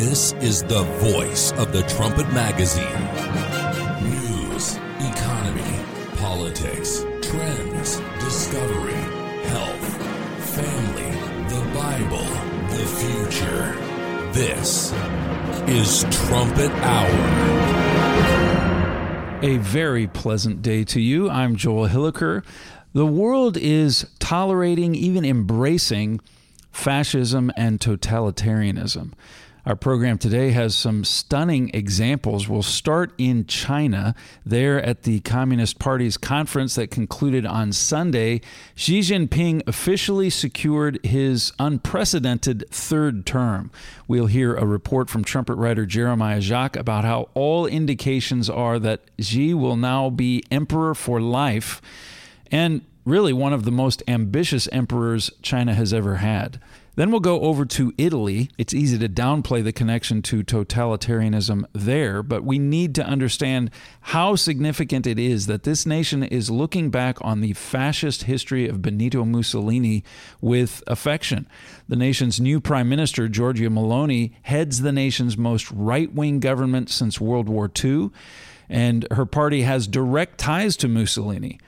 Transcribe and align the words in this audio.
This 0.00 0.32
is 0.40 0.62
the 0.62 0.82
voice 0.82 1.52
of 1.52 1.74
the 1.74 1.82
Trumpet 1.82 2.32
Magazine. 2.32 2.86
News, 4.02 4.76
economy, 4.98 5.84
politics, 6.16 7.04
trends, 7.20 8.00
discovery, 8.18 8.94
health, 9.44 9.84
family, 10.56 11.10
the 11.50 11.60
Bible, 11.74 12.24
the 12.70 12.86
future. 12.96 13.74
This 14.32 14.90
is 15.68 16.06
Trumpet 16.24 16.70
Hour. 16.80 17.20
A 19.42 19.58
very 19.58 20.06
pleasant 20.06 20.62
day 20.62 20.82
to 20.84 20.98
you. 20.98 21.28
I'm 21.28 21.56
Joel 21.56 21.88
Hilliker. 21.88 22.42
The 22.94 23.04
world 23.04 23.58
is 23.58 24.06
tolerating, 24.18 24.94
even 24.94 25.26
embracing, 25.26 26.20
fascism 26.72 27.52
and 27.54 27.78
totalitarianism. 27.78 29.12
Our 29.66 29.76
program 29.76 30.16
today 30.16 30.52
has 30.52 30.74
some 30.74 31.04
stunning 31.04 31.70
examples. 31.74 32.48
We'll 32.48 32.62
start 32.62 33.12
in 33.18 33.44
China. 33.44 34.14
There 34.44 34.82
at 34.82 35.02
the 35.02 35.20
Communist 35.20 35.78
Party's 35.78 36.16
conference 36.16 36.76
that 36.76 36.90
concluded 36.90 37.44
on 37.44 37.72
Sunday, 37.72 38.40
Xi 38.74 39.00
Jinping 39.00 39.62
officially 39.66 40.30
secured 40.30 40.98
his 41.04 41.52
unprecedented 41.58 42.64
third 42.70 43.26
term. 43.26 43.70
We'll 44.08 44.26
hear 44.26 44.54
a 44.54 44.64
report 44.64 45.10
from 45.10 45.24
trumpet 45.24 45.56
writer 45.56 45.84
Jeremiah 45.84 46.40
Jacques 46.40 46.76
about 46.76 47.04
how 47.04 47.28
all 47.34 47.66
indications 47.66 48.48
are 48.48 48.78
that 48.78 49.02
Xi 49.18 49.52
will 49.52 49.76
now 49.76 50.08
be 50.08 50.42
emperor 50.50 50.94
for 50.94 51.20
life 51.20 51.82
and 52.50 52.80
really 53.04 53.34
one 53.34 53.52
of 53.52 53.64
the 53.64 53.70
most 53.70 54.02
ambitious 54.08 54.68
emperors 54.72 55.30
China 55.42 55.74
has 55.74 55.92
ever 55.92 56.16
had. 56.16 56.60
Then 57.00 57.10
we'll 57.10 57.20
go 57.20 57.40
over 57.40 57.64
to 57.64 57.94
Italy. 57.96 58.50
It's 58.58 58.74
easy 58.74 58.98
to 58.98 59.08
downplay 59.08 59.64
the 59.64 59.72
connection 59.72 60.20
to 60.20 60.44
totalitarianism 60.44 61.64
there, 61.72 62.22
but 62.22 62.44
we 62.44 62.58
need 62.58 62.94
to 62.96 63.02
understand 63.02 63.70
how 64.02 64.36
significant 64.36 65.06
it 65.06 65.18
is 65.18 65.46
that 65.46 65.62
this 65.62 65.86
nation 65.86 66.22
is 66.22 66.50
looking 66.50 66.90
back 66.90 67.16
on 67.22 67.40
the 67.40 67.54
fascist 67.54 68.24
history 68.24 68.68
of 68.68 68.82
Benito 68.82 69.24
Mussolini 69.24 70.04
with 70.42 70.82
affection. 70.86 71.48
The 71.88 71.96
nation's 71.96 72.38
new 72.38 72.60
prime 72.60 72.90
minister, 72.90 73.28
Giorgia 73.28 73.70
Meloni, 73.70 74.32
heads 74.42 74.82
the 74.82 74.92
nation's 74.92 75.38
most 75.38 75.70
right 75.70 76.12
wing 76.12 76.38
government 76.38 76.90
since 76.90 77.18
World 77.18 77.48
War 77.48 77.70
II, 77.82 78.10
and 78.68 79.08
her 79.10 79.24
party 79.24 79.62
has 79.62 79.86
direct 79.86 80.36
ties 80.36 80.76
to 80.76 80.86
Mussolini. 80.86 81.58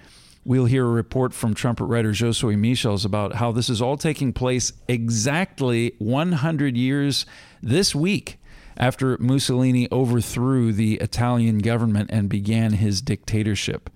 We'll 0.45 0.65
hear 0.65 0.85
a 0.85 0.91
report 0.91 1.33
from 1.33 1.55
trumpet 1.55 1.85
writer 1.85 2.11
Josue 2.11 2.59
Michels 2.59 3.05
about 3.05 3.35
how 3.35 3.53
this 3.53 3.71
is 3.71 3.81
all 3.81 3.97
taking 3.97 4.33
place 4.33 4.73
exactly 4.89 5.95
100 5.99 6.77
years 6.77 7.27
this 7.63 7.95
week 7.95 8.39
after 8.77 9.17
Mussolini 9.19 9.87
overthrew 9.93 10.73
the 10.73 10.95
Italian 10.95 11.59
government 11.59 12.11
and 12.13 12.29
began 12.29 12.73
his 12.73 13.01
dictatorship. 13.01 13.89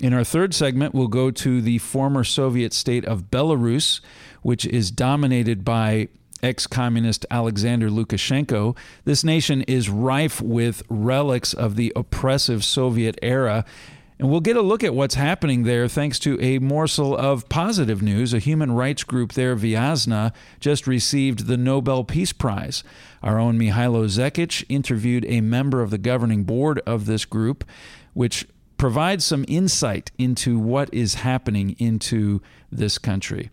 In 0.00 0.12
our 0.12 0.24
third 0.24 0.52
segment, 0.52 0.94
we'll 0.94 1.06
go 1.06 1.30
to 1.30 1.60
the 1.60 1.78
former 1.78 2.24
Soviet 2.24 2.72
state 2.72 3.04
of 3.04 3.30
Belarus, 3.30 4.00
which 4.42 4.66
is 4.66 4.90
dominated 4.90 5.64
by 5.64 6.08
ex 6.42 6.66
communist 6.66 7.24
Alexander 7.30 7.88
Lukashenko. 7.88 8.76
This 9.04 9.22
nation 9.22 9.62
is 9.62 9.88
rife 9.88 10.40
with 10.40 10.82
relics 10.88 11.52
of 11.52 11.76
the 11.76 11.92
oppressive 11.94 12.64
Soviet 12.64 13.18
era 13.22 13.64
and 14.18 14.28
we'll 14.28 14.40
get 14.40 14.56
a 14.56 14.62
look 14.62 14.82
at 14.82 14.94
what's 14.94 15.14
happening 15.14 15.62
there 15.62 15.86
thanks 15.86 16.18
to 16.20 16.40
a 16.40 16.58
morsel 16.58 17.16
of 17.16 17.48
positive 17.48 18.02
news. 18.02 18.34
A 18.34 18.40
human 18.40 18.72
rights 18.72 19.04
group 19.04 19.32
there, 19.32 19.54
Viasna, 19.54 20.32
just 20.58 20.86
received 20.86 21.46
the 21.46 21.56
Nobel 21.56 22.02
Peace 22.02 22.32
Prize. 22.32 22.82
Our 23.22 23.38
own 23.38 23.58
Mihailo 23.58 24.06
Zekic 24.06 24.64
interviewed 24.68 25.24
a 25.28 25.40
member 25.40 25.82
of 25.82 25.90
the 25.90 25.98
governing 25.98 26.44
board 26.44 26.80
of 26.80 27.06
this 27.06 27.24
group, 27.24 27.64
which 28.12 28.48
provides 28.76 29.24
some 29.24 29.44
insight 29.46 30.10
into 30.18 30.58
what 30.58 30.92
is 30.92 31.14
happening 31.14 31.76
into 31.78 32.40
this 32.72 32.98
country. 32.98 33.50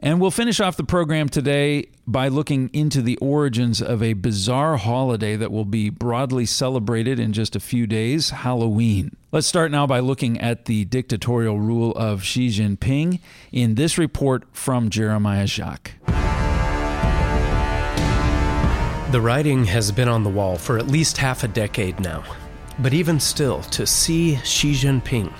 And 0.00 0.20
we'll 0.20 0.30
finish 0.30 0.60
off 0.60 0.76
the 0.76 0.84
program 0.84 1.28
today 1.28 1.88
by 2.06 2.28
looking 2.28 2.70
into 2.72 3.02
the 3.02 3.16
origins 3.16 3.82
of 3.82 4.00
a 4.00 4.12
bizarre 4.12 4.76
holiday 4.76 5.34
that 5.34 5.50
will 5.50 5.64
be 5.64 5.90
broadly 5.90 6.46
celebrated 6.46 7.18
in 7.18 7.32
just 7.32 7.56
a 7.56 7.60
few 7.60 7.86
days 7.86 8.30
Halloween. 8.30 9.16
Let's 9.32 9.48
start 9.48 9.72
now 9.72 9.88
by 9.88 9.98
looking 9.98 10.40
at 10.40 10.66
the 10.66 10.84
dictatorial 10.84 11.58
rule 11.58 11.92
of 11.96 12.22
Xi 12.22 12.48
Jinping 12.48 13.18
in 13.50 13.74
this 13.74 13.98
report 13.98 14.44
from 14.52 14.88
Jeremiah 14.88 15.48
Jacques. 15.48 15.92
The 19.10 19.20
writing 19.20 19.64
has 19.64 19.90
been 19.90 20.08
on 20.08 20.22
the 20.22 20.30
wall 20.30 20.56
for 20.56 20.78
at 20.78 20.86
least 20.86 21.16
half 21.16 21.42
a 21.42 21.48
decade 21.48 21.98
now. 21.98 22.22
But 22.78 22.94
even 22.94 23.18
still, 23.18 23.62
to 23.62 23.84
see 23.84 24.36
Xi 24.44 24.74
Jinping 24.74 25.32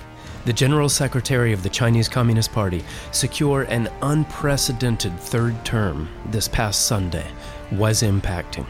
the 0.49 0.53
General 0.53 0.89
Secretary 0.89 1.53
of 1.53 1.61
the 1.61 1.69
Chinese 1.69 2.09
Communist 2.09 2.51
Party, 2.51 2.83
secure 3.11 3.65
an 3.69 3.87
unprecedented 4.01 5.15
third 5.19 5.63
term 5.63 6.09
this 6.31 6.47
past 6.47 6.87
Sunday 6.87 7.27
was 7.71 8.01
impacting. 8.01 8.65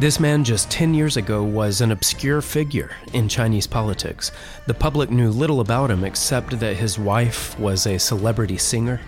This 0.00 0.18
man 0.18 0.44
just 0.44 0.70
10 0.70 0.94
years 0.94 1.18
ago 1.18 1.44
was 1.44 1.82
an 1.82 1.92
obscure 1.92 2.40
figure 2.40 2.92
in 3.12 3.28
Chinese 3.28 3.66
politics. 3.66 4.32
The 4.66 4.72
public 4.72 5.10
knew 5.10 5.28
little 5.28 5.60
about 5.60 5.90
him 5.90 6.04
except 6.04 6.58
that 6.60 6.76
his 6.76 6.98
wife 6.98 7.58
was 7.58 7.86
a 7.86 7.98
celebrity 7.98 8.56
singer 8.56 9.02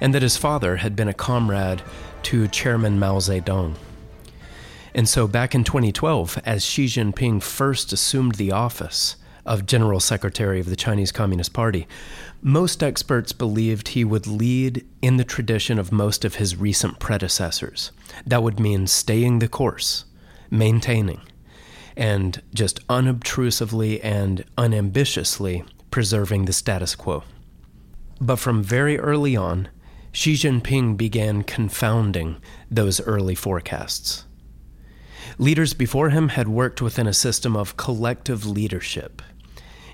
and 0.00 0.14
that 0.14 0.22
his 0.22 0.36
father 0.36 0.76
had 0.76 0.94
been 0.94 1.08
a 1.08 1.14
comrade 1.14 1.82
to 2.22 2.46
Chairman 2.46 3.00
Mao 3.00 3.18
Zedong. 3.18 3.74
And 4.94 5.08
so 5.08 5.26
back 5.26 5.52
in 5.52 5.64
2012, 5.64 6.38
as 6.44 6.64
Xi 6.64 6.86
Jinping 6.86 7.42
first 7.42 7.92
assumed 7.92 8.36
the 8.36 8.52
office, 8.52 9.16
of 9.44 9.66
General 9.66 10.00
Secretary 10.00 10.60
of 10.60 10.66
the 10.66 10.76
Chinese 10.76 11.12
Communist 11.12 11.52
Party, 11.52 11.86
most 12.40 12.82
experts 12.82 13.32
believed 13.32 13.88
he 13.88 14.04
would 14.04 14.26
lead 14.26 14.86
in 15.00 15.16
the 15.16 15.24
tradition 15.24 15.78
of 15.78 15.92
most 15.92 16.24
of 16.24 16.36
his 16.36 16.56
recent 16.56 16.98
predecessors. 16.98 17.92
That 18.26 18.42
would 18.42 18.60
mean 18.60 18.86
staying 18.86 19.38
the 19.40 19.48
course, 19.48 20.04
maintaining, 20.50 21.20
and 21.96 22.40
just 22.54 22.80
unobtrusively 22.88 24.00
and 24.02 24.44
unambitiously 24.56 25.64
preserving 25.90 26.44
the 26.44 26.52
status 26.52 26.94
quo. 26.94 27.24
But 28.20 28.36
from 28.36 28.62
very 28.62 28.98
early 28.98 29.36
on, 29.36 29.68
Xi 30.12 30.34
Jinping 30.34 30.96
began 30.96 31.42
confounding 31.42 32.36
those 32.70 33.00
early 33.00 33.34
forecasts. 33.34 34.26
Leaders 35.38 35.72
before 35.72 36.10
him 36.10 36.28
had 36.28 36.48
worked 36.48 36.82
within 36.82 37.06
a 37.06 37.14
system 37.14 37.56
of 37.56 37.76
collective 37.76 38.44
leadership 38.44 39.22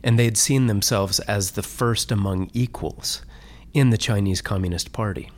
and 0.03 0.19
they 0.19 0.25
had 0.25 0.37
seen 0.37 0.67
themselves 0.67 1.21
as 1.21 1.53
the 1.53 1.63
first 1.63 2.11
among 2.11 2.51
equals 2.53 3.23
in 3.73 3.91
the 3.91 3.99
Chinese 3.99 4.41
Communist 4.41 4.93
Party. 4.93 5.31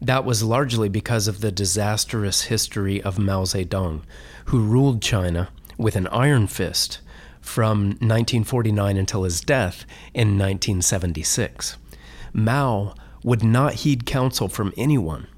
That 0.00 0.24
was 0.24 0.42
largely 0.42 0.88
because 0.88 1.28
of 1.28 1.40
the 1.40 1.52
disastrous 1.52 2.42
history 2.42 3.00
of 3.00 3.18
Mao 3.18 3.44
Zedong, 3.44 4.02
who 4.46 4.60
ruled 4.60 5.00
China 5.00 5.50
with 5.78 5.94
an 5.96 6.08
iron 6.08 6.48
fist 6.48 7.00
from 7.40 7.90
1949 8.00 8.96
until 8.96 9.24
his 9.24 9.40
death 9.40 9.84
in 10.12 10.38
1976. 10.38 11.76
Mao 12.32 12.94
would 13.22 13.44
not 13.44 13.74
heed 13.74 14.06
counsel 14.06 14.48
from 14.48 14.72
anyone, 14.76 15.28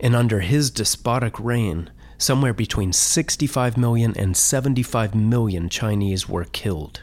and 0.00 0.16
under 0.16 0.40
his 0.40 0.70
despotic 0.70 1.38
reign, 1.38 1.90
somewhere 2.18 2.54
between 2.54 2.92
65 2.92 3.76
million 3.76 4.16
and 4.16 4.36
75 4.36 5.14
million 5.14 5.68
Chinese 5.68 6.28
were 6.28 6.44
killed 6.44 7.02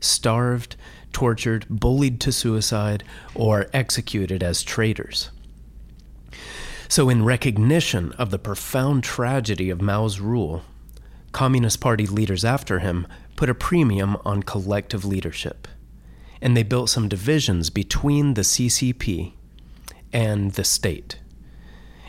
starved, 0.00 0.76
tortured, 1.12 1.66
bullied 1.68 2.20
to 2.20 2.32
suicide, 2.32 3.04
or 3.34 3.66
executed 3.72 4.42
as 4.42 4.62
traitors. 4.62 5.30
So, 6.88 7.08
in 7.08 7.24
recognition 7.24 8.12
of 8.12 8.30
the 8.30 8.38
profound 8.38 9.04
tragedy 9.04 9.68
of 9.68 9.82
Mao's 9.82 10.20
rule, 10.20 10.62
Communist 11.32 11.80
Party 11.80 12.06
leaders 12.06 12.44
after 12.44 12.78
him 12.78 13.06
put 13.36 13.50
a 13.50 13.54
premium 13.54 14.16
on 14.24 14.42
collective 14.42 15.04
leadership. 15.04 15.68
And 16.40 16.56
they 16.56 16.62
built 16.62 16.88
some 16.88 17.08
divisions 17.08 17.68
between 17.68 18.34
the 18.34 18.42
CCP 18.42 19.32
and 20.12 20.52
the 20.52 20.64
state. 20.64 21.18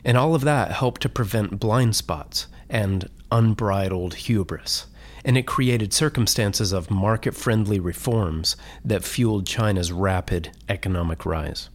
And 0.05 0.17
all 0.17 0.33
of 0.33 0.41
that 0.41 0.71
helped 0.71 1.01
to 1.01 1.09
prevent 1.09 1.59
blind 1.59 1.95
spots 1.95 2.47
and 2.69 3.09
unbridled 3.31 4.13
hubris 4.15 4.87
and 5.23 5.37
it 5.37 5.45
created 5.45 5.93
circumstances 5.93 6.71
of 6.71 6.91
market 6.91 7.35
friendly 7.35 7.79
reforms 7.79 8.55
that 8.83 9.03
fueled 9.03 9.45
China's 9.45 9.91
rapid 9.91 10.51
economic 10.67 11.25
rise. 11.25 11.69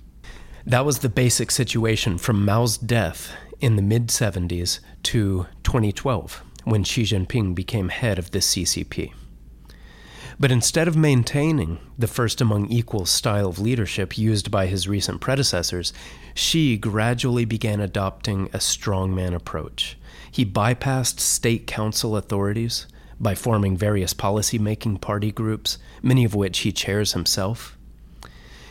That 0.67 0.87
was 0.87 1.01
the 1.01 1.09
basic 1.09 1.51
situation 1.51 2.17
from 2.17 2.45
Mao's 2.45 2.79
death 2.79 3.33
in 3.61 3.77
the 3.77 3.83
mid 3.83 4.09
70s 4.09 4.81
to 5.05 5.47
2012, 5.63 6.43
when 6.65 6.85
Xi 6.85 7.03
Jinping 7.03 7.55
became 7.55 7.89
head 7.91 8.19
of 8.19 8.31
the 8.31 8.39
CCP. 8.39 9.13
But 10.39 10.51
instead 10.51 10.89
of 10.89 10.97
maintaining 10.97 11.79
the 11.97 12.09
first 12.09 12.41
among 12.41 12.67
equals 12.67 13.11
style 13.11 13.49
of 13.49 13.59
leadership 13.59 14.19
used 14.19 14.51
by 14.51 14.67
his 14.67 14.89
recent 14.89 15.21
predecessors, 15.21 15.93
Xi 16.35 16.77
gradually 16.77 17.45
began 17.45 17.81
adopting 17.81 18.47
a 18.47 18.59
strongman 18.59 19.35
approach. 19.35 19.97
He 20.31 20.45
bypassed 20.45 21.21
state 21.21 21.67
council 21.67 22.17
authorities 22.17 22.87
by 23.21 23.35
forming 23.35 23.77
various 23.77 24.13
policy 24.13 24.59
making 24.59 24.99
party 24.99 25.31
groups, 25.31 25.79
many 26.03 26.25
of 26.25 26.35
which 26.35 26.61
he 26.61 26.73
chairs 26.73 27.13
himself. 27.13 27.77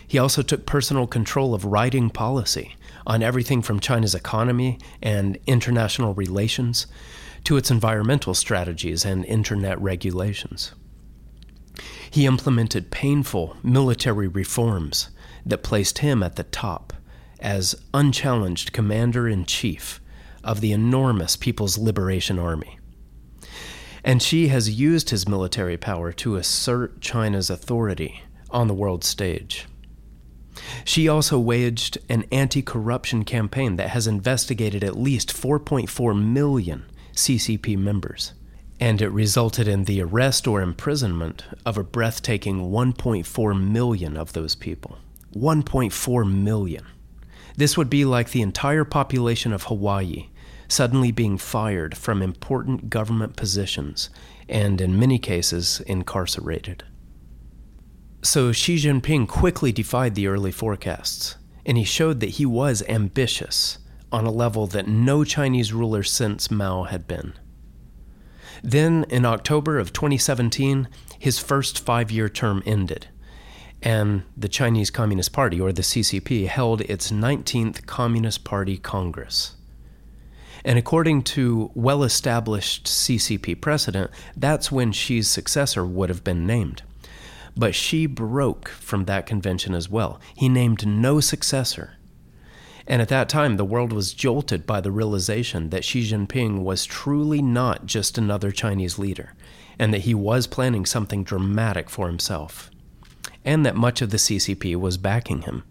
He 0.07 0.17
also 0.17 0.41
took 0.41 0.65
personal 0.65 1.07
control 1.07 1.53
of 1.53 1.65
writing 1.65 2.09
policy 2.09 2.75
on 3.07 3.23
everything 3.23 3.61
from 3.61 3.79
China's 3.79 4.13
economy 4.13 4.77
and 5.01 5.39
international 5.47 6.13
relations 6.13 6.87
to 7.45 7.57
its 7.57 7.71
environmental 7.71 8.33
strategies 8.33 9.05
and 9.05 9.25
internet 9.25 9.81
regulations. 9.81 10.73
He 12.09 12.25
implemented 12.25 12.91
painful 12.91 13.57
military 13.63 14.27
reforms 14.27 15.09
that 15.45 15.63
placed 15.63 15.99
him 15.99 16.21
at 16.21 16.35
the 16.35 16.43
top 16.43 16.93
as 17.39 17.75
unchallenged 17.93 18.71
commander 18.71 19.27
in 19.27 19.45
chief 19.45 19.99
of 20.43 20.61
the 20.61 20.71
enormous 20.71 21.35
People's 21.35 21.77
Liberation 21.77 22.37
Army. 22.37 22.77
And 24.03 24.21
Xi 24.21 24.47
has 24.47 24.79
used 24.79 25.09
his 25.09 25.27
military 25.27 25.77
power 25.77 26.11
to 26.13 26.35
assert 26.35 26.99
China's 27.01 27.49
authority 27.49 28.21
on 28.49 28.67
the 28.67 28.73
world 28.73 29.03
stage. 29.03 29.65
Xi 30.85 31.07
also 31.07 31.39
waged 31.39 31.97
an 32.09 32.25
anti 32.31 32.61
corruption 32.61 33.23
campaign 33.23 33.77
that 33.77 33.89
has 33.89 34.07
investigated 34.07 34.83
at 34.83 34.97
least 34.97 35.29
4.4 35.33 36.21
million 36.21 36.85
CCP 37.13 37.77
members 37.77 38.33
and 38.83 39.01
it 39.01 39.09
resulted 39.09 39.65
in 39.65 39.85
the 39.85 40.01
arrest 40.01 40.45
or 40.45 40.61
imprisonment 40.61 41.45
of 41.65 41.77
a 41.77 41.83
breathtaking 41.83 42.69
1.4 42.69 43.71
million 43.71 44.17
of 44.17 44.33
those 44.33 44.55
people. 44.55 44.97
1.4 45.33 46.29
million. 46.29 46.85
This 47.55 47.77
would 47.77 47.89
be 47.89 48.03
like 48.03 48.31
the 48.31 48.41
entire 48.41 48.83
population 48.83 49.53
of 49.53 49.63
Hawaii 49.63 50.27
suddenly 50.73 51.11
being 51.11 51.37
fired 51.37 51.95
from 51.95 52.21
important 52.21 52.89
government 52.89 53.35
positions 53.35 54.09
and, 54.49 54.81
in 54.81 54.99
many 54.99 55.19
cases, 55.19 55.81
incarcerated. 55.81 56.83
So 58.23 58.51
Xi 58.51 58.77
Jinping 58.77 59.27
quickly 59.27 59.71
defied 59.71 60.15
the 60.15 60.27
early 60.27 60.51
forecasts, 60.51 61.35
and 61.65 61.77
he 61.77 61.83
showed 61.83 62.19
that 62.21 62.37
he 62.37 62.45
was 62.45 62.81
ambitious 62.89 63.77
on 64.11 64.25
a 64.25 64.31
level 64.31 64.65
that 64.67 64.87
no 64.87 65.23
Chinese 65.23 65.73
ruler 65.73 66.03
since 66.03 66.49
Mao 66.49 66.83
had 66.83 67.07
been. 67.07 67.33
Then, 68.63 69.05
in 69.09 69.25
October 69.25 69.77
of 69.77 69.91
2017, 69.91 70.87
his 71.19 71.37
first 71.37 71.79
five 71.79 72.11
year 72.11 72.29
term 72.29 72.63
ended, 72.65 73.07
and 73.81 74.23
the 74.37 74.47
Chinese 74.47 74.89
Communist 74.89 75.33
Party, 75.33 75.59
or 75.59 75.73
the 75.73 75.81
CCP, 75.81 76.47
held 76.47 76.81
its 76.81 77.11
19th 77.11 77.85
Communist 77.85 78.43
Party 78.43 78.77
Congress. 78.77 79.55
And 80.65 80.79
according 80.79 81.23
to 81.23 81.71
well 81.73 82.03
established 82.03 82.85
CCP 82.85 83.59
precedent, 83.59 84.11
that's 84.35 84.71
when 84.71 84.93
Xi's 84.93 85.29
successor 85.29 85.85
would 85.85 86.09
have 86.09 86.23
been 86.23 86.45
named. 86.45 86.83
But 87.55 87.75
Xi 87.75 88.05
broke 88.07 88.69
from 88.69 89.05
that 89.05 89.25
convention 89.25 89.75
as 89.75 89.89
well. 89.89 90.19
He 90.35 90.49
named 90.49 90.87
no 90.87 91.19
successor 91.19 91.97
and 92.87 93.01
at 93.01 93.07
that 93.09 93.29
time, 93.29 93.55
the 93.55 93.65
world 93.65 93.93
was 93.93 94.13
jolted 94.13 94.65
by 94.65 94.81
the 94.81 94.91
realization 94.91 95.69
that 95.69 95.85
Xi 95.85 96.03
Jinping 96.03 96.63
was 96.63 96.85
truly 96.85 97.41
not 97.41 97.85
just 97.85 98.17
another 98.17 98.51
Chinese 98.51 98.99
leader, 98.99 99.33
and 99.79 99.93
that 99.93 100.01
he 100.01 100.13
was 100.13 100.47
planning 100.47 100.85
something 100.85 101.23
dramatic 101.23 101.89
for 101.89 102.07
himself, 102.07 102.69
and 103.45 103.65
that 103.65 103.75
much 103.75 104.01
of 104.01 104.09
the 104.09 104.17
CCP 104.17 104.75
was 104.75 104.97
backing 104.97 105.43
him. 105.43 105.63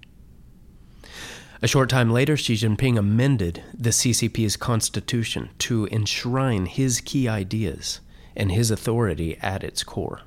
A 1.64 1.68
short 1.68 1.88
time 1.88 2.10
later, 2.10 2.36
Xi 2.36 2.54
Jinping 2.54 2.98
amended 2.98 3.62
the 3.72 3.90
CCP's 3.90 4.56
constitution 4.56 5.50
to 5.58 5.86
enshrine 5.92 6.66
his 6.66 7.00
key 7.00 7.28
ideas 7.28 8.00
and 8.34 8.50
his 8.50 8.72
authority 8.72 9.38
at 9.40 9.62
its 9.62 9.84
core. 9.84 10.22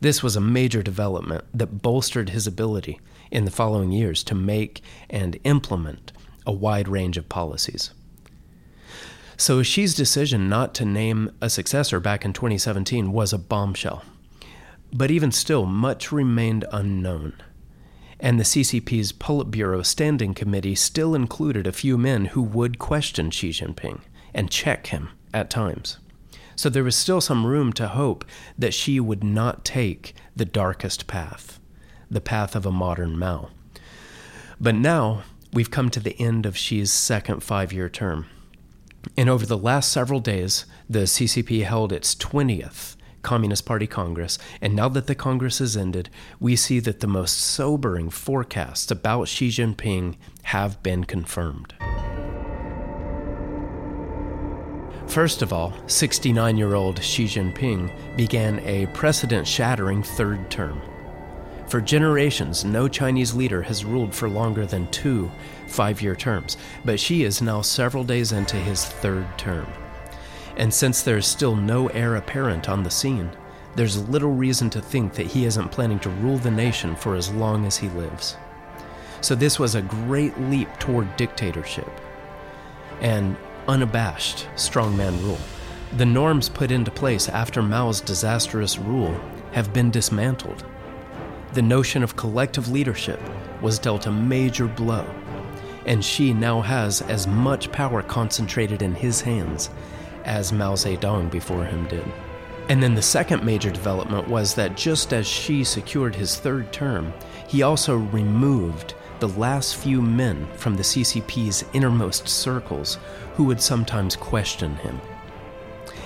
This 0.00 0.24
was 0.24 0.34
a 0.34 0.40
major 0.40 0.82
development 0.82 1.44
that 1.54 1.82
bolstered 1.82 2.30
his 2.30 2.48
ability 2.48 2.98
in 3.30 3.44
the 3.44 3.52
following 3.52 3.92
years 3.92 4.24
to 4.24 4.34
make 4.34 4.82
and 5.08 5.38
implement 5.44 6.10
a 6.44 6.52
wide 6.52 6.88
range 6.88 7.16
of 7.16 7.28
policies. 7.28 7.92
So 9.36 9.62
Xi's 9.62 9.94
decision 9.94 10.48
not 10.48 10.74
to 10.74 10.84
name 10.84 11.30
a 11.40 11.48
successor 11.48 12.00
back 12.00 12.24
in 12.24 12.32
2017 12.32 13.12
was 13.12 13.32
a 13.32 13.38
bombshell. 13.38 14.02
But 14.92 15.12
even 15.12 15.30
still, 15.30 15.64
much 15.64 16.10
remained 16.10 16.64
unknown. 16.72 17.34
And 18.18 18.40
the 18.40 18.44
CCP's 18.44 19.12
Politburo 19.12 19.84
Standing 19.84 20.34
Committee 20.34 20.74
still 20.74 21.14
included 21.14 21.66
a 21.66 21.72
few 21.72 21.98
men 21.98 22.26
who 22.26 22.42
would 22.42 22.78
question 22.78 23.30
Xi 23.30 23.50
Jinping 23.50 24.00
and 24.32 24.50
check 24.50 24.88
him 24.88 25.10
at 25.34 25.50
times. 25.50 25.98
So 26.54 26.70
there 26.70 26.84
was 26.84 26.96
still 26.96 27.20
some 27.20 27.46
room 27.46 27.72
to 27.74 27.88
hope 27.88 28.24
that 28.58 28.72
Xi 28.72 28.98
would 29.00 29.22
not 29.22 29.64
take 29.64 30.14
the 30.34 30.46
darkest 30.46 31.06
path 31.06 31.60
the 32.10 32.20
path 32.20 32.54
of 32.54 32.64
a 32.64 32.70
modern 32.70 33.18
Mao. 33.18 33.50
But 34.60 34.74
now 34.74 35.22
we've 35.52 35.70
come 35.70 35.90
to 35.90 36.00
the 36.00 36.18
end 36.20 36.46
of 36.46 36.56
Xi's 36.56 36.92
second 36.92 37.42
five 37.42 37.72
year 37.72 37.88
term. 37.88 38.26
And 39.16 39.28
over 39.28 39.46
the 39.46 39.58
last 39.58 39.92
several 39.92 40.20
days, 40.20 40.66
the 40.88 41.00
CCP 41.00 41.64
held 41.64 41.92
its 41.92 42.14
20th 42.14 42.95
Communist 43.26 43.66
Party 43.66 43.88
Congress, 43.88 44.38
and 44.60 44.76
now 44.76 44.88
that 44.88 45.08
the 45.08 45.14
Congress 45.16 45.58
has 45.58 45.76
ended, 45.76 46.08
we 46.38 46.54
see 46.54 46.78
that 46.78 47.00
the 47.00 47.08
most 47.08 47.36
sobering 47.36 48.08
forecasts 48.08 48.88
about 48.88 49.26
Xi 49.26 49.48
Jinping 49.48 50.14
have 50.44 50.80
been 50.84 51.02
confirmed. 51.02 51.74
First 55.08 55.42
of 55.42 55.52
all, 55.52 55.74
69 55.88 56.56
year 56.56 56.76
old 56.76 57.02
Xi 57.02 57.24
Jinping 57.24 57.90
began 58.16 58.60
a 58.60 58.86
precedent 58.94 59.44
shattering 59.44 60.04
third 60.04 60.48
term. 60.48 60.80
For 61.66 61.80
generations, 61.80 62.64
no 62.64 62.86
Chinese 62.86 63.34
leader 63.34 63.62
has 63.62 63.84
ruled 63.84 64.14
for 64.14 64.28
longer 64.28 64.66
than 64.66 64.88
two 64.92 65.32
five 65.66 66.00
year 66.00 66.14
terms, 66.14 66.56
but 66.84 67.00
Xi 67.00 67.24
is 67.24 67.42
now 67.42 67.60
several 67.60 68.04
days 68.04 68.30
into 68.30 68.54
his 68.54 68.84
third 68.84 69.26
term. 69.36 69.66
And 70.56 70.72
since 70.72 71.02
there's 71.02 71.26
still 71.26 71.54
no 71.54 71.88
heir 71.88 72.16
apparent 72.16 72.68
on 72.68 72.82
the 72.82 72.90
scene, 72.90 73.30
there's 73.74 74.08
little 74.08 74.32
reason 74.32 74.70
to 74.70 74.80
think 74.80 75.14
that 75.14 75.26
he 75.26 75.44
isn't 75.44 75.70
planning 75.70 75.98
to 76.00 76.10
rule 76.10 76.38
the 76.38 76.50
nation 76.50 76.96
for 76.96 77.14
as 77.14 77.30
long 77.30 77.66
as 77.66 77.76
he 77.76 77.88
lives. 77.90 78.36
So, 79.20 79.34
this 79.34 79.58
was 79.58 79.74
a 79.74 79.82
great 79.82 80.38
leap 80.40 80.68
toward 80.78 81.16
dictatorship 81.16 81.90
and 83.00 83.36
unabashed 83.68 84.46
strongman 84.54 85.22
rule. 85.22 85.38
The 85.96 86.06
norms 86.06 86.48
put 86.48 86.70
into 86.70 86.90
place 86.90 87.28
after 87.28 87.62
Mao's 87.62 88.00
disastrous 88.00 88.78
rule 88.78 89.20
have 89.52 89.72
been 89.72 89.90
dismantled 89.90 90.64
the 91.56 91.62
notion 91.62 92.02
of 92.02 92.16
collective 92.16 92.68
leadership 92.68 93.18
was 93.62 93.78
dealt 93.78 94.04
a 94.04 94.12
major 94.12 94.66
blow, 94.66 95.06
and 95.86 96.04
Xi 96.04 96.34
now 96.34 96.60
has 96.60 97.00
as 97.00 97.26
much 97.26 97.72
power 97.72 98.02
concentrated 98.02 98.82
in 98.82 98.94
his 98.94 99.22
hands 99.22 99.70
as 100.26 100.52
Mao 100.52 100.74
Zedong 100.74 101.30
before 101.30 101.64
him 101.64 101.86
did. 101.88 102.04
And 102.68 102.82
then 102.82 102.94
the 102.94 103.02
second 103.02 103.44
major 103.44 103.70
development 103.70 104.28
was 104.28 104.54
that 104.54 104.76
just 104.76 105.12
as 105.12 105.26
Xi 105.26 105.62
secured 105.64 106.16
his 106.16 106.36
third 106.36 106.72
term, 106.72 107.14
he 107.46 107.62
also 107.62 107.96
removed 107.96 108.94
the 109.20 109.28
last 109.28 109.76
few 109.76 110.02
men 110.02 110.46
from 110.56 110.76
the 110.76 110.82
CCP's 110.82 111.64
innermost 111.72 112.28
circles 112.28 112.98
who 113.36 113.44
would 113.44 113.60
sometimes 113.60 114.16
question 114.16 114.74
him. 114.76 115.00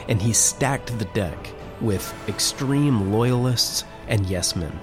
And 0.07 0.21
he 0.21 0.33
stacked 0.33 0.97
the 0.99 1.07
deck 1.07 1.53
with 1.81 2.15
extreme 2.29 3.11
loyalists 3.11 3.85
and 4.07 4.27
yes 4.27 4.55
men. 4.55 4.79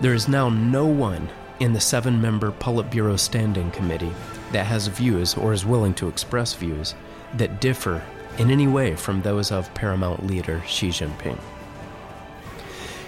There 0.00 0.14
is 0.14 0.28
now 0.28 0.48
no 0.48 0.86
one 0.86 1.28
in 1.60 1.72
the 1.72 1.80
seven 1.80 2.20
member 2.20 2.52
Politburo 2.52 3.18
Standing 3.18 3.70
Committee 3.72 4.12
that 4.52 4.66
has 4.66 4.86
views 4.86 5.34
or 5.34 5.52
is 5.52 5.66
willing 5.66 5.94
to 5.94 6.08
express 6.08 6.54
views 6.54 6.94
that 7.38 7.60
differ 7.60 8.02
in 8.38 8.50
any 8.50 8.66
way 8.66 8.96
from 8.96 9.22
those 9.22 9.52
of 9.52 9.72
paramount 9.74 10.26
leader 10.26 10.62
Xi 10.66 10.88
Jinping. 10.88 11.38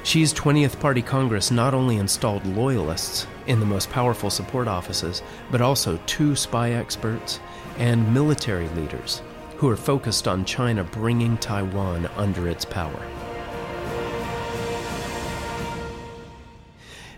Xi's 0.04 0.32
20th 0.32 0.78
Party 0.78 1.02
Congress 1.02 1.50
not 1.50 1.74
only 1.74 1.96
installed 1.96 2.46
loyalists 2.46 3.26
in 3.48 3.58
the 3.58 3.66
most 3.66 3.90
powerful 3.90 4.30
support 4.30 4.68
offices, 4.68 5.20
but 5.50 5.60
also 5.60 5.98
two 6.06 6.36
spy 6.36 6.70
experts 6.70 7.40
and 7.76 8.14
military 8.14 8.68
leaders 8.68 9.20
who 9.56 9.68
are 9.68 9.76
focused 9.76 10.28
on 10.28 10.44
China 10.44 10.84
bringing 10.84 11.36
Taiwan 11.38 12.06
under 12.16 12.48
its 12.48 12.64
power. 12.64 13.02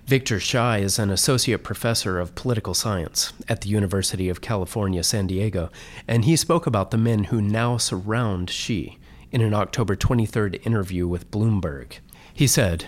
Victor 0.09 0.41
Shih 0.41 0.81
is 0.81 0.99
an 0.99 1.11
associate 1.11 1.63
professor 1.63 2.19
of 2.19 2.35
political 2.35 2.73
science 2.73 3.35
at 3.47 3.61
the 3.61 3.69
University 3.69 4.31
of 4.31 4.41
California, 4.41 5.05
San 5.05 5.27
Diego, 5.27 5.69
and 6.07 6.25
he 6.25 6.35
spoke 6.35 6.67
about 6.67 6.91
the 6.91 6.97
men 6.97 7.25
who 7.25 7.43
now 7.43 7.77
surround 7.77 8.49
Xi 8.49 8.99
in 9.31 9.43
an 9.43 9.53
October 9.53 9.95
23rd 9.97 10.65
interview 10.67 11.07
with 11.07 11.31
Bloomberg. 11.31 11.99
He 12.33 12.47
said, 12.47 12.87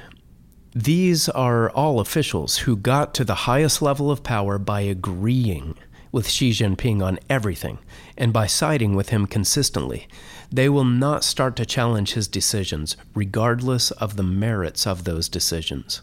These 0.75 1.29
are 1.29 1.69
all 1.69 2.01
officials 2.01 2.61
who 2.61 2.75
got 2.75 3.13
to 3.17 3.25
the 3.27 3.45
highest 3.45 3.83
level 3.83 4.11
of 4.11 4.23
power 4.23 4.57
by 4.57 4.81
agreeing 4.81 5.77
with 6.11 6.27
Xi 6.27 6.53
Jinping 6.53 7.05
on 7.05 7.19
everything 7.29 7.81
and 8.17 8.33
by 8.33 8.47
siding 8.47 8.95
with 8.95 9.11
him 9.11 9.27
consistently. 9.27 10.09
They 10.51 10.71
will 10.71 10.85
not 10.85 11.23
start 11.25 11.55
to 11.57 11.67
challenge 11.67 12.15
his 12.15 12.29
decisions, 12.29 12.97
regardless 13.15 13.91
of 13.91 14.17
the 14.17 14.23
merits 14.23 14.87
of 14.87 15.05
those 15.05 15.29
decisions. 15.29 16.01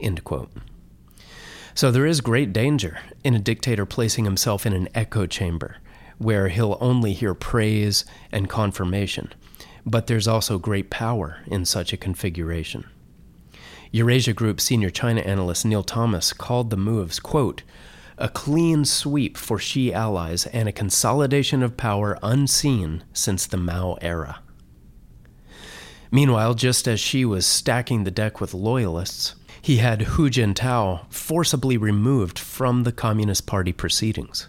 End 0.00 0.24
quote. 0.24 0.50
So 1.74 1.90
there 1.90 2.06
is 2.06 2.20
great 2.20 2.52
danger 2.52 2.98
in 3.22 3.34
a 3.34 3.38
dictator 3.38 3.84
placing 3.84 4.24
himself 4.24 4.64
in 4.64 4.72
an 4.72 4.88
echo 4.94 5.26
chamber 5.26 5.76
where 6.18 6.48
he'll 6.48 6.78
only 6.80 7.12
hear 7.12 7.34
praise 7.34 8.04
and 8.32 8.48
confirmation. 8.48 9.32
But 9.84 10.06
there's 10.06 10.26
also 10.26 10.58
great 10.58 10.90
power 10.90 11.38
in 11.46 11.64
such 11.64 11.92
a 11.92 11.98
configuration. 11.98 12.86
Eurasia 13.92 14.32
Group 14.32 14.60
senior 14.60 14.90
China 14.90 15.20
analyst 15.20 15.64
Neil 15.64 15.82
Thomas 15.82 16.32
called 16.32 16.70
the 16.70 16.76
moves, 16.76 17.20
quote, 17.20 17.62
a 18.18 18.28
clean 18.28 18.84
sweep 18.84 19.36
for 19.36 19.58
Xi 19.58 19.92
allies 19.92 20.46
and 20.46 20.68
a 20.68 20.72
consolidation 20.72 21.62
of 21.62 21.76
power 21.76 22.18
unseen 22.22 23.04
since 23.12 23.46
the 23.46 23.58
Mao 23.58 23.98
era. 24.00 24.40
Meanwhile, 26.10 26.54
just 26.54 26.88
as 26.88 26.98
Xi 26.98 27.24
was 27.26 27.44
stacking 27.44 28.04
the 28.04 28.10
deck 28.10 28.40
with 28.40 28.54
loyalists, 28.54 29.34
he 29.66 29.78
had 29.78 30.02
Hu 30.02 30.30
Jintao 30.30 31.12
forcibly 31.12 31.76
removed 31.76 32.38
from 32.38 32.84
the 32.84 32.92
Communist 32.92 33.48
Party 33.48 33.72
proceedings. 33.72 34.46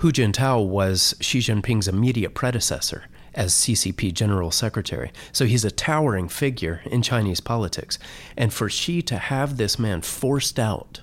Hu 0.00 0.12
Jintao 0.12 0.68
was 0.68 1.14
Xi 1.18 1.38
Jinping's 1.38 1.88
immediate 1.88 2.34
predecessor 2.34 3.04
as 3.32 3.54
CCP 3.54 4.12
General 4.12 4.50
Secretary, 4.50 5.12
so 5.32 5.46
he's 5.46 5.64
a 5.64 5.70
towering 5.70 6.28
figure 6.28 6.82
in 6.84 7.00
Chinese 7.00 7.40
politics. 7.40 7.98
And 8.36 8.52
for 8.52 8.68
Xi 8.68 9.00
to 9.00 9.16
have 9.16 9.56
this 9.56 9.78
man 9.78 10.02
forced 10.02 10.58
out 10.58 11.00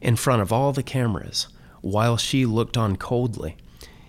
in 0.00 0.16
front 0.16 0.40
of 0.40 0.50
all 0.50 0.72
the 0.72 0.82
cameras 0.82 1.48
while 1.82 2.16
Xi 2.16 2.46
looked 2.46 2.78
on 2.78 2.96
coldly, 2.96 3.58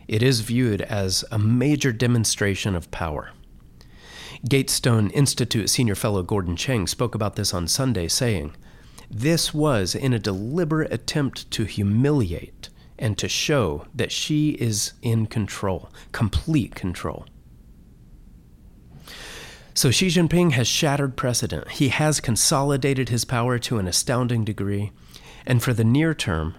it 0.08 0.24
is 0.24 0.40
viewed 0.40 0.82
as 0.82 1.26
a 1.34 1.38
major 1.38 1.92
demonstration 1.92 2.78
of 2.78 2.90
power. 2.92 3.32
Gatestone 4.48 5.10
Institute 5.12 5.70
senior 5.70 5.96
fellow 5.96 6.22
Gordon 6.22 6.58
Chang 6.58 6.86
spoke 6.86 7.16
about 7.16 7.36
this 7.36 7.54
on 7.54 7.68
Sunday, 7.68 8.10
saying, 8.10 8.56
This 9.10 9.54
was 9.54 9.96
in 9.96 10.12
a 10.12 10.20
deliberate 10.20 10.92
attempt 10.92 11.50
to 11.52 11.64
humiliate 11.64 12.70
and 13.00 13.18
to 13.18 13.30
show 13.30 13.88
that 13.96 14.12
Xi 14.12 14.52
is 14.52 14.94
in 15.02 15.28
control, 15.28 15.90
complete 16.12 16.76
control. 16.76 17.26
So 19.74 19.92
Xi 19.92 20.08
Jinping 20.08 20.52
has 20.52 20.68
shattered 20.68 21.16
precedent. 21.16 21.72
He 21.72 21.88
has 21.90 22.20
consolidated 22.20 23.10
his 23.10 23.26
power 23.26 23.58
to 23.60 23.80
an 23.80 23.88
astounding 23.88 24.44
degree. 24.44 24.92
And 25.46 25.64
for 25.64 25.74
the 25.74 25.84
near 25.84 26.14
term, 26.14 26.56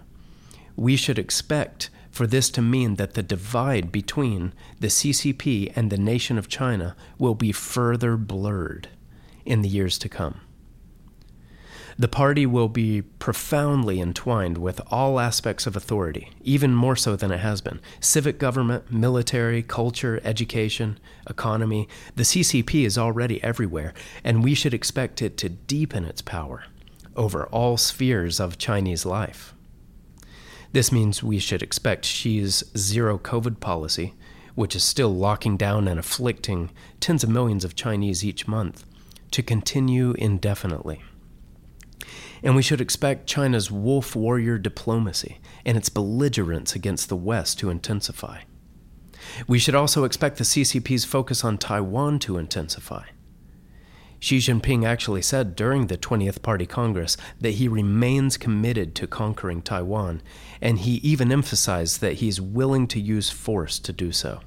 we 0.75 0.97
should 0.97 1.19
expect 1.19 1.91
for 2.15 2.29
this 2.29 2.49
to 2.49 2.63
mean 2.63 2.95
that 2.95 3.15
the 3.15 3.25
divide 3.25 3.91
between 3.91 4.53
the 4.79 4.87
CCP 4.87 5.73
and 5.75 5.91
the 5.91 5.99
nation 5.99 6.39
of 6.39 6.49
China 6.49 6.95
will 7.19 7.35
be 7.35 7.51
further 7.51 8.17
blurred 8.17 8.89
in 9.45 9.63
the 9.63 9.69
years 9.69 9.99
to 9.99 10.09
come. 10.09 10.41
The 11.99 12.07
party 12.07 12.47
will 12.47 12.69
be 12.69 13.03
profoundly 13.03 14.01
entwined 14.01 14.59
with 14.59 14.81
all 14.93 15.19
aspects 15.19 15.67
of 15.67 15.75
authority, 15.75 16.31
even 16.41 16.73
more 16.73 16.95
so 16.95 17.17
than 17.17 17.33
it 17.33 17.41
has 17.41 17.61
been 17.61 17.81
civic 17.99 18.39
government, 18.39 18.93
military, 18.93 19.63
culture, 19.65 20.21
education, 20.23 21.01
economy. 21.29 21.89
The 22.15 22.23
CCP 22.23 22.87
is 22.87 22.97
already 22.97 23.43
everywhere, 23.43 23.93
and 24.23 24.45
we 24.45 24.55
should 24.55 24.75
expect 24.75 25.21
it 25.21 25.37
to 25.39 25.49
deepen 25.49 26.05
its 26.05 26.23
power 26.23 26.65
over 27.17 27.47
all 27.47 27.77
spheres 27.77 28.39
of 28.39 28.57
Chinese 28.57 29.05
life. 29.05 29.54
This 30.75 30.91
means 30.91 31.23
we 31.23 31.39
should 31.39 31.63
expect 31.63 32.05
Xi's 32.05 32.65
zero 32.77 33.17
COVID 33.17 33.61
policy, 33.61 34.13
which 34.57 34.75
is 34.75 34.83
still 34.83 35.15
locking 35.15 35.57
down 35.57 35.87
and 35.87 36.01
afflicting 36.01 36.73
tens 36.99 37.23
of 37.23 37.31
millions 37.31 37.65
of 37.65 37.77
Chinese 37.77 38.25
each 38.25 38.49
month, 38.49 38.85
to 39.31 39.41
continue 39.41 40.15
indefinitely. 40.19 41.05
And 42.43 42.57
we 42.57 42.63
should 42.63 42.81
expect 42.81 43.29
China's 43.29 43.71
wolf 43.71 44.17
warrior 44.17 44.59
diplomacy 44.59 45.39
and 45.65 45.77
its 45.77 45.89
belligerence 45.89 46.75
against 46.75 47.09
the 47.09 47.15
West 47.15 47.61
to 47.61 47.71
intensify. 47.71 48.41
We 49.47 49.61
should 49.61 49.77
also 49.77 50.03
expect 50.03 50.39
the 50.39 50.45
CCP's 50.45 51.05
focus 51.05 51.45
on 51.45 51.57
Taiwan 51.57 52.19
to 52.19 52.37
intensify. 52.37 53.05
Xi 54.25 54.39
Jinping 54.39 54.87
actually 54.87 55.21
said 55.21 55.55
during 55.55 55.89
the 55.89 55.99
20th 55.99 56.41
Party 56.41 56.65
Congress 56.65 57.19
that 57.43 57.57
he 57.57 57.69
remains 57.69 58.39
committed 58.39 58.95
to 58.95 59.07
conquering 59.07 59.61
Taiwan, 59.61 60.23
and 60.63 60.79
he 60.79 60.93
even 61.03 61.31
emphasized 61.31 62.01
that 62.01 62.15
he's 62.15 62.41
willing 62.41 62.87
to 62.87 62.99
use 62.99 63.29
force 63.29 63.79
to 63.81 63.93
do 63.93 64.13
so. 64.13 64.41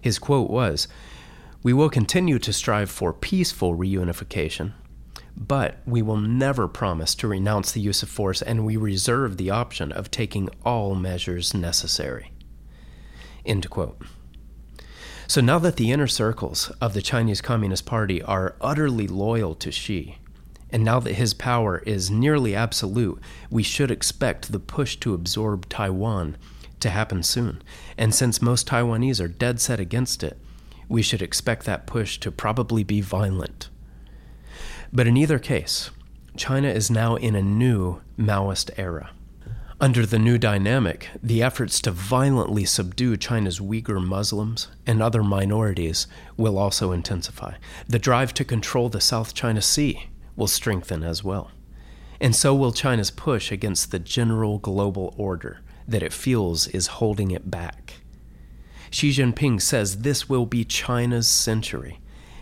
His 0.00 0.18
quote 0.18 0.50
was 0.50 0.88
We 1.62 1.72
will 1.72 1.88
continue 1.88 2.40
to 2.40 2.52
strive 2.52 2.90
for 2.90 3.12
peaceful 3.12 3.76
reunification, 3.76 4.72
but 5.36 5.76
we 5.86 6.02
will 6.02 6.16
never 6.16 6.66
promise 6.66 7.14
to 7.14 7.28
renounce 7.28 7.70
the 7.70 7.80
use 7.80 8.02
of 8.02 8.08
force, 8.08 8.42
and 8.42 8.64
we 8.66 8.76
reserve 8.76 9.36
the 9.36 9.50
option 9.50 9.92
of 9.92 10.10
taking 10.10 10.48
all 10.64 10.96
measures 10.96 11.54
necessary. 11.54 12.32
End 13.46 13.70
quote. 13.70 14.02
So 15.26 15.40
now 15.40 15.58
that 15.60 15.76
the 15.76 15.90
inner 15.90 16.06
circles 16.06 16.70
of 16.80 16.94
the 16.94 17.02
Chinese 17.02 17.40
Communist 17.40 17.86
Party 17.86 18.22
are 18.22 18.56
utterly 18.60 19.06
loyal 19.08 19.54
to 19.56 19.72
Xi, 19.72 20.18
and 20.70 20.84
now 20.84 21.00
that 21.00 21.14
his 21.14 21.34
power 21.34 21.78
is 21.86 22.10
nearly 22.10 22.54
absolute, 22.54 23.20
we 23.50 23.62
should 23.62 23.90
expect 23.90 24.52
the 24.52 24.60
push 24.60 24.96
to 24.96 25.14
absorb 25.14 25.68
Taiwan 25.68 26.36
to 26.80 26.90
happen 26.90 27.22
soon. 27.22 27.62
And 27.96 28.14
since 28.14 28.42
most 28.42 28.68
Taiwanese 28.68 29.22
are 29.24 29.28
dead 29.28 29.60
set 29.60 29.80
against 29.80 30.22
it, 30.22 30.36
we 30.88 31.00
should 31.00 31.22
expect 31.22 31.64
that 31.64 31.86
push 31.86 32.18
to 32.18 32.30
probably 32.30 32.84
be 32.84 33.00
violent. 33.00 33.70
But 34.92 35.06
in 35.06 35.16
either 35.16 35.38
case, 35.38 35.90
China 36.36 36.68
is 36.68 36.90
now 36.90 37.16
in 37.16 37.34
a 37.34 37.42
new 37.42 38.00
Maoist 38.18 38.70
era. 38.76 39.10
Under 39.80 40.06
the 40.06 40.20
new 40.20 40.38
dynamic, 40.38 41.08
the 41.20 41.42
efforts 41.42 41.80
to 41.80 41.90
violently 41.90 42.64
subdue 42.64 43.16
China's 43.16 43.58
Uyghur 43.58 44.02
Muslims 44.02 44.68
and 44.86 45.02
other 45.02 45.22
minorities 45.24 46.06
will 46.36 46.58
also 46.58 46.92
intensify. 46.92 47.54
The 47.88 47.98
drive 47.98 48.32
to 48.34 48.44
control 48.44 48.88
the 48.88 49.00
South 49.00 49.34
China 49.34 49.60
Sea 49.60 50.08
will 50.36 50.46
strengthen 50.46 51.02
as 51.02 51.24
well. 51.24 51.50
And 52.20 52.36
so 52.36 52.54
will 52.54 52.72
China's 52.72 53.10
push 53.10 53.50
against 53.50 53.90
the 53.90 53.98
general 53.98 54.58
global 54.58 55.12
order 55.18 55.60
that 55.88 56.04
it 56.04 56.12
feels 56.12 56.68
is 56.68 56.86
holding 56.86 57.32
it 57.32 57.50
back. 57.50 57.94
Xi 58.90 59.10
Jinping 59.10 59.60
says 59.60 59.98
this 59.98 60.28
will 60.28 60.46
be 60.46 60.64
China's 60.64 61.26
century, 61.26 61.98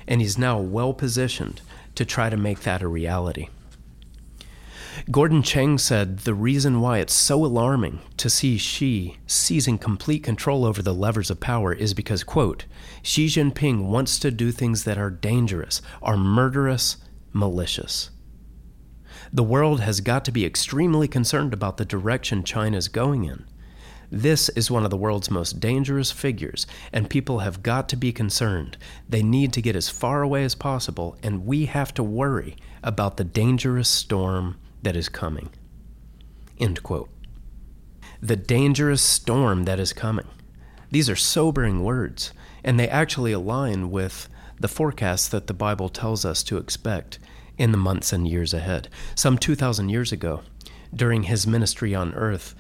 and 0.07 0.21
he's 0.21 0.37
now 0.37 0.59
well 0.59 0.93
positioned 0.93 1.63
to 1.95 2.05
try 2.05 2.29
to 2.29 2.37
make 2.37 2.61
that 2.61 2.83
a 2.83 2.89
reality. 2.89 3.49
Gordon 5.11 5.43
Chang 5.43 5.79
said 5.79 6.19
the 6.19 6.35
reason 6.35 6.81
why 6.81 6.99
it's 6.99 7.13
so 7.13 7.45
alarming 7.45 7.99
to 8.19 8.31
see 8.31 8.57
Xi 8.57 9.17
seizing 9.27 9.77
complete 9.77 10.23
control 10.23 10.65
over 10.65 10.81
the 10.81 10.95
levers 10.95 11.29
of 11.29 11.41
power 11.41 11.73
is 11.73 11.93
because, 11.93 12.23
quote, 12.23 12.67
Xi 13.03 13.27
Jinping 13.27 13.89
wants 13.89 14.21
to 14.21 14.31
do 14.31 14.53
things 14.53 14.85
that 14.85 14.99
are 14.99 15.11
dangerous, 15.11 15.83
are 16.03 16.17
murderous, 16.17 16.99
malicious. 17.33 18.11
The 19.33 19.43
world 19.43 19.81
has 19.81 20.01
got 20.01 20.25
to 20.27 20.33
be 20.33 20.47
extremely 20.47 21.09
concerned 21.09 21.53
about 21.53 21.79
the 21.79 21.85
direction 21.85 22.45
China 22.45 22.77
is 22.77 22.87
going 22.87 23.25
in. 23.25 23.45
This 24.09 24.51
is 24.51 24.71
one 24.71 24.85
of 24.85 24.91
the 24.91 24.97
world's 24.97 25.31
most 25.33 25.59
dangerous 25.59 26.13
figures, 26.13 26.65
and 26.93 27.11
people 27.11 27.41
have 27.41 27.65
got 27.65 27.89
to 27.89 27.97
be 27.97 28.13
concerned. 28.13 28.77
They 29.09 29.23
need 29.23 29.53
to 29.55 29.63
get 29.63 29.75
as 29.75 29.89
far 29.89 30.23
away 30.23 30.45
as 30.45 30.55
possible, 30.55 31.17
and 31.25 31.45
we 31.45 31.67
have 31.67 31.93
to 31.95 32.05
worry 32.05 32.57
about 32.85 33.17
the 33.17 33.25
dangerous 33.25 33.89
storm 33.89 34.59
that 34.83 34.97
is 34.97 35.09
coming. 35.09 35.51
End 36.59 36.83
quote. 36.83 37.09
The 38.21 38.37
dangerous 38.37 39.03
storm 39.03 39.65
that 39.65 39.81
is 39.81 39.93
coming. 39.93 40.29
These 40.91 41.09
are 41.09 41.17
sobering 41.17 41.83
words, 41.83 42.33
and 42.63 42.79
they 42.79 42.89
actually 42.89 43.33
align 43.33 43.91
with 43.91 44.29
the 44.61 44.69
forecasts 44.69 45.27
that 45.29 45.47
the 45.47 45.55
Bible 45.55 45.89
tells 45.89 46.25
us 46.25 46.43
to 46.45 46.59
expect 46.59 47.19
in 47.59 47.73
the 47.73 47.79
months 47.79 48.13
and 48.13 48.29
years 48.29 48.55
ahead. 48.55 48.89
Some 49.15 49.39
2,000 49.39 49.89
years 49.89 50.13
ago, 50.13 50.43
during 50.95 51.25
his 51.25 51.47
ministry 51.47 51.95
on 51.95 52.15
earth, 52.15 52.55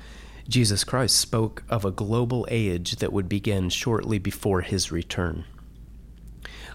Jesus 0.49 0.83
Christ 0.83 1.17
spoke 1.17 1.63
of 1.69 1.85
a 1.85 1.91
global 1.91 2.47
age 2.51 2.97
that 2.97 3.13
would 3.13 3.29
begin 3.29 3.69
shortly 3.69 4.19
before 4.19 4.63
his 4.63 4.91
return. 4.91 5.45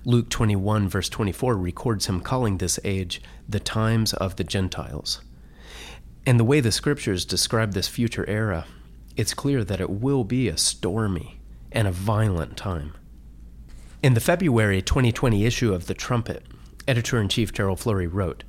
Luke 0.06 0.30
21, 0.30 0.88
verse 0.88 1.10
24, 1.10 1.58
records 1.58 2.06
him 2.06 2.22
calling 2.22 2.58
this 2.58 2.80
age 2.86 3.22
the 3.50 3.60
times 3.60 4.14
of 4.14 4.38
the 4.38 4.44
Gentiles. 4.44 5.22
And 6.28 6.38
the 6.38 6.44
way 6.44 6.60
the 6.60 6.74
scriptures 6.74 7.24
describe 7.24 7.72
this 7.72 7.88
future 7.88 8.30
era, 8.30 8.66
it's 9.16 9.34
clear 9.34 9.64
that 9.64 9.80
it 9.80 9.90
will 9.90 10.26
be 10.26 10.50
a 10.50 10.58
stormy 10.58 11.40
and 11.72 11.88
a 11.88 11.92
violent 11.92 12.58
time. 12.58 12.94
In 14.04 14.14
the 14.14 14.20
February 14.20 14.82
2020 14.82 15.46
issue 15.46 15.74
of 15.74 15.88
The 15.88 15.94
Trumpet, 15.94 16.46
Editor 16.86 17.22
in 17.22 17.30
chief 17.30 17.54
Gerald 17.54 17.80
Flurry 17.80 18.08
wrote 18.08 18.44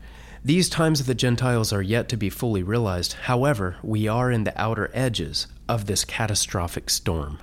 These 0.44 0.68
times 0.68 0.98
of 0.98 1.06
the 1.06 1.14
Gentiles 1.14 1.72
are 1.72 1.80
yet 1.80 2.08
to 2.08 2.16
be 2.16 2.30
fully 2.30 2.64
realized. 2.64 3.12
However, 3.12 3.76
we 3.84 4.08
are 4.08 4.32
in 4.32 4.42
the 4.42 4.60
outer 4.60 4.90
edges 4.92 5.46
of 5.68 5.86
this 5.86 6.04
catastrophic 6.04 6.90
storm. 6.90 7.38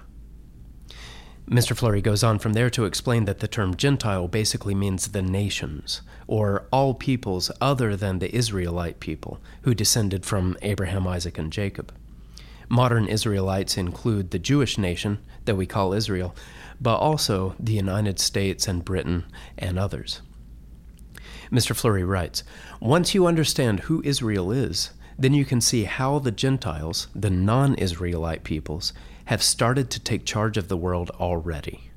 Mr. 1.50 1.76
Flurry 1.76 2.02
goes 2.02 2.24
on 2.24 2.40
from 2.40 2.54
there 2.54 2.72
to 2.72 2.86
explain 2.86 3.26
that 3.26 3.40
the 3.40 3.48
term 3.48 3.76
Gentile 3.76 4.28
basically 4.28 4.74
means 4.74 5.10
the 5.10 5.22
nations, 5.22 6.02
or 6.26 6.66
all 6.72 6.96
peoples 6.96 7.52
other 7.62 7.96
than 7.96 8.18
the 8.18 8.36
Israelite 8.36 9.00
people, 9.00 9.40
who 9.62 9.76
descended 9.76 10.26
from 10.26 10.58
Abraham, 10.64 11.06
Isaac, 11.06 11.38
and 11.38 11.54
Jacob. 11.54 11.94
Modern 12.68 13.08
Israelites 13.08 13.78
include 13.78 14.32
the 14.32 14.40
Jewish 14.40 14.80
nation 14.80 15.20
that 15.46 15.56
we 15.56 15.68
call 15.68 15.94
Israel, 15.94 16.36
but 16.82 16.98
also 16.98 17.56
the 17.60 17.74
United 17.74 18.20
States 18.20 18.68
and 18.68 18.84
Britain 18.84 19.24
and 19.56 19.78
others. 19.78 20.22
Mr. 21.52 21.76
Flurry 21.76 22.04
writes 22.04 22.44
Once 22.80 23.14
you 23.14 23.28
understand 23.28 23.82
who 23.82 24.02
Israel 24.04 24.52
is, 24.52 24.90
then 25.18 25.36
you 25.36 25.46
can 25.46 25.62
see 25.62 25.84
how 25.84 26.18
the 26.18 26.32
Gentiles, 26.32 27.08
the 27.14 27.30
non 27.30 27.76
Israelite 27.76 28.44
peoples, 28.44 28.94
have 29.26 29.44
started 29.44 29.90
to 29.92 30.00
take 30.00 30.26
charge 30.26 30.58
of 30.58 30.68
the 30.68 30.78
world 30.78 31.10
already. 31.12 31.92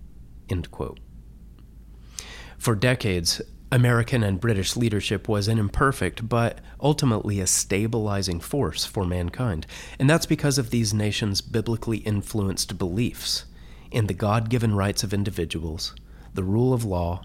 For 2.57 2.75
decades, 2.75 3.41
American 3.71 4.23
and 4.23 4.41
British 4.41 4.77
leadership 4.77 5.29
was 5.29 5.47
an 5.47 5.59
imperfect 5.59 6.27
but 6.27 6.61
ultimately 6.81 7.39
a 7.39 7.47
stabilizing 7.47 8.41
force 8.41 8.87
for 8.87 9.05
mankind, 9.05 9.67
and 9.99 10.09
that's 10.09 10.27
because 10.27 10.57
of 10.57 10.71
these 10.71 10.95
nations' 10.95 11.43
biblically 11.43 11.99
influenced 11.99 12.79
beliefs 12.79 13.45
in 13.91 14.07
the 14.07 14.15
God 14.15 14.49
given 14.49 14.75
rights 14.75 15.03
of 15.03 15.13
individuals, 15.13 15.95
the 16.33 16.43
rule 16.43 16.73
of 16.73 16.85
law, 16.85 17.25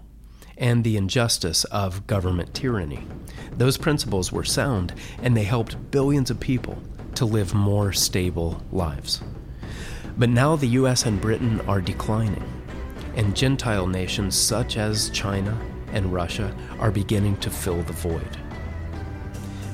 and 0.58 0.84
the 0.84 0.96
injustice 0.98 1.64
of 1.64 2.06
government 2.06 2.54
tyranny. 2.54 3.06
Those 3.56 3.78
principles 3.78 4.30
were 4.30 4.44
sound, 4.44 4.94
and 5.22 5.36
they 5.36 5.44
helped 5.44 5.90
billions 5.90 6.30
of 6.30 6.40
people 6.40 6.78
to 7.14 7.24
live 7.24 7.54
more 7.54 7.92
stable 7.92 8.62
lives. 8.70 9.22
But 10.16 10.28
now 10.28 10.54
the 10.54 10.68
US 10.68 11.06
and 11.06 11.20
Britain 11.20 11.60
are 11.62 11.80
declining, 11.80 12.44
and 13.16 13.34
Gentile 13.34 13.86
nations 13.86 14.36
such 14.36 14.76
as 14.76 15.10
China, 15.10 15.58
and 15.92 16.12
Russia 16.12 16.54
are 16.78 16.90
beginning 16.90 17.36
to 17.38 17.50
fill 17.50 17.82
the 17.82 17.92
void. 17.92 18.38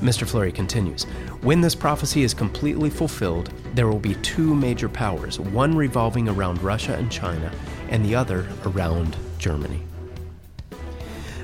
Mr. 0.01 0.27
Flurry 0.27 0.51
continues 0.51 1.03
When 1.41 1.61
this 1.61 1.75
prophecy 1.75 2.23
is 2.23 2.33
completely 2.33 2.89
fulfilled, 2.89 3.53
there 3.75 3.87
will 3.87 3.99
be 3.99 4.15
two 4.15 4.55
major 4.55 4.89
powers, 4.89 5.39
one 5.39 5.75
revolving 5.75 6.27
around 6.27 6.61
Russia 6.63 6.95
and 6.95 7.11
China, 7.11 7.51
and 7.89 8.03
the 8.03 8.15
other 8.15 8.47
around 8.65 9.15
Germany. 9.37 9.83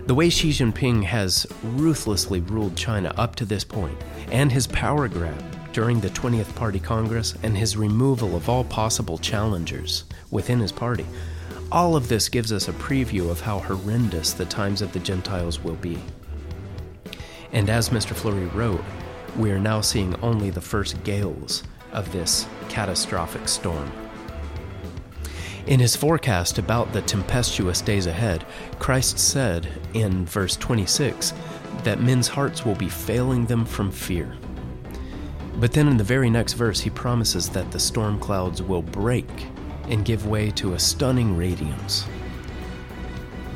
The 0.07 0.15
way 0.15 0.29
Xi 0.29 0.49
Jinping 0.49 1.03
has 1.03 1.45
ruthlessly 1.61 2.39
ruled 2.41 2.75
China 2.75 3.13
up 3.15 3.35
to 3.35 3.45
this 3.45 3.63
point, 3.63 3.97
and 4.31 4.51
his 4.51 4.65
power 4.65 5.07
grab 5.07 5.56
during 5.77 5.99
the 5.99 6.09
20th 6.09 6.55
Party 6.55 6.79
Congress, 6.79 7.35
and 7.43 7.55
his 7.55 7.77
removal 7.77 8.35
of 8.35 8.49
all 8.49 8.63
possible 8.63 9.19
challengers 9.19 10.05
within 10.31 10.59
his 10.59 10.71
party, 10.71 11.05
all 11.71 11.95
of 11.95 12.07
this 12.07 12.29
gives 12.29 12.51
us 12.51 12.67
a 12.67 12.73
preview 12.73 13.29
of 13.29 13.41
how 13.41 13.59
horrendous 13.59 14.33
the 14.33 14.45
times 14.45 14.81
of 14.81 14.91
the 14.91 14.99
Gentiles 14.99 15.63
will 15.63 15.75
be. 15.75 15.99
And 17.51 17.69
as 17.69 17.89
Mr. 17.89 18.15
Flurry 18.15 18.47
wrote, 18.47 18.83
we 19.37 19.51
are 19.51 19.59
now 19.59 19.81
seeing 19.81 20.15
only 20.21 20.49
the 20.49 20.61
first 20.61 21.03
gales 21.03 21.61
of 21.91 22.11
this 22.11 22.47
catastrophic 22.69 23.47
storm. 23.47 23.91
In 25.67 25.79
his 25.79 25.95
forecast 25.95 26.57
about 26.57 26.91
the 26.91 27.03
tempestuous 27.03 27.81
days 27.81 28.07
ahead, 28.07 28.47
Christ 28.79 29.19
said 29.19 29.67
in 29.93 30.25
verse 30.25 30.57
26 30.57 31.35
that 31.83 32.01
men's 32.01 32.29
hearts 32.29 32.65
will 32.65 32.73
be 32.73 32.89
failing 32.89 33.45
them 33.45 33.63
from 33.63 33.91
fear. 33.91 34.35
But 35.59 35.73
then 35.73 35.87
in 35.87 35.97
the 35.97 36.03
very 36.03 36.29
next 36.29 36.53
verse, 36.53 36.79
he 36.79 36.91
promises 36.91 37.49
that 37.49 37.71
the 37.71 37.79
storm 37.79 38.19
clouds 38.19 38.61
will 38.61 38.83
break 38.83 39.47
and 39.89 40.05
give 40.05 40.27
way 40.27 40.51
to 40.51 40.73
a 40.73 40.79
stunning 40.79 41.35
radiance. 41.35 42.05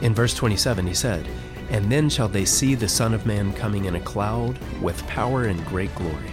In 0.02 0.16
verse 0.16 0.34
27, 0.34 0.88
he 0.88 0.96
said, 0.96 1.28
And 1.70 1.92
then 1.92 2.10
shall 2.10 2.28
they 2.28 2.46
see 2.46 2.74
the 2.74 2.90
Son 2.90 3.14
of 3.14 3.28
Man 3.28 3.54
coming 3.54 3.86
in 3.86 3.96
a 3.96 4.02
cloud 4.02 4.58
with 4.82 5.06
power 5.06 5.44
and 5.44 5.64
great 5.68 5.94
glory. 5.94 6.32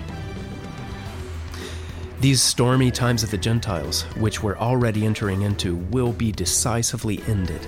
These 2.20 2.40
stormy 2.40 2.90
times 2.90 3.22
of 3.22 3.30
the 3.30 3.38
Gentiles, 3.38 4.02
which 4.16 4.42
we're 4.42 4.56
already 4.56 5.04
entering 5.04 5.42
into, 5.42 5.76
will 5.76 6.12
be 6.12 6.32
decisively 6.32 7.22
ended 7.28 7.64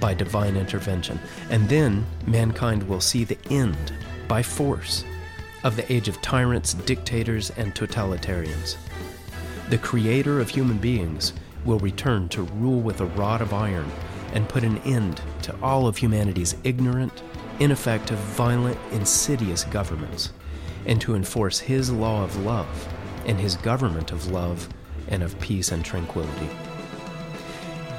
by 0.00 0.14
divine 0.14 0.56
intervention, 0.56 1.20
and 1.50 1.68
then 1.68 2.04
mankind 2.26 2.82
will 2.88 3.00
see 3.00 3.22
the 3.24 3.38
end, 3.50 3.92
by 4.26 4.42
force, 4.42 5.04
of 5.64 5.76
the 5.76 5.92
age 5.92 6.08
of 6.08 6.20
tyrants, 6.22 6.74
dictators, 6.74 7.50
and 7.50 7.74
totalitarians. 7.74 8.76
The 9.70 9.78
creator 9.78 10.40
of 10.40 10.50
human 10.50 10.78
beings 10.78 11.32
will 11.64 11.78
return 11.78 12.28
to 12.30 12.42
rule 12.42 12.80
with 12.80 13.00
a 13.00 13.06
rod 13.06 13.40
of 13.40 13.52
iron 13.52 13.90
and 14.32 14.48
put 14.48 14.64
an 14.64 14.78
end 14.78 15.20
to 15.42 15.56
all 15.62 15.86
of 15.86 15.96
humanity's 15.96 16.56
ignorant, 16.64 17.22
ineffective, 17.60 18.18
violent, 18.18 18.78
insidious 18.90 19.64
governments, 19.64 20.32
and 20.86 21.00
to 21.00 21.14
enforce 21.14 21.58
his 21.58 21.90
law 21.90 22.24
of 22.24 22.36
love 22.44 22.88
and 23.26 23.38
his 23.38 23.56
government 23.56 24.10
of 24.10 24.30
love 24.30 24.68
and 25.08 25.22
of 25.22 25.38
peace 25.40 25.70
and 25.70 25.84
tranquility. 25.84 26.48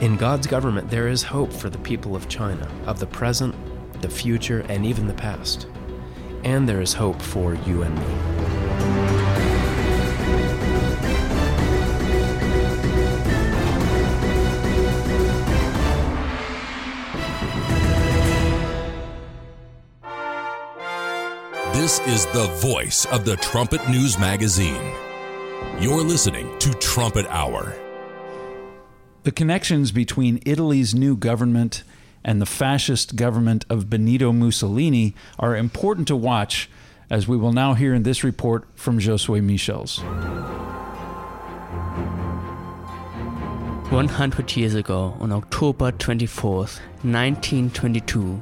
In 0.02 0.18
God's 0.18 0.48
government, 0.48 0.90
there 0.90 1.08
is 1.08 1.24
hope 1.24 1.54
for 1.54 1.70
the 1.70 1.78
people 1.78 2.16
of 2.16 2.28
China, 2.28 2.70
of 2.86 3.00
the 3.00 3.08
present, 3.08 3.56
the 4.02 4.10
future, 4.10 4.66
and 4.68 4.86
even 4.86 5.08
the 5.08 5.14
past. 5.14 5.68
And 6.44 6.68
there 6.68 6.82
is 6.82 6.94
hope 6.94 7.22
for 7.22 7.56
you 7.56 7.84
and 7.84 7.98
me. 7.98 8.34
This 21.74 22.00
is 22.02 22.26
the 22.28 22.48
voice 22.62 23.06
of 23.08 23.26
the 23.26 23.36
Trumpet 23.38 23.90
News 23.90 24.18
Magazine. 24.18 24.94
You're 25.80 26.04
listening 26.04 26.58
to 26.60 26.74
Trumpet 26.76 27.26
Hour. 27.28 27.76
The 29.24 29.32
connections 29.32 29.92
between 29.92 30.42
Italy's 30.46 30.94
new 30.94 31.16
government 31.18 31.84
and 32.24 32.42
the 32.42 32.46
fascist 32.46 33.16
government 33.16 33.66
of 33.70 33.90
Benito 33.90 34.32
Mussolini 34.32 35.16
are 35.40 35.56
important 35.56 36.08
to 36.08 36.16
watch, 36.16 36.70
as 37.10 37.28
we 37.28 37.38
will 37.38 37.54
now 37.54 37.74
hear 37.74 37.94
in 37.94 38.04
this 38.04 38.24
report 38.24 38.68
from 38.76 39.00
Josue 39.00 39.44
Michels. 39.44 40.02
100 43.92 44.56
years 44.56 44.74
ago, 44.74 45.16
on 45.20 45.32
October 45.32 45.92
24th, 45.92 46.80
1922, 47.04 48.42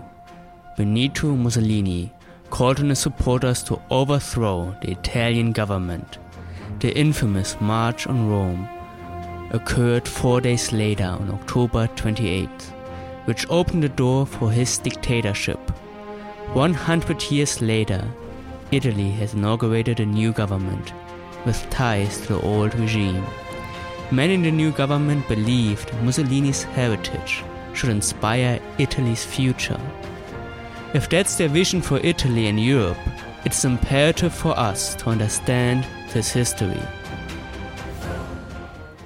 Benito 0.78 1.36
Mussolini 1.36 2.12
called 2.50 2.80
on 2.80 2.90
his 2.90 3.00
supporters 3.00 3.64
to 3.64 3.82
overthrow 3.90 4.76
the 4.82 4.92
Italian 4.92 5.52
government. 5.52 6.20
The 6.80 6.96
infamous 6.98 7.60
March 7.60 8.08
on 8.08 8.30
Rome 8.30 8.68
occurred 9.52 10.08
four 10.08 10.42
days 10.42 10.72
later 10.72 11.06
on 11.06 11.30
October 11.32 11.88
28th, 11.96 12.72
which 13.26 13.50
opened 13.50 13.84
the 13.84 13.90
door 13.90 14.26
for 14.26 14.52
his 14.52 14.78
dictatorship. 14.78 15.60
100 16.54 17.32
years 17.32 17.62
later, 17.62 18.04
Italy 18.72 19.12
has 19.12 19.34
inaugurated 19.34 20.00
a 20.00 20.06
new 20.06 20.32
government 20.32 20.94
with 21.46 21.70
ties 21.70 22.22
to 22.22 22.34
the 22.34 22.42
old 22.42 22.74
regime. 22.76 23.24
Many 24.12 24.34
in 24.34 24.44
the 24.44 24.52
new 24.52 24.72
government 24.72 25.28
believed 25.28 25.92
Mussolini's 26.04 26.64
heritage 26.64 27.44
should 27.74 27.90
inspire 27.90 28.60
Italy's 28.78 29.24
future. 29.24 29.80
If 30.94 31.10
that's 31.10 31.36
their 31.38 31.48
vision 31.48 31.82
for 31.82 32.00
Italy 32.00 32.48
and 32.48 32.60
Europe, 32.60 32.98
it's 33.46 33.64
imperative 33.64 34.34
for 34.34 34.58
us 34.60 34.94
to 34.96 35.10
understand 35.10 35.88
this 36.14 36.32
history. 36.32 36.82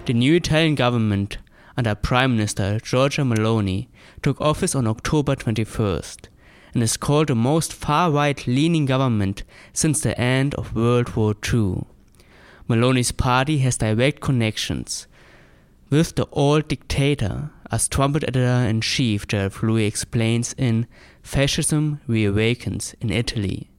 The 0.05 0.13
new 0.13 0.35
Italian 0.35 0.75
government 0.75 1.37
under 1.77 1.95
Prime 1.95 2.31
Minister 2.35 2.79
Giorgia 2.79 3.23
Meloni 3.23 3.87
took 4.25 4.41
office 4.41 4.73
on 4.73 4.87
October 4.87 5.35
21st 5.35 6.29
and 6.73 6.81
is 6.81 6.97
called 6.97 7.27
the 7.27 7.35
most 7.35 7.71
far 7.71 8.09
right 8.09 8.47
leaning 8.47 8.83
government 8.87 9.43
since 9.71 10.01
the 10.01 10.19
end 10.19 10.55
of 10.55 10.75
World 10.75 11.15
War 11.15 11.35
II. 11.53 11.83
Meloni's 12.67 13.11
party 13.11 13.59
has 13.59 13.77
direct 13.77 14.21
connections 14.21 15.05
with 15.91 16.15
the 16.15 16.25
old 16.31 16.67
dictator, 16.67 17.51
as 17.69 17.87
trumpet 17.87 18.23
editor 18.23 18.67
in 18.67 18.81
chief 18.81 19.27
Gerald 19.27 19.53
Flurry 19.53 19.85
explains 19.85 20.55
in 20.57 20.87
Fascism 21.21 22.01
Reawakens 22.09 22.95
in 22.99 23.11
Italy. 23.11 23.69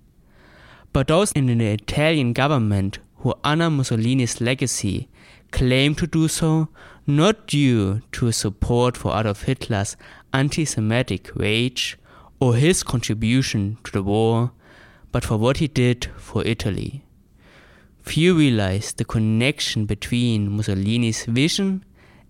But 0.93 1.09
those 1.09 1.33
in 1.33 1.47
the 1.47 1.67
Italian 1.67 2.33
government 2.33 3.01
who 3.17 3.35
honor 3.43 3.69
Mussolini's 3.69 4.41
legacy 4.41 5.09
claim 5.51 5.97
to 5.97 6.07
do 6.07 6.29
so 6.29 6.69
not 7.07 7.47
due 7.47 8.03
to 8.13 8.33
support 8.33 8.97
for 8.97 9.17
Adolf 9.19 9.43
Hitler's 9.43 9.97
anti 10.33 10.65
Semitic 10.65 11.31
rage 11.35 11.99
or 12.41 12.55
his 12.55 12.83
contribution 12.83 13.79
to 13.85 13.93
the 13.93 14.03
war, 14.03 14.53
but 15.13 15.25
for 15.25 15.37
what 15.37 15.59
he 15.59 15.69
did 15.69 16.11
for 16.17 16.45
Italy. 16.45 17.03
Few 18.03 18.37
realize 18.37 18.93
the 18.93 19.05
connection 19.05 19.87
between 19.87 20.57
Mussolini's 20.57 21.25
vision 21.25 21.85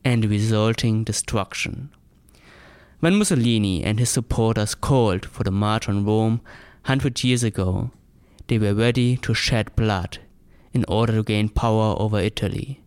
and 0.04 0.22
the 0.22 0.28
resulting 0.28 1.04
destruction. 1.04 1.90
When 3.00 3.16
Mussolini 3.16 3.84
and 3.84 3.98
his 3.98 4.08
supporters 4.08 4.74
called 4.74 5.26
for 5.26 5.44
the 5.44 5.50
march 5.50 5.88
on 5.88 6.06
Rome 6.06 6.40
100 6.84 7.22
years 7.24 7.42
ago, 7.42 7.90
they 8.46 8.58
were 8.58 8.72
ready 8.74 9.16
to 9.18 9.34
shed 9.34 9.74
blood 9.76 10.18
in 10.72 10.84
order 10.88 11.12
to 11.14 11.22
gain 11.22 11.48
power 11.48 11.94
over 11.98 12.18
Italy. 12.20 12.80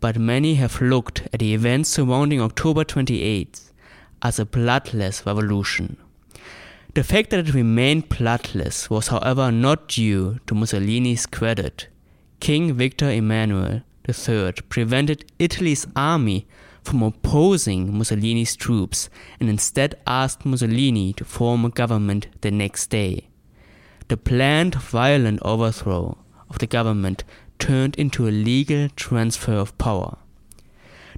But 0.00 0.18
many 0.18 0.56
have 0.56 0.82
looked 0.82 1.22
at 1.32 1.40
the 1.40 1.54
events 1.54 1.88
surrounding 1.90 2.40
October 2.40 2.84
28th 2.84 3.65
as 4.26 4.40
a 4.40 4.44
bloodless 4.44 5.24
revolution. 5.24 5.96
The 6.94 7.04
fact 7.04 7.30
that 7.30 7.46
it 7.46 7.54
remained 7.54 8.08
bloodless 8.08 8.90
was, 8.90 9.06
however, 9.08 9.52
not 9.52 9.86
due 9.86 10.40
to 10.46 10.54
Mussolini's 10.54 11.26
credit. 11.26 11.86
King 12.40 12.74
Victor 12.74 13.08
Emmanuel 13.08 13.82
III 14.08 14.52
prevented 14.68 15.30
Italy's 15.38 15.86
army 15.94 16.48
from 16.82 17.04
opposing 17.04 17.96
Mussolini's 17.96 18.56
troops 18.56 19.08
and 19.38 19.48
instead 19.48 19.94
asked 20.08 20.44
Mussolini 20.44 21.12
to 21.12 21.24
form 21.24 21.64
a 21.64 21.70
government 21.70 22.26
the 22.40 22.50
next 22.50 22.90
day. 22.90 23.28
The 24.08 24.16
planned 24.16 24.74
violent 24.74 25.38
overthrow 25.42 26.18
of 26.50 26.58
the 26.58 26.66
government 26.66 27.22
turned 27.60 27.94
into 27.94 28.26
a 28.26 28.38
legal 28.50 28.88
transfer 28.96 29.54
of 29.54 29.78
power 29.78 30.18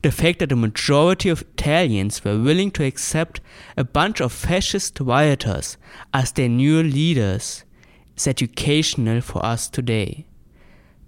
the 0.03 0.13
fact 0.13 0.39
that 0.39 0.51
the 0.51 0.57
majority 0.57 1.29
of 1.29 1.43
Italians 1.43 2.25
were 2.25 2.39
willing 2.39 2.71
to 2.73 2.85
accept 2.85 3.41
a 3.77 3.85
bunch 3.85 4.21
of 4.21 4.33
fascist 4.33 5.01
rioters 5.01 5.77
as 6.15 6.33
their 6.33 6.49
new 6.49 6.83
leaders 6.83 7.65
is 8.17 8.27
educational 8.27 9.21
for 9.21 9.45
us 9.45 9.69
today. 9.69 10.27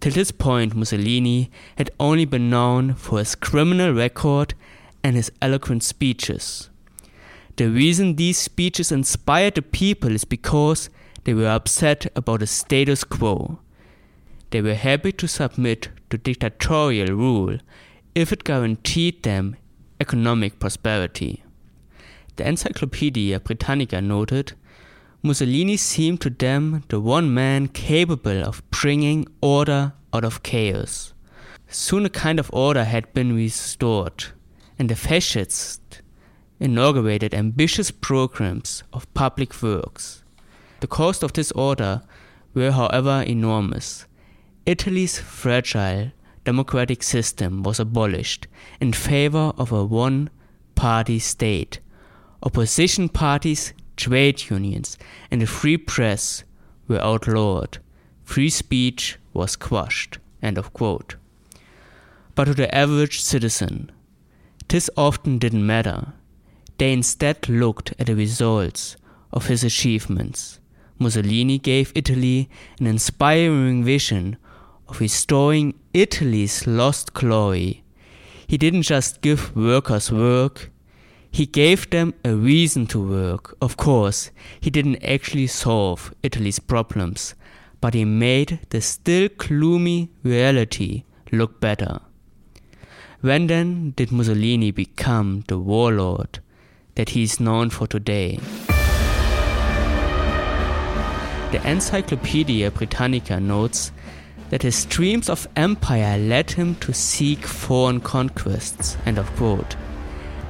Till 0.01 0.13
this 0.13 0.33
point, 0.33 0.75
Mussolini 0.75 1.51
had 1.77 1.91
only 2.01 2.25
been 2.25 2.49
known 2.49 2.95
for 2.95 3.19
his 3.19 3.35
criminal 3.35 3.93
record 3.93 4.55
and 5.05 5.15
his 5.15 5.31
eloquent 5.43 5.83
speeches. 5.83 6.71
The 7.57 7.69
reason 7.69 8.17
these 8.17 8.39
speeches 8.39 8.91
inspired 8.91 9.55
the 9.55 9.63
people 9.63 10.15
is 10.15 10.25
because 10.25 10.89
they 11.25 11.35
were 11.35 11.49
upset 11.49 12.07
about 12.17 12.41
the 12.41 12.47
status 12.47 13.05
quo. 13.05 13.59
They 14.51 14.63
were 14.63 14.75
happy 14.75 15.13
to 15.13 15.29
submit 15.29 15.91
to 16.09 16.19
dictatorial 16.19 17.15
rule 17.15 17.59
if 18.15 18.33
it 18.33 18.45
guaranteed 18.45 19.23
them 19.23 19.57
economic 20.01 20.59
prosperity. 20.59 21.45
The 22.37 22.49
Encyclopedia 22.49 23.39
Britannica 23.41 24.01
noted 24.01 24.55
Mussolini 25.23 25.77
seemed 25.77 26.21
to 26.23 26.31
them 26.31 26.83
the 26.89 27.01
one 27.01 27.33
man 27.35 27.69
capable 27.69 28.43
of 28.43 28.63
bringing 28.71 29.27
order 29.43 29.93
out 30.13 30.25
of 30.25 30.43
chaos. 30.43 31.13
Soon 31.69 32.07
a 32.07 32.11
kind 32.11 32.41
of 32.41 32.51
order 32.53 32.85
had 32.85 33.13
been 33.13 33.37
restored, 33.37 34.25
and 34.79 34.89
the 34.89 34.97
fascists 34.97 36.01
inaugurated 36.59 37.35
ambitious 37.35 37.91
programs 37.91 38.83
of 38.93 39.13
public 39.15 39.63
works. 39.63 40.25
The 40.81 40.87
cost 40.87 41.23
of 41.23 41.35
this 41.35 41.53
order 41.53 42.03
were, 42.55 42.73
however, 42.73 43.23
enormous. 43.27 44.07
Italy's 44.67 45.19
fragile 45.19 46.13
democratic 46.45 47.03
system 47.03 47.63
was 47.63 47.81
abolished 47.81 48.47
in 48.81 48.93
favor 48.93 49.53
of 49.57 49.73
a 49.73 49.85
one 49.85 50.31
party 50.75 51.19
state. 51.19 51.81
Opposition 52.43 53.09
parties, 53.09 53.75
trade 53.97 54.49
unions, 54.49 54.97
and 55.31 55.43
the 55.43 55.47
free 55.47 55.77
press 55.77 56.45
were 56.89 57.01
outlawed. 57.01 57.79
Free 58.25 58.51
speech 58.51 59.19
was 59.33 59.57
quashed. 59.57 60.19
End 60.43 60.57
of 60.57 60.73
quote. 60.73 61.17
But 62.35 62.47
to 62.47 62.55
the 62.55 62.75
average 62.75 63.21
citizen, 63.21 63.93
this 64.69 64.89
often 64.97 65.39
didn't 65.39 65.67
matter. 65.67 66.15
They 66.79 66.93
instead 66.93 67.49
looked 67.49 67.93
at 67.99 68.07
the 68.07 68.15
results 68.15 68.97
of 69.33 69.47
his 69.47 69.63
achievements. 69.63 70.59
Mussolini 70.99 71.59
gave 71.59 71.93
Italy 71.95 72.49
an 72.79 72.87
inspiring 72.87 73.85
vision 73.85 74.37
of 74.91 75.01
restoring 75.01 75.75
Italy's 75.95 76.67
lost 76.67 77.15
glory. 77.15 77.85
He 78.47 78.59
didn't 78.59 78.83
just 78.83 79.21
give 79.21 79.55
workers 79.55 80.11
work, 80.11 80.71
he 81.31 81.47
gave 81.47 81.89
them 81.91 82.13
a 82.25 82.35
reason 82.35 82.87
to 82.89 83.01
work. 83.01 83.57
Of 83.63 83.77
course, 83.77 84.33
he 84.61 84.69
didn't 84.69 85.05
actually 85.05 85.47
solve 85.47 86.13
Italy's 86.25 86.59
problems, 86.59 87.37
but 87.81 87.95
he 87.95 88.05
made 88.05 88.59
the 88.71 88.81
still 88.81 89.29
gloomy 89.39 90.11
reality 90.25 91.05
look 91.31 91.61
better. 91.61 92.01
When 93.21 93.47
then 93.47 93.93
did 93.97 94.11
Mussolini 94.11 94.73
become 94.73 95.45
the 95.47 95.59
warlord 95.59 96.41
that 96.97 97.11
he 97.11 97.23
is 97.23 97.39
known 97.39 97.71
for 97.71 97.87
today? 97.87 98.41
The 101.53 101.61
Encyclopedia 101.65 102.71
Britannica 102.73 103.39
notes 103.39 103.93
that 104.51 104.63
his 104.63 104.85
dreams 104.85 105.29
of 105.29 105.49
empire 105.57 106.19
led 106.19 106.51
him 106.51 106.75
to 106.77 106.93
seek 106.93 107.47
foreign 107.47 108.01
conquests. 108.01 108.97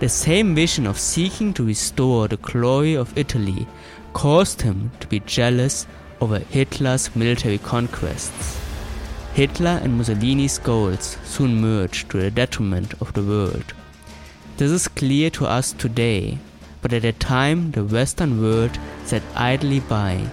The 0.00 0.08
same 0.08 0.54
vision 0.54 0.86
of 0.86 0.98
seeking 0.98 1.52
to 1.54 1.64
restore 1.64 2.26
the 2.26 2.38
glory 2.38 2.94
of 2.94 3.16
Italy 3.16 3.66
caused 4.14 4.62
him 4.62 4.90
to 5.00 5.06
be 5.06 5.20
jealous 5.20 5.86
over 6.20 6.38
Hitler's 6.38 7.14
military 7.14 7.58
conquests. 7.58 8.58
Hitler 9.34 9.78
and 9.82 9.96
Mussolini's 9.96 10.58
goals 10.58 11.16
soon 11.24 11.60
merged 11.60 12.10
to 12.10 12.20
the 12.20 12.30
detriment 12.30 12.94
of 13.00 13.12
the 13.12 13.22
world. 13.22 13.74
This 14.56 14.70
is 14.70 14.88
clear 14.88 15.30
to 15.30 15.46
us 15.46 15.72
today, 15.72 16.38
but 16.82 16.92
at 16.92 17.02
the 17.02 17.12
time 17.12 17.70
the 17.70 17.84
Western 17.84 18.42
world 18.42 18.78
sat 19.04 19.22
idly 19.34 19.80
by, 19.80 20.26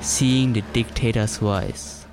seeing 0.00 0.52
the 0.52 0.62
dictator's 0.72 1.42
rise. 1.42 2.03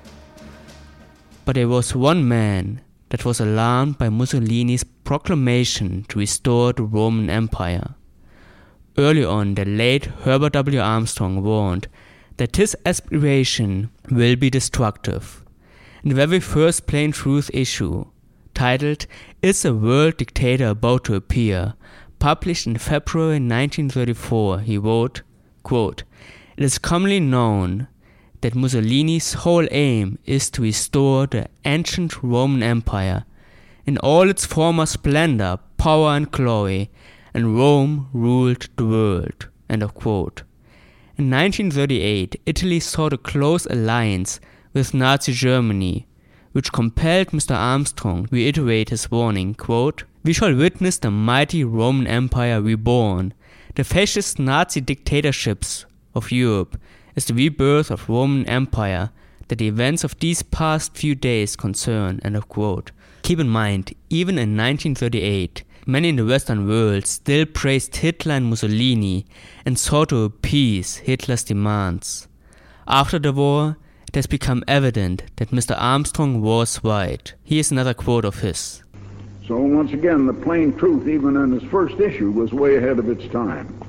But 1.44 1.56
there 1.56 1.68
was 1.68 1.94
one 1.94 2.26
man 2.26 2.80
that 3.08 3.24
was 3.24 3.40
alarmed 3.40 3.98
by 3.98 4.08
Mussolini's 4.08 4.84
proclamation 4.84 6.04
to 6.08 6.18
restore 6.18 6.72
the 6.72 6.84
Roman 6.84 7.28
Empire. 7.28 7.94
Early 8.96 9.24
on, 9.24 9.54
the 9.54 9.64
late 9.64 10.04
Herbert 10.04 10.52
W. 10.52 10.80
Armstrong 10.80 11.42
warned 11.42 11.88
that 12.36 12.56
his 12.56 12.76
aspiration 12.86 13.90
will 14.10 14.36
be 14.36 14.50
destructive. 14.50 15.44
In 16.02 16.10
the 16.10 16.14
very 16.14 16.40
first 16.40 16.86
Plain 16.86 17.12
Truth 17.12 17.50
issue, 17.52 18.06
titled 18.54 19.06
Is 19.40 19.64
a 19.64 19.74
World 19.74 20.18
Dictator 20.18 20.68
About 20.68 21.04
to 21.04 21.14
Appear, 21.14 21.74
published 22.18 22.66
in 22.66 22.78
February 22.78 23.34
1934, 23.34 24.60
he 24.60 24.78
wrote, 24.78 25.22
quote, 25.62 26.04
It 26.56 26.64
is 26.64 26.78
commonly 26.78 27.20
known 27.20 27.88
that 28.42 28.54
Mussolini's 28.54 29.32
whole 29.32 29.66
aim 29.70 30.18
is 30.26 30.50
to 30.50 30.62
restore 30.62 31.26
the 31.26 31.48
ancient 31.64 32.22
Roman 32.22 32.62
Empire 32.62 33.24
in 33.86 33.98
all 33.98 34.28
its 34.28 34.44
former 34.44 34.86
splendor, 34.86 35.58
power, 35.76 36.10
and 36.10 36.30
glory, 36.30 36.90
and 37.32 37.56
Rome 37.56 38.08
ruled 38.12 38.68
the 38.76 38.86
world. 38.86 39.48
End 39.70 39.82
of 39.82 39.94
quote. 39.94 40.42
In 41.16 41.30
1938, 41.30 42.40
Italy 42.46 42.80
sought 42.80 43.12
a 43.12 43.18
close 43.18 43.66
alliance 43.66 44.40
with 44.72 44.94
Nazi 44.94 45.32
Germany, 45.32 46.06
which 46.52 46.72
compelled 46.72 47.28
Mr. 47.28 47.54
Armstrong 47.54 48.26
to 48.26 48.34
reiterate 48.34 48.90
his 48.90 49.10
warning, 49.10 49.54
quote, 49.54 50.04
We 50.24 50.32
shall 50.32 50.54
witness 50.54 50.98
the 50.98 51.10
mighty 51.10 51.64
Roman 51.64 52.06
Empire 52.06 52.60
reborn. 52.60 53.34
The 53.74 53.84
fascist 53.84 54.38
Nazi 54.38 54.80
dictatorships 54.80 55.86
of 56.14 56.30
Europe 56.30 56.76
is 57.14 57.26
the 57.26 57.34
rebirth 57.34 57.90
of 57.90 58.08
Roman 58.08 58.46
Empire 58.48 59.10
that 59.48 59.58
the 59.58 59.68
events 59.68 60.04
of 60.04 60.18
these 60.18 60.42
past 60.42 60.96
few 60.96 61.14
days 61.14 61.56
concern. 61.56 62.20
End 62.24 62.36
of 62.36 62.48
quote. 62.48 62.90
Keep 63.22 63.40
in 63.40 63.48
mind, 63.48 63.92
even 64.10 64.36
in 64.36 64.56
1938, 64.56 65.62
many 65.86 66.08
in 66.08 66.16
the 66.16 66.24
Western 66.24 66.66
world 66.66 67.06
still 67.06 67.46
praised 67.46 67.96
Hitler 67.96 68.34
and 68.34 68.46
Mussolini 68.46 69.26
and 69.64 69.78
sought 69.78 70.08
to 70.08 70.24
appease 70.24 70.96
Hitler's 70.96 71.44
demands. 71.44 72.28
After 72.88 73.18
the 73.18 73.32
war, 73.32 73.76
it 74.08 74.14
has 74.14 74.26
become 74.26 74.64
evident 74.66 75.22
that 75.36 75.50
Mr. 75.50 75.74
Armstrong 75.78 76.40
was 76.40 76.82
right. 76.82 77.32
Here's 77.44 77.70
another 77.70 77.94
quote 77.94 78.24
of 78.24 78.40
his. 78.40 78.82
So, 79.46 79.58
once 79.58 79.92
again, 79.92 80.26
the 80.26 80.32
plain 80.32 80.76
truth, 80.76 81.08
even 81.08 81.36
in 81.36 81.52
his 81.52 81.62
first 81.70 81.98
issue, 82.00 82.30
was 82.30 82.52
way 82.52 82.76
ahead 82.76 82.98
of 82.98 83.08
its 83.08 83.26
time 83.32 83.82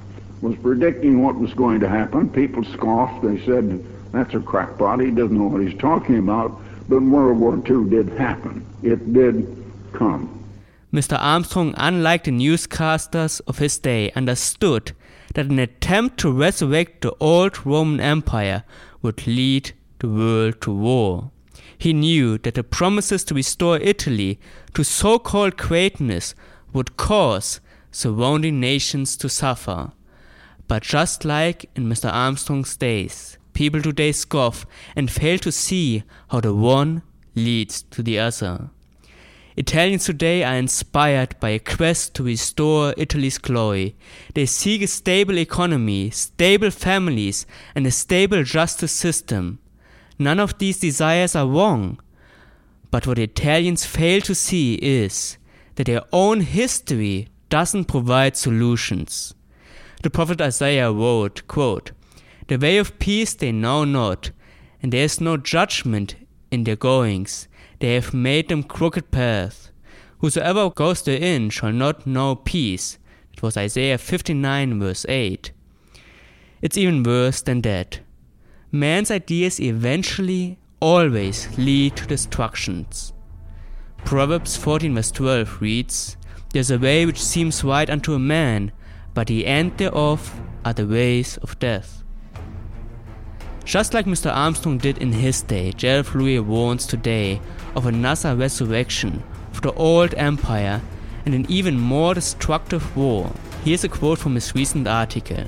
was 0.44 0.56
predicting 0.58 1.24
what 1.24 1.36
was 1.36 1.54
going 1.54 1.80
to 1.80 1.90
happen. 1.90 2.30
People 2.30 2.64
scoffed. 2.66 3.24
They 3.24 3.44
said, 3.46 3.84
that's 4.12 4.34
a 4.34 4.40
crackpot. 4.40 5.00
He 5.00 5.10
doesn't 5.10 5.38
know 5.38 5.48
what 5.48 5.62
he's 5.62 5.80
talking 5.80 6.20
about. 6.20 6.62
But 6.90 7.02
World 7.02 7.40
War 7.40 7.56
II 7.56 7.90
did 7.90 8.10
happen. 8.10 8.66
It 8.84 9.14
did 9.14 9.48
come. 9.94 10.44
Mr. 10.92 11.18
Armstrong, 11.20 11.74
unlike 11.78 12.26
the 12.26 12.32
newscasters 12.32 13.42
of 13.48 13.58
his 13.58 13.80
day, 13.80 14.12
understood 14.12 14.92
that 15.34 15.48
an 15.48 15.58
attempt 15.60 16.20
to 16.20 16.32
resurrect 16.32 17.02
the 17.02 17.16
old 17.20 17.66
Roman 17.66 18.00
Empire 18.02 18.64
would 19.02 19.26
lead 19.26 19.72
the 20.00 20.10
world 20.10 20.62
to 20.62 20.72
war. 20.72 21.32
He 21.78 21.94
knew 21.94 22.38
that 22.40 22.56
the 22.56 22.64
promises 22.64 23.24
to 23.26 23.34
restore 23.34 23.78
Italy 23.78 24.40
to 24.74 24.84
so 24.84 25.18
called 25.20 25.58
greatness 25.58 26.36
would 26.74 26.98
cause 26.98 27.62
surrounding 27.92 28.60
nations 28.60 29.16
to 29.18 29.30
suffer. 29.30 29.94
But 30.68 30.84
just 30.84 31.26
like 31.26 31.70
in 31.76 31.86
Mr. 31.86 32.12
Armstrong's 32.12 32.76
days, 32.78 33.38
people 33.54 33.82
today 33.82 34.12
scoff 34.12 34.66
and 34.96 35.12
fail 35.12 35.38
to 35.40 35.52
see 35.52 36.04
how 36.30 36.40
the 36.40 36.54
one 36.54 37.04
leads 37.36 37.82
to 37.84 38.02
the 38.02 38.20
other. 38.20 38.70
Italians 39.56 40.06
today 40.06 40.44
are 40.44 40.56
inspired 40.56 41.40
by 41.40 41.50
a 41.50 41.60
quest 41.60 42.16
to 42.16 42.24
restore 42.24 42.96
Italy's 42.98 43.38
glory. 43.38 43.96
They 44.34 44.48
seek 44.48 44.82
a 44.82 44.88
stable 44.88 45.38
economy, 45.38 46.10
stable 46.10 46.72
families, 46.72 47.46
and 47.76 47.86
a 47.86 47.92
stable 47.92 48.44
justice 48.44 48.92
system. 48.92 49.60
None 50.18 50.40
of 50.40 50.58
these 50.58 50.80
desires 50.80 51.36
are 51.36 51.48
wrong. 51.48 52.00
But 52.90 53.06
what 53.06 53.20
Italians 53.20 53.86
fail 53.86 54.22
to 54.22 54.34
see 54.34 54.76
is 54.76 55.38
that 55.76 55.86
their 55.86 56.02
own 56.12 56.42
history 56.42 57.28
doesn't 57.50 57.86
provide 57.86 58.36
solutions. 58.36 59.36
The 60.04 60.10
prophet 60.10 60.42
Isaiah 60.42 60.92
wrote, 60.92 61.48
quote, 61.48 61.94
The 62.48 62.58
way 62.58 62.78
of 62.78 63.00
peace 63.00 63.34
they 63.34 63.54
know 63.54 63.86
not, 63.86 64.32
and 64.82 64.92
there 64.92 65.06
is 65.06 65.22
no 65.22 65.38
judgment 65.38 66.16
in 66.52 66.66
their 66.66 66.76
goings. 66.76 67.48
They 67.80 67.96
have 67.96 68.14
made 68.14 68.50
them 68.50 68.64
crooked 68.64 69.12
paths. 69.12 69.72
Whosoever 70.20 70.70
goes 70.70 71.02
therein 71.02 71.50
shall 71.52 71.72
not 71.72 72.06
know 72.06 72.36
peace. 72.36 73.00
It 73.32 73.42
was 73.42 73.56
Isaiah 73.56 73.98
59, 73.98 74.78
verse 74.78 75.06
8. 75.08 75.54
It's 76.62 76.78
even 76.78 77.04
worse 77.04 77.42
than 77.42 77.62
that. 77.62 78.02
Man's 78.74 79.10
ideas 79.10 79.62
eventually 79.62 80.60
always 80.82 81.58
lead 81.58 81.96
to 81.96 82.06
destructions. 82.08 83.14
Proverbs 84.04 84.58
14, 84.58 84.96
verse 84.96 85.12
12 85.12 85.62
reads, 85.62 86.18
There's 86.52 86.72
a 86.72 86.78
way 86.78 87.06
which 87.06 87.24
seems 87.24 87.64
right 87.64 87.90
unto 87.90 88.14
a 88.14 88.20
man, 88.20 88.74
but 89.14 89.28
the 89.28 89.46
end 89.46 89.78
thereof 89.78 90.40
are 90.66 90.74
the 90.74 90.88
ways 90.88 91.38
of 91.38 91.58
death. 91.60 92.04
Just 93.66 93.94
like 93.94 94.06
Mr. 94.06 94.34
Armstrong 94.34 94.78
did 94.78 94.98
in 94.98 95.14
his 95.14 95.42
day, 95.42 95.72
Gerald 95.72 96.08
Flurry 96.08 96.40
warns 96.40 96.86
today 96.86 97.40
of 97.76 97.86
another 97.86 98.36
resurrection 98.36 99.24
of 99.52 99.62
the 99.62 99.74
old 99.74 100.14
empire 100.16 100.82
and 101.26 101.34
an 101.34 101.46
even 101.48 101.80
more 101.80 102.14
destructive 102.14 102.96
war. 102.98 103.32
Here's 103.64 103.86
a 103.86 103.90
quote 103.90 104.20
from 104.20 104.36
his 104.36 104.54
recent 104.54 104.88
article. 104.88 105.46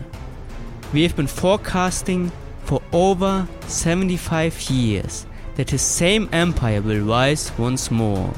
We 0.94 1.04
have 1.04 1.16
been 1.16 1.28
forecasting 1.28 2.32
for 2.64 2.82
over 2.94 3.48
75 3.68 4.62
years 4.70 5.26
that 5.56 5.70
his 5.70 5.82
same 5.82 6.30
empire 6.32 6.82
will 6.82 7.02
rise 7.02 7.52
once 7.58 7.92
more. 7.92 8.30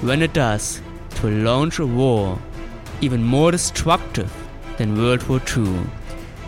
When 0.00 0.22
it 0.22 0.32
does, 0.32 0.80
will 1.22 1.30
launch 1.30 1.78
a 1.78 1.86
war 1.86 2.38
even 3.02 3.22
more 3.22 3.50
destructive 3.50 4.32
than 4.78 4.96
World 4.96 5.22
War 5.28 5.42
II. 5.54 5.80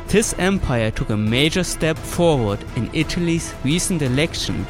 This 0.07 0.35
empire 0.39 0.91
took 0.91 1.11
a 1.11 1.17
major 1.17 1.65
step 1.65 1.99
forward 1.99 2.65
in 2.77 2.89
Italy's 2.95 3.55
recent 3.65 4.01
election, 4.01 4.65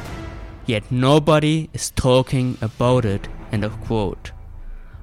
yet 0.66 0.90
nobody 0.90 1.68
is 1.73 1.90
talking 1.90 2.59
about 2.61 3.05
it. 3.05 3.29
End 3.53 3.62
of 3.62 3.81
quote. 3.83 4.33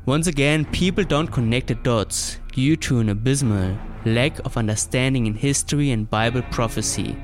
Once 0.05 0.27
again, 0.27 0.65
people 0.65 1.03
don't 1.03 1.31
connect 1.31 1.67
the 1.67 1.75
dots 1.75 2.39
due 2.51 2.75
to 2.75 2.99
an 2.99 3.09
abysmal 3.09 3.77
lack 4.03 4.39
of 4.39 4.57
understanding 4.57 5.27
in 5.27 5.35
history 5.35 5.91
and 5.91 6.09
Bible 6.09 6.41
prophecy. 6.49 7.15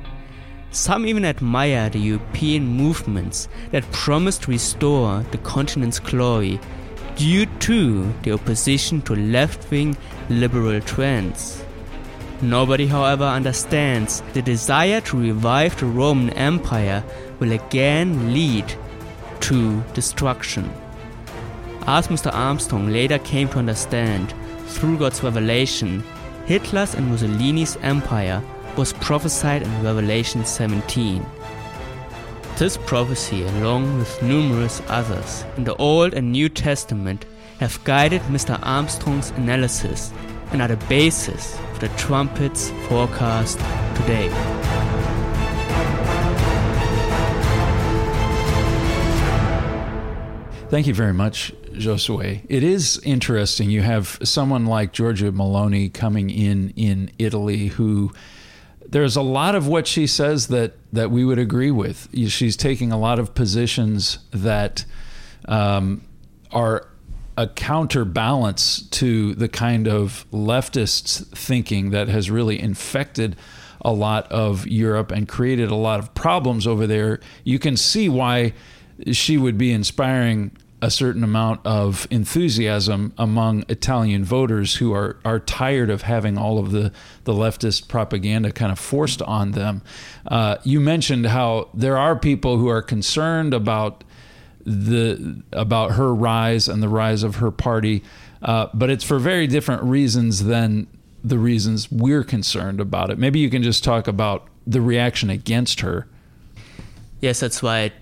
Some 0.70 1.08
even 1.08 1.26
admire 1.26 1.89
the 1.89 2.00
European 2.00 2.67
movements 2.67 3.48
that 3.72 3.91
promise 3.91 4.38
to 4.39 4.52
restore 4.52 5.24
the 5.32 5.39
continent's 5.39 6.00
glory 6.00 6.60
due 7.17 7.47
to 7.60 8.13
the 8.21 8.32
opposition 8.32 9.01
to 9.01 9.15
left 9.15 9.69
wing 9.71 9.97
liberal 10.30 10.80
trends. 10.82 11.63
Nobody, 12.41 12.86
however, 12.86 13.23
understands 13.23 14.21
the 14.34 14.41
desire 14.43 15.01
to 15.01 15.17
revive 15.17 15.77
the 15.80 15.88
Roman 15.88 16.30
Empire 16.32 17.03
will 17.39 17.51
again 17.51 18.32
lead 18.32 18.71
to 19.41 19.82
destruction. 19.93 20.71
As 21.88 22.10
Mr. 22.10 22.32
Armstrong 22.34 22.89
later 22.89 23.17
came 23.19 23.49
to 23.49 23.60
understand, 23.60 24.34
through 24.67 24.99
God's 24.99 25.23
revelation, 25.23 26.03
Hitler's 26.45 26.93
and 26.93 27.10
Mussolini's 27.10 27.77
empire 27.82 28.43
was 28.77 28.93
prophesied 28.93 29.63
in 29.63 29.84
Revelation 29.84 30.45
17. 30.45 31.25
This 32.58 32.76
prophecy, 32.76 33.43
along 33.43 34.00
with 34.00 34.24
numerous 34.24 34.82
others 34.88 35.46
in 35.58 35.63
the 35.63 35.76
Old 35.76 36.15
and 36.15 36.32
New 36.32 36.50
Testament, 36.50 37.24
have 37.60 37.80
guided 37.84 38.24
Mr. 38.24 38.58
Armstrong's 38.63 39.30
analysis 39.38 40.12
and 40.52 40.63
are 40.63 40.67
the 40.67 40.78
basis 40.88 41.56
of 41.74 41.80
the 41.80 41.89
trumpet's 41.89 42.72
forecast 42.89 43.60
today. 43.96 44.30
Thank 50.72 50.88
you 50.88 50.96
very 50.96 51.13
much, 51.13 51.54
Josue. 51.74 52.41
It 52.50 52.63
is 52.63 53.00
interesting. 53.04 53.70
You 53.70 53.84
have 53.84 54.17
someone 54.24 54.65
like 54.65 54.93
Giorgia 54.93 55.32
Meloni 55.32 55.93
coming 55.93 56.32
in 56.32 56.74
in 56.76 57.12
Italy 57.20 57.67
who 57.67 58.12
there's 58.89 59.15
a 59.15 59.21
lot 59.21 59.56
of 59.56 59.67
what 59.67 59.88
she 59.88 60.08
says 60.08 60.47
that 60.47 60.73
that 60.93 61.12
we 61.12 61.26
would 61.26 61.39
agree 61.39 61.71
with. 61.71 62.08
She's 62.30 62.56
taking 62.56 62.91
a 62.91 62.97
lot 62.97 63.19
of 63.19 63.36
positions 63.36 64.19
that 64.32 64.86
um, 65.47 66.04
are 66.52 66.88
a 67.38 67.47
counterbalance 67.47 68.82
to 68.89 69.36
the 69.36 69.47
kind 69.47 69.88
of 69.88 70.26
leftist 70.32 71.28
thinking 71.38 71.91
that 71.91 72.08
has 72.08 72.32
really 72.32 72.60
infected 72.60 73.36
a 73.82 73.91
lot 73.91 74.30
of 74.32 74.65
Europe 74.65 75.12
and 75.12 75.28
created 75.28 75.69
a 75.69 75.76
lot 75.76 76.00
of 76.00 76.13
problems 76.15 76.65
over 76.65 76.88
there. 76.88 77.19
You 77.43 77.60
can 77.60 77.78
see 77.78 78.10
why 78.10 78.54
she 79.12 79.38
would 79.38 79.58
be 79.58 79.71
inspiring 79.71 80.52
a 80.82 80.92
certain 80.92 81.24
amount 81.24 81.66
of 81.66 82.08
enthusiasm 82.12 83.12
among 83.18 83.66
Italian 83.68 84.24
voters 84.24 84.76
who 84.76 84.94
are, 84.94 85.18
are 85.26 85.40
tired 85.40 85.90
of 85.90 86.04
having 86.04 86.38
all 86.38 86.60
of 86.60 86.72
the, 86.72 86.92
the 87.24 87.34
leftist 87.34 87.88
propaganda 87.88 88.52
kind 88.52 88.72
of 88.72 88.78
forced 88.78 89.22
on 89.24 89.54
them. 89.54 89.82
Uh, 90.28 90.58
you 90.63 90.80
mentioned 90.80 91.26
how 91.26 91.68
there 91.74 91.98
are 91.98 92.16
people 92.16 92.58
who 92.58 92.68
are 92.68 92.84
concerned 92.84 93.54
about 93.54 94.04
the 94.66 95.42
about 95.54 95.92
her 95.92 96.13
rise 96.13 96.68
and 96.68 96.84
the 96.84 96.90
rise 96.90 97.24
of 97.24 97.38
her 97.38 97.52
party, 97.52 98.04
uh, 98.42 98.68
but 98.74 98.90
it's 98.90 99.04
for 99.04 99.18
very 99.18 99.48
different 99.48 99.82
reasons 99.82 100.44
than 100.44 100.86
the 101.24 101.40
reasons 101.40 101.90
we're 101.90 102.24
concerned 102.24 102.82
about 102.82 103.10
it. 103.10 103.18
Maybe 103.18 103.40
you 103.40 103.50
can 103.50 103.63
just 103.63 103.84
talk 103.84 104.08
about 104.08 104.48
the 104.68 104.82
reaction 104.82 105.30
against 105.30 105.80
her. 105.80 106.08
Yes, 107.22 107.40
that's 107.40 107.63
right 107.63 107.94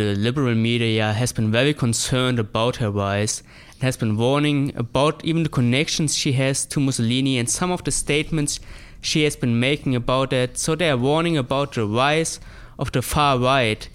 the 0.00 0.14
liberal 0.14 0.54
media 0.54 1.12
has 1.12 1.32
been 1.32 1.50
very 1.52 1.74
concerned 1.74 2.38
about 2.38 2.76
her 2.76 2.90
rise 2.90 3.42
and 3.74 3.82
has 3.82 3.98
been 3.98 4.16
warning 4.16 4.72
about 4.74 5.22
even 5.24 5.42
the 5.42 5.48
connections 5.48 6.16
she 6.16 6.32
has 6.32 6.64
to 6.66 6.80
Mussolini 6.80 7.36
and 7.38 7.50
some 7.50 7.70
of 7.70 7.84
the 7.84 7.90
statements 7.90 8.60
she 9.02 9.24
has 9.24 9.36
been 9.36 9.60
making 9.60 9.94
about 9.94 10.30
that. 10.30 10.56
So 10.56 10.74
they 10.74 10.88
are 10.88 10.96
warning 10.96 11.36
about 11.36 11.74
the 11.74 11.84
rise 11.84 12.40
of 12.78 12.92
the 12.92 13.02
far 13.02 13.38
right. 13.38 13.88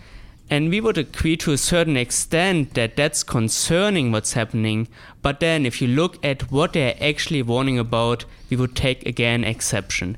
And 0.47 0.69
we 0.69 0.79
would 0.79 0.97
agree 0.97 1.37
to 1.37 1.53
a 1.53 1.57
certain 1.57 1.97
extent 1.97 2.75
that 2.75 2.95
that's 2.95 3.23
concerning 3.23 4.11
what's 4.11 4.33
happening. 4.33 4.87
But 5.23 5.39
then, 5.39 5.65
if 5.65 5.81
you 5.81 5.87
look 5.87 6.23
at 6.23 6.51
what 6.51 6.73
they're 6.73 6.97
actually 7.01 7.41
warning 7.41 7.79
about, 7.79 8.25
we 8.51 8.57
would 8.57 8.75
take 8.75 9.07
again 9.07 9.43
exception. 9.43 10.17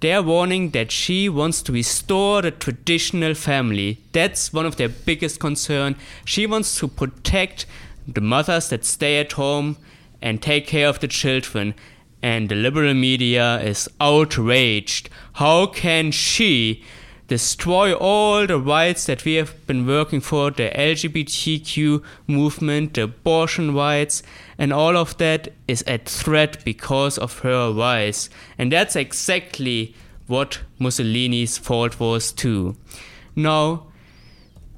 They're 0.00 0.22
warning 0.22 0.70
that 0.70 0.90
she 0.92 1.28
wants 1.28 1.62
to 1.62 1.72
restore 1.72 2.42
the 2.42 2.50
traditional 2.50 3.34
family. 3.34 3.98
That's 4.12 4.52
one 4.52 4.66
of 4.66 4.76
their 4.76 4.90
biggest 4.90 5.40
concern. 5.40 5.96
She 6.24 6.46
wants 6.46 6.78
to 6.80 6.88
protect 6.88 7.66
the 8.06 8.20
mothers 8.20 8.68
that 8.68 8.84
stay 8.84 9.18
at 9.18 9.32
home 9.32 9.78
and 10.20 10.42
take 10.42 10.66
care 10.66 10.88
of 10.88 11.00
the 11.00 11.08
children. 11.08 11.74
And 12.22 12.48
the 12.48 12.54
liberal 12.54 12.94
media 12.94 13.60
is 13.60 13.88
outraged. 14.00 15.08
How 15.34 15.66
can 15.66 16.10
she 16.10 16.82
destroy 17.28 17.92
all 17.94 18.46
the 18.46 18.58
rights 18.58 19.06
that 19.06 19.24
we 19.24 19.34
have 19.34 19.66
been 19.66 19.86
working 19.86 20.20
for 20.20 20.50
the 20.50 20.70
LGBTQ 20.70 22.02
movement, 22.26 22.94
the 22.94 23.02
abortion 23.02 23.74
rights, 23.74 24.22
and 24.58 24.72
all 24.72 24.96
of 24.96 25.16
that 25.18 25.48
is 25.68 25.82
at 25.86 26.08
threat 26.08 26.64
because 26.64 27.18
of 27.18 27.40
her 27.40 27.72
rise. 27.72 28.30
And 28.58 28.72
that's 28.72 28.96
exactly 28.96 29.94
what 30.26 30.60
Mussolini's 30.78 31.58
fault 31.58 32.00
was 32.00 32.32
too. 32.32 32.76
Now, 33.34 33.86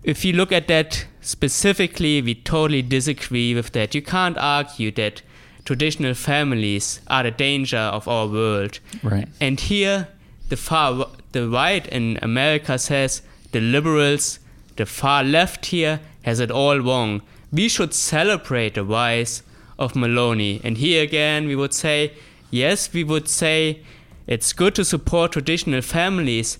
if 0.03 0.25
you 0.25 0.33
look 0.33 0.53
at 0.53 0.69
that 0.69 1.07
specifically, 1.21 2.23
we 2.23 2.35
totally 2.35 2.83
disagree 2.83 3.55
with 3.55 3.73
that. 3.73 3.95
You 3.95 4.03
can't 4.03 4.37
argue 4.39 4.91
that 4.93 5.23
traditional 5.65 6.15
families 6.15 7.01
are 7.09 7.23
the 7.23 7.31
danger 7.31 7.77
of 7.77 8.09
our 8.09 8.27
world. 8.27 8.81
Right. 9.03 9.29
And 9.41 9.61
here, 9.61 10.09
the 10.49 10.57
far 10.57 11.07
the 11.33 11.49
right 11.49 11.87
in 11.89 12.19
America 12.23 12.79
says 12.79 13.23
the 13.53 13.61
liberals, 13.61 14.39
the 14.77 14.87
far 14.87 15.23
left 15.23 15.67
here 15.67 16.01
has 16.23 16.41
it 16.41 16.51
all 16.51 16.79
wrong. 16.79 17.23
We 17.53 17.69
should 17.69 17.93
celebrate 17.95 18.75
the 18.75 18.85
rise 18.85 19.43
of 19.79 19.93
Meloni. 19.93 20.61
And 20.65 20.79
here 20.79 21.03
again, 21.03 21.47
we 21.47 21.57
would 21.57 21.75
say, 21.75 22.13
yes, 22.51 22.93
we 22.93 23.05
would 23.05 23.29
say 23.29 23.83
it's 24.27 24.53
good 24.53 24.75
to 24.75 24.85
support 24.85 25.33
traditional 25.33 25.81
families, 25.81 26.59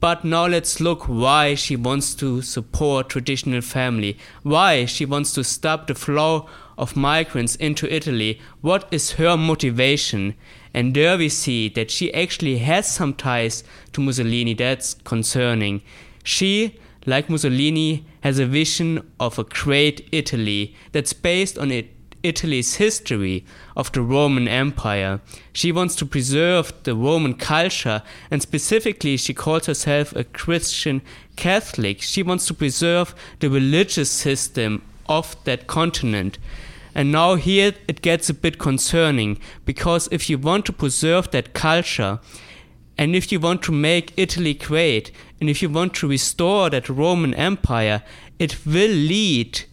but 0.00 0.24
now 0.24 0.46
let's 0.46 0.80
look 0.80 1.04
why 1.04 1.54
she 1.54 1.76
wants 1.76 2.14
to 2.16 2.42
support 2.42 3.08
traditional 3.08 3.62
family, 3.62 4.18
why 4.42 4.84
she 4.84 5.06
wants 5.06 5.32
to 5.32 5.42
stop 5.42 5.86
the 5.86 5.94
flow 5.94 6.48
of 6.76 6.96
migrants 6.96 7.56
into 7.56 7.92
Italy. 7.92 8.38
What 8.60 8.86
is 8.90 9.12
her 9.12 9.36
motivation? 9.36 10.34
And 10.74 10.94
there 10.94 11.16
we 11.16 11.30
see 11.30 11.70
that 11.70 11.90
she 11.90 12.12
actually 12.12 12.58
has 12.58 12.86
some 12.86 13.14
ties 13.14 13.64
to 13.94 14.02
Mussolini. 14.02 14.52
That's 14.52 14.92
concerning. 15.04 15.80
She, 16.22 16.78
like 17.06 17.30
Mussolini, 17.30 18.04
has 18.20 18.38
a 18.38 18.44
vision 18.44 19.10
of 19.18 19.38
a 19.38 19.44
great 19.44 20.06
Italy 20.12 20.74
that's 20.92 21.14
based 21.14 21.56
on 21.56 21.70
it 21.70 21.95
Italy's 22.26 22.74
history 22.74 23.44
of 23.76 23.92
the 23.92 24.02
Roman 24.02 24.48
Empire. 24.48 25.20
She 25.52 25.72
wants 25.72 25.94
to 25.96 26.06
preserve 26.06 26.72
the 26.82 26.94
Roman 26.94 27.34
culture, 27.34 28.02
and 28.30 28.42
specifically, 28.42 29.16
she 29.16 29.32
calls 29.34 29.66
herself 29.66 30.14
a 30.14 30.24
Christian 30.24 31.02
Catholic. 31.36 32.02
She 32.02 32.22
wants 32.22 32.46
to 32.46 32.54
preserve 32.54 33.14
the 33.40 33.48
religious 33.48 34.10
system 34.10 34.82
of 35.08 35.36
that 35.44 35.66
continent. 35.66 36.38
And 36.94 37.12
now, 37.12 37.34
here 37.34 37.74
it 37.86 38.02
gets 38.02 38.30
a 38.30 38.34
bit 38.34 38.58
concerning 38.58 39.38
because 39.64 40.08
if 40.10 40.30
you 40.30 40.38
want 40.38 40.64
to 40.66 40.72
preserve 40.72 41.30
that 41.30 41.52
culture, 41.52 42.20
and 42.98 43.14
if 43.14 43.30
you 43.30 43.38
want 43.38 43.62
to 43.64 43.72
make 43.72 44.14
Italy 44.16 44.54
great, 44.54 45.12
and 45.40 45.50
if 45.50 45.60
you 45.60 45.68
want 45.68 45.94
to 45.94 46.08
restore 46.08 46.70
that 46.70 46.88
Roman 46.88 47.34
Empire, 47.34 48.02
it 48.38 48.64
will 48.64 48.90
lead 48.90 49.64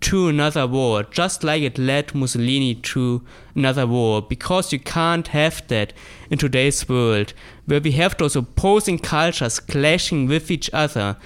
to 0.00 0.28
another 0.28 0.66
war, 0.66 1.02
just 1.02 1.44
like 1.44 1.62
it 1.62 1.78
led 1.78 2.14
Mussolini 2.14 2.74
to 2.74 3.22
another 3.54 3.86
war, 3.86 4.22
because 4.22 4.72
you 4.72 4.78
can't 4.78 5.28
have 5.28 5.66
that 5.68 5.92
in 6.30 6.38
today's 6.38 6.88
world, 6.88 7.32
where 7.66 7.80
we 7.80 7.92
have 7.92 8.16
those 8.16 8.36
opposing 8.36 8.98
cultures 8.98 9.60
clashing 9.60 10.26
with 10.26 10.50
each 10.50 10.70
other. 10.72 11.16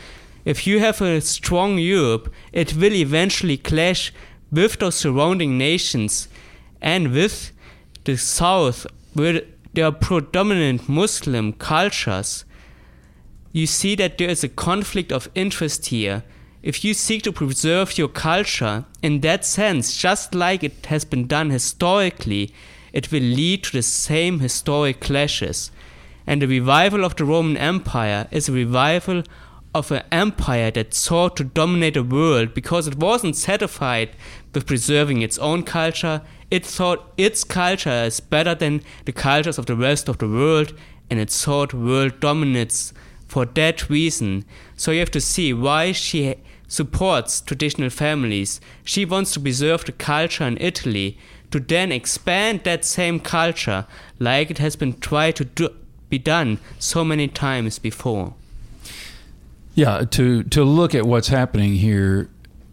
If 0.44 0.66
you 0.66 0.80
have 0.80 1.00
a 1.00 1.20
strong 1.20 1.78
Europe, 1.78 2.32
it 2.52 2.74
will 2.74 2.92
eventually 2.92 3.56
clash 3.56 4.12
with 4.50 4.78
those 4.78 4.96
surrounding 4.96 5.56
nations 5.56 6.28
and 6.82 7.12
with 7.12 7.52
the 8.04 8.16
South, 8.16 8.87
where 9.14 9.42
there 9.72 9.87
are 9.87 9.92
predominant 9.92 10.88
Muslim 10.88 11.52
cultures. 11.52 12.44
You 13.52 13.66
see 13.66 13.94
that 13.94 14.18
there 14.18 14.28
is 14.28 14.44
a 14.44 14.48
conflict 14.48 15.12
of 15.12 15.30
interest 15.34 15.87
here 15.87 16.24
if 16.64 16.83
you 16.83 16.94
seek 16.94 17.20
to 17.22 17.31
preserve 17.31 17.98
your 17.98 18.09
culture 18.09 18.87
in 19.03 19.20
that 19.20 19.44
sense, 19.44 19.98
just 19.98 20.35
like 20.35 20.64
it 20.64 20.87
has 20.87 21.05
been 21.05 21.27
done 21.27 21.50
historically, 21.50 22.55
it 22.90 23.12
will 23.12 23.20
lead 23.20 23.64
to 23.64 23.72
the 23.72 23.83
same 23.83 24.40
historic 24.40 24.98
clashes. 24.98 25.70
And 26.27 26.40
the 26.40 26.48
revival 26.48 27.05
of 27.05 27.16
the 27.16 27.27
Roman 27.27 27.59
Empire 27.59 28.29
is 28.31 28.48
a 28.48 28.53
revival 28.53 29.24
of 29.74 29.90
an 29.90 30.05
empire 30.11 30.70
that 30.70 30.94
sought 30.94 31.37
to 31.37 31.44
dominate 31.44 31.94
the 31.94 32.03
world 32.03 32.55
because 32.55 32.87
it 32.87 32.96
wasn't 32.96 33.37
satisfied 33.37 34.16
with 34.55 34.66
preserving 34.66 35.20
its 35.20 35.37
own 35.37 35.64
culture. 35.64 36.22
It 36.50 36.64
thought 36.64 37.12
its 37.18 37.44
culture 37.44 38.05
is 38.05 38.20
better 38.20 38.55
than 38.55 38.81
the 39.05 39.12
cultures 39.12 39.59
of 39.59 39.66
the 39.66 39.77
rest 39.77 40.09
of 40.09 40.16
the 40.16 40.29
world, 40.29 40.72
and 41.11 41.20
it 41.20 41.31
sought 41.31 41.74
world 41.74 42.20
dominance 42.20 42.94
for 43.29 43.44
that 43.44 43.90
reason. 43.90 44.46
So 44.77 44.92
you 44.92 45.00
have 45.00 45.11
to 45.11 45.20
see 45.20 45.53
why 45.53 45.92
she 45.92 46.37
supports 46.68 47.40
traditional 47.40 47.90
families. 47.90 48.61
She 48.85 49.05
wants 49.05 49.33
to 49.35 49.40
preserve 49.40 49.85
the 49.85 49.92
culture 49.92 50.44
in 50.44 50.59
Italy 50.61 51.18
to 51.50 51.61
then 51.61 51.92
expand 51.92 52.64
that 52.64 52.85
same 52.85 53.20
culture 53.20 53.87
like 54.18 54.50
it 54.50 54.59
has 54.59 54.77
been 54.77 54.98
tried 54.98 55.37
to 55.37 55.44
do, 55.44 55.68
be 56.09 56.18
done 56.18 56.59
so 56.79 57.05
many 57.05 57.29
times 57.29 57.79
before. 57.79 58.35
Yeah, 59.74 60.05
to 60.11 60.42
to 60.44 60.64
look 60.64 60.94
at 60.94 61.05
what's 61.05 61.29
happening 61.29 61.74
here 61.74 62.29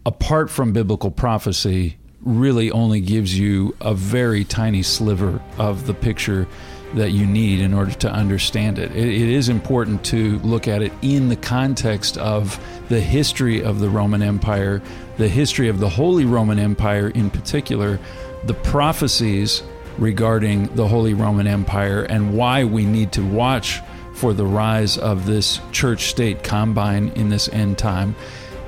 apart 0.06 0.50
from 0.50 0.72
biblical 0.72 1.10
prophecy 1.10 1.96
really 2.22 2.70
only 2.70 3.00
gives 3.00 3.38
you 3.38 3.74
a 3.80 3.94
very 3.94 4.44
tiny 4.44 4.82
sliver 4.82 5.40
of 5.58 5.86
the 5.86 5.94
picture 5.94 6.46
that 6.94 7.10
you 7.10 7.26
need 7.26 7.60
in 7.60 7.72
order 7.72 7.92
to 7.92 8.10
understand 8.10 8.78
it. 8.78 8.90
it. 8.92 9.08
It 9.08 9.28
is 9.28 9.48
important 9.48 10.04
to 10.06 10.38
look 10.40 10.68
at 10.68 10.82
it 10.82 10.92
in 11.02 11.28
the 11.28 11.36
context 11.36 12.18
of 12.18 12.62
the 12.88 13.00
history 13.00 13.62
of 13.62 13.80
the 13.80 13.88
Roman 13.88 14.22
Empire, 14.22 14.82
the 15.16 15.28
history 15.28 15.68
of 15.68 15.78
the 15.78 15.88
Holy 15.88 16.24
Roman 16.24 16.58
Empire 16.58 17.08
in 17.08 17.30
particular, 17.30 17.98
the 18.44 18.54
prophecies 18.54 19.62
regarding 19.98 20.74
the 20.74 20.86
Holy 20.86 21.14
Roman 21.14 21.46
Empire, 21.46 22.02
and 22.02 22.36
why 22.36 22.64
we 22.64 22.84
need 22.84 23.12
to 23.12 23.22
watch 23.22 23.80
for 24.14 24.32
the 24.32 24.46
rise 24.46 24.98
of 24.98 25.26
this 25.26 25.60
church 25.70 26.04
state 26.04 26.42
combine 26.42 27.08
in 27.10 27.28
this 27.28 27.48
end 27.48 27.78
time. 27.78 28.14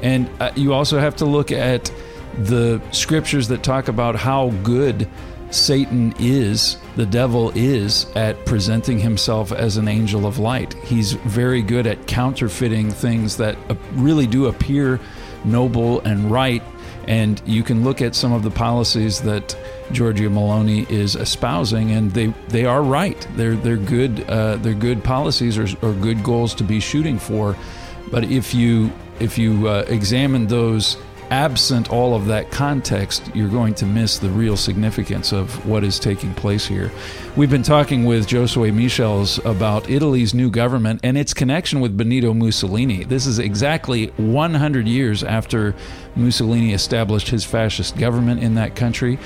And 0.02 0.28
uh, 0.40 0.52
you 0.54 0.72
also 0.72 0.98
have 0.98 1.16
to 1.16 1.24
look 1.24 1.52
at 1.52 1.90
the 2.38 2.80
scriptures 2.90 3.48
that 3.48 3.62
talk 3.62 3.88
about 3.88 4.16
how 4.16 4.50
good 4.62 5.08
Satan 5.54 6.14
is, 6.18 6.76
the 6.96 7.06
devil 7.06 7.52
is, 7.54 8.06
at 8.14 8.44
presenting 8.44 8.98
himself 8.98 9.52
as 9.52 9.76
an 9.76 9.88
angel 9.88 10.26
of 10.26 10.38
light. 10.38 10.74
He's 10.84 11.12
very 11.12 11.62
good 11.62 11.86
at 11.86 12.06
counterfeiting 12.06 12.90
things 12.90 13.36
that 13.38 13.56
really 13.92 14.26
do 14.26 14.46
appear 14.46 15.00
noble 15.44 16.00
and 16.00 16.30
right. 16.30 16.62
And 17.06 17.40
you 17.44 17.62
can 17.62 17.84
look 17.84 18.00
at 18.00 18.14
some 18.14 18.32
of 18.32 18.42
the 18.42 18.50
policies 18.50 19.20
that 19.22 19.56
Giorgia 19.90 20.30
Meloni 20.30 20.90
is 20.90 21.16
espousing, 21.16 21.90
and 21.90 22.10
they, 22.12 22.28
they 22.48 22.64
are 22.64 22.82
right. 22.82 23.26
They're 23.36 23.56
they're 23.56 23.76
good 23.76 24.24
uh, 24.28 24.56
they're 24.56 24.72
good 24.72 25.04
policies 25.04 25.58
or, 25.58 25.66
or 25.82 25.92
good 25.92 26.22
goals 26.22 26.54
to 26.54 26.64
be 26.64 26.80
shooting 26.80 27.18
for. 27.18 27.56
But 28.10 28.24
if 28.24 28.54
you 28.54 28.90
if 29.20 29.36
you 29.36 29.68
uh, 29.68 29.84
examine 29.88 30.46
those 30.46 30.96
absent 31.30 31.90
all 31.90 32.14
of 32.14 32.26
that 32.26 32.50
context, 32.50 33.30
you're 33.34 33.48
going 33.48 33.74
to 33.74 33.86
miss 33.86 34.18
the 34.18 34.28
real 34.28 34.56
significance 34.56 35.32
of 35.32 35.66
what 35.66 35.84
is 35.84 35.98
taking 35.98 36.32
place 36.34 36.66
here. 36.66 36.90
We've 37.36 37.50
been 37.50 37.62
talking 37.62 38.04
with 38.04 38.26
Josue 38.26 38.72
Michels 38.72 39.38
about 39.44 39.90
Italy's 39.90 40.34
new 40.34 40.50
government 40.50 41.00
and 41.02 41.18
its 41.18 41.34
connection 41.34 41.80
with 41.80 41.96
Benito 41.96 42.34
Mussolini. 42.34 43.04
This 43.04 43.26
is 43.26 43.38
exactly 43.38 44.06
100 44.16 44.86
years 44.86 45.24
after 45.24 45.74
Mussolini 46.16 46.72
established 46.72 47.28
his 47.28 47.44
fascist 47.44 47.96
government 47.96 48.42
in 48.42 48.54
that 48.54 48.76
country. 48.76 49.18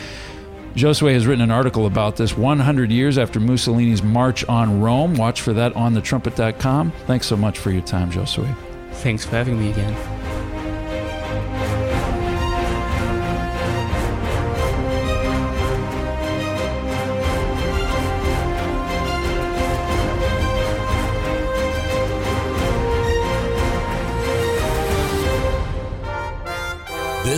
Josue 0.75 1.13
has 1.13 1.27
written 1.27 1.43
an 1.43 1.51
article 1.51 1.87
about 1.87 2.17
this 2.17 2.37
100 2.37 2.91
years 2.93 3.19
after 3.19 3.41
Mussolini's 3.41 4.03
march 4.03 4.45
on 4.45 4.81
Rome. 4.81 5.15
Watch 5.15 5.41
for 5.41 5.53
that 5.55 5.75
on 5.75 5.95
thetrumpet.com. 5.95 6.93
Thanks 7.07 7.27
so 7.27 7.37
much 7.37 7.59
for 7.59 7.71
your 7.71 7.83
time, 7.83 8.13
Josue. 8.13 8.55
Thanks 8.93 9.25
for 9.25 9.33
having 9.33 9.59
me 9.59 9.71
again. 9.71 10.18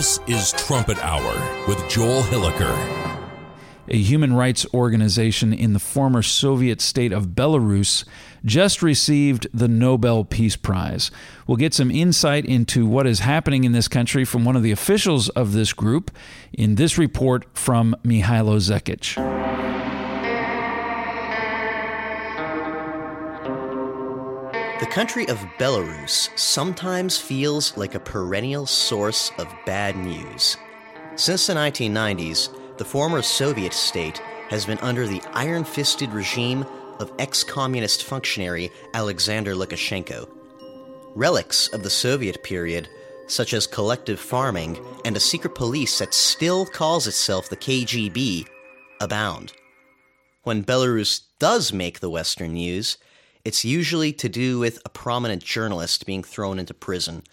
This 0.01 0.19
is 0.25 0.51
Trumpet 0.53 0.97
Hour 0.97 1.67
with 1.67 1.87
Joel 1.87 2.23
Hilliker. 2.23 2.73
A 3.87 3.97
human 3.97 4.33
rights 4.33 4.65
organization 4.73 5.53
in 5.53 5.73
the 5.73 5.79
former 5.79 6.23
Soviet 6.23 6.81
state 6.81 7.13
of 7.13 7.35
Belarus 7.35 8.03
just 8.43 8.81
received 8.81 9.45
the 9.53 9.67
Nobel 9.67 10.25
Peace 10.25 10.55
Prize. 10.55 11.11
We'll 11.45 11.57
get 11.57 11.75
some 11.75 11.91
insight 11.91 12.45
into 12.45 12.87
what 12.87 13.05
is 13.05 13.19
happening 13.19 13.63
in 13.63 13.73
this 13.73 13.87
country 13.87 14.25
from 14.25 14.43
one 14.43 14.55
of 14.55 14.63
the 14.63 14.71
officials 14.71 15.29
of 15.29 15.53
this 15.53 15.71
group 15.71 16.09
in 16.51 16.73
this 16.73 16.97
report 16.97 17.45
from 17.55 17.95
Mihailo 18.03 18.57
Zekic. 18.57 19.40
The 24.81 24.87
country 24.87 25.27
of 25.27 25.37
Belarus 25.59 26.35
sometimes 26.35 27.15
feels 27.15 27.77
like 27.77 27.93
a 27.93 27.99
perennial 27.99 28.65
source 28.65 29.31
of 29.37 29.47
bad 29.63 29.95
news. 29.95 30.57
Since 31.15 31.45
the 31.45 31.53
1990s, 31.53 32.77
the 32.77 32.83
former 32.83 33.21
Soviet 33.21 33.73
state 33.73 34.17
has 34.49 34.65
been 34.65 34.79
under 34.79 35.05
the 35.05 35.21
iron 35.33 35.65
fisted 35.65 36.11
regime 36.11 36.65
of 36.97 37.13
ex 37.19 37.43
communist 37.43 38.05
functionary 38.05 38.71
Alexander 38.95 39.53
Lukashenko. 39.53 40.27
Relics 41.13 41.67
of 41.67 41.83
the 41.83 41.89
Soviet 41.91 42.41
period, 42.41 42.89
such 43.27 43.53
as 43.53 43.67
collective 43.67 44.19
farming 44.19 44.83
and 45.05 45.15
a 45.15 45.19
secret 45.19 45.53
police 45.53 45.99
that 45.99 46.15
still 46.15 46.65
calls 46.65 47.05
itself 47.05 47.49
the 47.49 47.55
KGB, 47.55 48.47
abound. 48.99 49.53
When 50.41 50.63
Belarus 50.63 51.21
does 51.37 51.71
make 51.71 51.99
the 51.99 52.09
Western 52.09 52.53
news, 52.53 52.97
it's 53.43 53.65
usually 53.65 54.13
to 54.13 54.29
do 54.29 54.59
with 54.59 54.79
a 54.85 54.89
prominent 54.89 55.43
journalist 55.43 56.05
being 56.05 56.23
thrown 56.23 56.59
into 56.59 56.73
prison, 56.73 57.23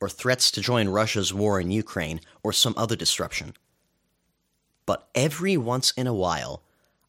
or 0.00 0.08
threats 0.08 0.50
to 0.52 0.60
join 0.60 0.88
Russia's 0.88 1.34
war 1.34 1.60
in 1.60 1.70
Ukraine, 1.70 2.20
or 2.42 2.52
some 2.52 2.74
other 2.76 2.96
disruption. 2.96 3.54
But 4.86 5.08
every 5.14 5.56
once 5.56 5.90
in 5.92 6.06
a 6.06 6.14
while, 6.14 6.62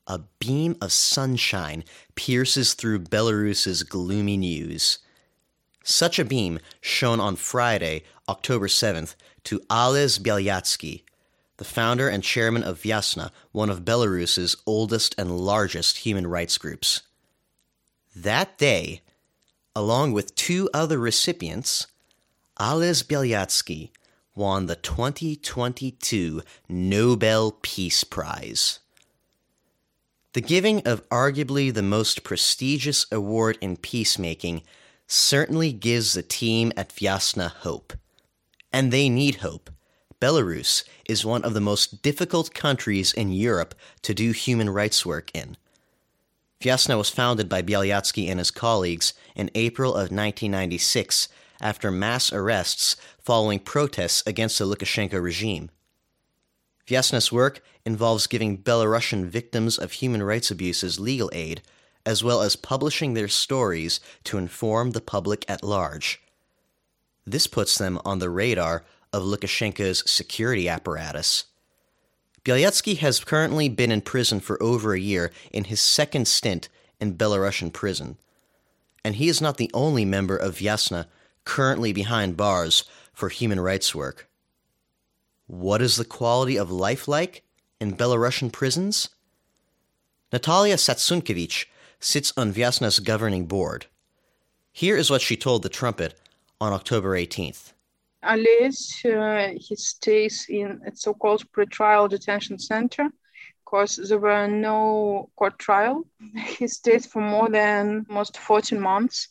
a 0.07 0.21
beam 0.39 0.75
of 0.81 0.91
sunshine 0.91 1.83
pierces 2.15 2.73
through 2.73 2.99
Belarus's 2.99 3.83
gloomy 3.83 4.37
news. 4.37 4.97
Such 5.83 6.19
a 6.19 6.25
beam 6.25 6.59
shone 6.81 7.19
on 7.19 7.35
Friday, 7.35 8.03
October 8.27 8.67
7th, 8.67 9.15
to 9.45 9.61
Ales 9.71 10.17
Belyatsky, 10.19 11.03
the 11.57 11.65
founder 11.65 12.09
and 12.09 12.23
chairman 12.23 12.63
of 12.63 12.81
Vyasna, 12.81 13.31
one 13.51 13.69
of 13.69 13.85
Belarus's 13.85 14.55
oldest 14.65 15.13
and 15.17 15.39
largest 15.39 15.97
human 15.97 16.25
rights 16.25 16.57
groups. 16.57 17.03
That 18.23 18.57
day, 18.57 19.01
along 19.73 20.11
with 20.11 20.35
two 20.35 20.69
other 20.73 20.99
recipients, 20.99 21.87
Ales 22.59 23.01
Belyatsky 23.01 23.91
won 24.35 24.65
the 24.65 24.75
2022 24.75 26.41
Nobel 26.67 27.53
Peace 27.61 28.03
Prize. 28.03 28.79
The 30.33 30.41
giving 30.41 30.85
of 30.85 31.07
arguably 31.07 31.73
the 31.73 31.81
most 31.81 32.25
prestigious 32.25 33.05
award 33.09 33.57
in 33.61 33.77
peacemaking 33.77 34.63
certainly 35.07 35.71
gives 35.71 36.13
the 36.13 36.21
team 36.21 36.73
at 36.75 36.89
Vyasna 36.89 37.49
hope. 37.49 37.93
And 38.73 38.91
they 38.91 39.07
need 39.07 39.35
hope. 39.35 39.69
Belarus 40.19 40.83
is 41.07 41.23
one 41.23 41.45
of 41.45 41.53
the 41.53 41.61
most 41.61 42.01
difficult 42.01 42.53
countries 42.53 43.13
in 43.13 43.31
Europe 43.31 43.75
to 44.01 44.13
do 44.13 44.33
human 44.33 44.69
rights 44.69 45.05
work 45.05 45.31
in. 45.33 45.55
Vyasna 46.61 46.97
was 46.97 47.09
founded 47.09 47.47
by 47.47 47.61
Belyatsky 47.61 48.27
and 48.29 48.37
his 48.37 48.51
colleagues 48.51 49.13
in 49.33 49.49
April 49.55 49.91
of 49.91 50.11
1996 50.11 51.29
after 51.61 51.89
mass 51.89 52.33
arrests 52.33 52.97
following 53.17 53.59
protests 53.59 54.23
against 54.27 54.59
the 54.59 54.65
Lukashenko 54.65 55.21
regime. 55.23 55.69
Vyasna's 56.85 57.31
work 57.31 57.61
involves 57.85 58.27
giving 58.27 58.57
Belarusian 58.57 59.25
victims 59.25 59.77
of 59.77 59.93
human 59.93 60.21
rights 60.21 60.51
abuses 60.51 60.99
legal 60.99 61.29
aid, 61.31 61.61
as 62.05 62.25
well 62.25 62.41
as 62.41 62.57
publishing 62.57 63.13
their 63.13 63.29
stories 63.29 64.01
to 64.25 64.37
inform 64.37 64.91
the 64.91 65.01
public 65.01 65.45
at 65.47 65.63
large. 65.63 66.21
This 67.25 67.47
puts 67.47 67.77
them 67.77 68.01
on 68.03 68.19
the 68.19 68.29
radar 68.29 68.83
of 69.13 69.23
Lukashenko's 69.23 70.09
security 70.11 70.67
apparatus. 70.67 71.45
Belyatsky 72.49 72.97
has 72.97 73.23
currently 73.23 73.69
been 73.69 73.91
in 73.91 74.01
prison 74.01 74.39
for 74.39 74.61
over 74.61 74.95
a 74.95 74.99
year 74.99 75.31
in 75.51 75.65
his 75.65 75.79
second 75.79 76.27
stint 76.27 76.67
in 76.99 77.13
Belarusian 77.13 77.71
prison. 77.71 78.17
And 79.05 79.17
he 79.17 79.29
is 79.29 79.39
not 79.39 79.57
the 79.57 79.69
only 79.71 80.03
member 80.03 80.35
of 80.35 80.55
Vyasna 80.57 81.05
currently 81.45 81.93
behind 81.93 82.37
bars 82.37 82.85
for 83.13 83.29
human 83.29 83.59
rights 83.59 83.93
work. 83.93 84.27
What 85.45 85.79
is 85.79 85.95
the 85.95 86.05
quality 86.05 86.57
of 86.57 86.71
life 86.71 87.07
like 87.07 87.43
in 87.79 87.95
Belarusian 87.95 88.51
prisons? 88.51 89.09
Natalia 90.33 90.77
Satsunkevich 90.77 91.65
sits 91.99 92.33
on 92.35 92.51
Vyasna's 92.51 92.97
governing 92.97 93.45
board. 93.45 93.85
Here 94.71 94.97
is 94.97 95.11
what 95.11 95.21
she 95.21 95.37
told 95.37 95.61
the 95.61 95.69
trumpet 95.69 96.19
on 96.59 96.73
October 96.73 97.15
18th. 97.15 97.73
Ales, 98.23 99.01
uh, 99.05 99.49
he 99.55 99.75
stays 99.75 100.45
in 100.49 100.81
a 100.85 100.95
so-called 100.95 101.43
pretrial 101.51 102.09
detention 102.09 102.59
center 102.59 103.09
because 103.63 103.95
there 104.09 104.19
were 104.19 104.47
no 104.47 105.29
court 105.35 105.57
trial. 105.59 106.05
He 106.57 106.67
stayed 106.67 107.05
for 107.05 107.21
more 107.21 107.49
than 107.49 108.05
most 108.09 108.37
14 108.37 108.79
months. 108.79 109.29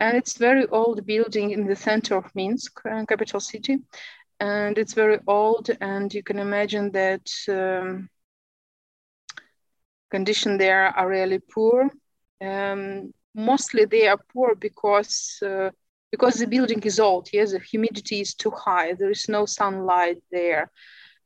And 0.00 0.16
it's 0.16 0.36
very 0.38 0.66
old 0.68 1.06
building 1.06 1.50
in 1.50 1.66
the 1.66 1.76
center 1.76 2.16
of 2.16 2.34
Minsk, 2.34 2.80
uh, 2.84 3.04
capital 3.06 3.40
city. 3.40 3.78
And 4.40 4.76
it's 4.78 4.94
very 4.94 5.18
old, 5.26 5.70
and 5.80 6.12
you 6.12 6.22
can 6.22 6.38
imagine 6.38 6.90
that 6.92 7.30
um, 7.48 8.08
conditions 10.10 10.58
there 10.58 10.86
are 10.88 11.08
really 11.08 11.38
poor. 11.38 11.90
Um, 12.40 13.12
mostly 13.34 13.84
they 13.84 14.08
are 14.08 14.18
poor 14.32 14.54
because 14.56 15.38
uh, 15.44 15.70
because 16.12 16.36
the 16.36 16.46
building 16.48 16.82
is 16.84 17.00
old 17.00 17.28
yes 17.32 17.52
the 17.52 17.60
humidity 17.60 18.20
is 18.20 18.34
too 18.34 18.52
high 18.52 18.94
there 18.94 19.10
is 19.10 19.28
no 19.28 19.46
sunlight 19.46 20.18
there. 20.32 20.70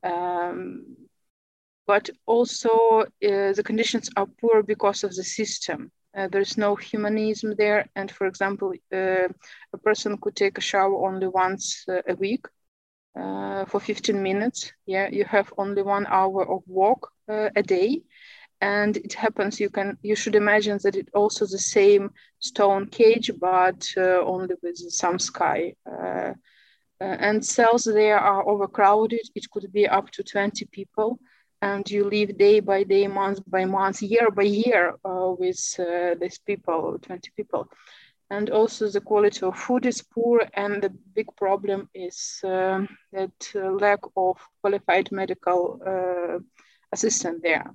Um, 0.04 0.84
but 1.86 2.10
also 2.26 2.70
uh, 3.00 3.52
the 3.52 3.62
conditions 3.64 4.10
are 4.16 4.26
poor 4.40 4.62
because 4.62 5.04
of 5.04 5.14
the 5.14 5.24
system. 5.24 5.90
Uh, 6.16 6.28
there's 6.32 6.58
no 6.58 6.76
humanism 6.76 7.54
there. 7.58 7.86
And 7.96 8.10
for 8.10 8.26
example 8.26 8.72
uh, 8.92 9.28
a 9.74 9.78
person 9.84 10.18
could 10.18 10.36
take 10.36 10.58
a 10.58 10.62
shower 10.62 11.06
only 11.08 11.28
once 11.28 11.84
uh, 11.88 12.02
a 12.08 12.14
week 12.16 12.46
uh, 13.20 13.64
for 13.66 13.80
15 13.80 14.22
minutes. 14.22 14.72
Yeah 14.86 15.08
you 15.10 15.24
have 15.24 15.52
only 15.58 15.82
one 15.82 16.06
hour 16.08 16.42
of 16.50 16.62
walk 16.66 17.10
uh, 17.30 17.50
a 17.56 17.62
day 17.62 18.02
and 18.60 18.96
it 18.96 19.12
happens 19.12 19.60
you 19.60 19.70
can 19.70 19.98
you 20.02 20.16
should 20.16 20.34
imagine 20.34 20.78
that 20.82 20.96
it 20.96 21.08
also 21.14 21.44
the 21.46 21.58
same 21.58 22.10
stone 22.38 22.86
cage 22.86 23.30
but 23.40 23.86
uh, 23.96 24.20
only 24.24 24.54
with 24.62 24.76
some 24.76 25.18
sky 25.18 25.74
uh, 25.90 26.32
uh, 27.00 27.04
and 27.20 27.44
cells 27.44 27.84
there 27.84 28.18
are 28.18 28.48
overcrowded. 28.48 29.28
It 29.34 29.50
could 29.50 29.70
be 29.70 29.86
up 29.86 30.10
to 30.12 30.22
20 30.22 30.64
people 30.66 31.18
and 31.60 31.88
you 31.90 32.04
live 32.04 32.38
day 32.38 32.60
by 32.60 32.84
day 32.84 33.06
month 33.06 33.40
by 33.46 33.66
month 33.66 34.00
year 34.00 34.30
by 34.30 34.44
year 34.44 34.94
uh, 35.04 35.34
with 35.38 35.60
uh, 35.78 36.14
these 36.18 36.38
people 36.38 36.98
20 37.02 37.30
people. 37.36 37.68
And 38.30 38.50
also 38.50 38.88
the 38.88 39.00
quality 39.00 39.44
of 39.44 39.58
food 39.58 39.86
is 39.86 40.02
poor 40.02 40.48
and 40.54 40.82
the 40.82 40.90
big 41.14 41.26
problem 41.36 41.88
is 41.94 42.40
um, 42.44 42.88
that 43.12 43.52
uh, 43.54 43.70
lack 43.72 44.00
of 44.16 44.38
qualified 44.62 45.12
medical 45.12 45.80
assistant 46.92 47.42
there 47.42 47.74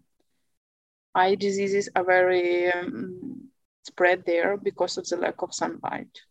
eye 1.13 1.35
diseases 1.35 1.89
are 1.95 2.03
very 2.03 2.71
um, 2.71 3.49
spread 3.83 4.23
there 4.25 4.57
because 4.57 4.97
of 4.97 5.07
the 5.07 5.17
lack 5.17 5.41
of 5.41 5.53
sunlight. 5.53 6.21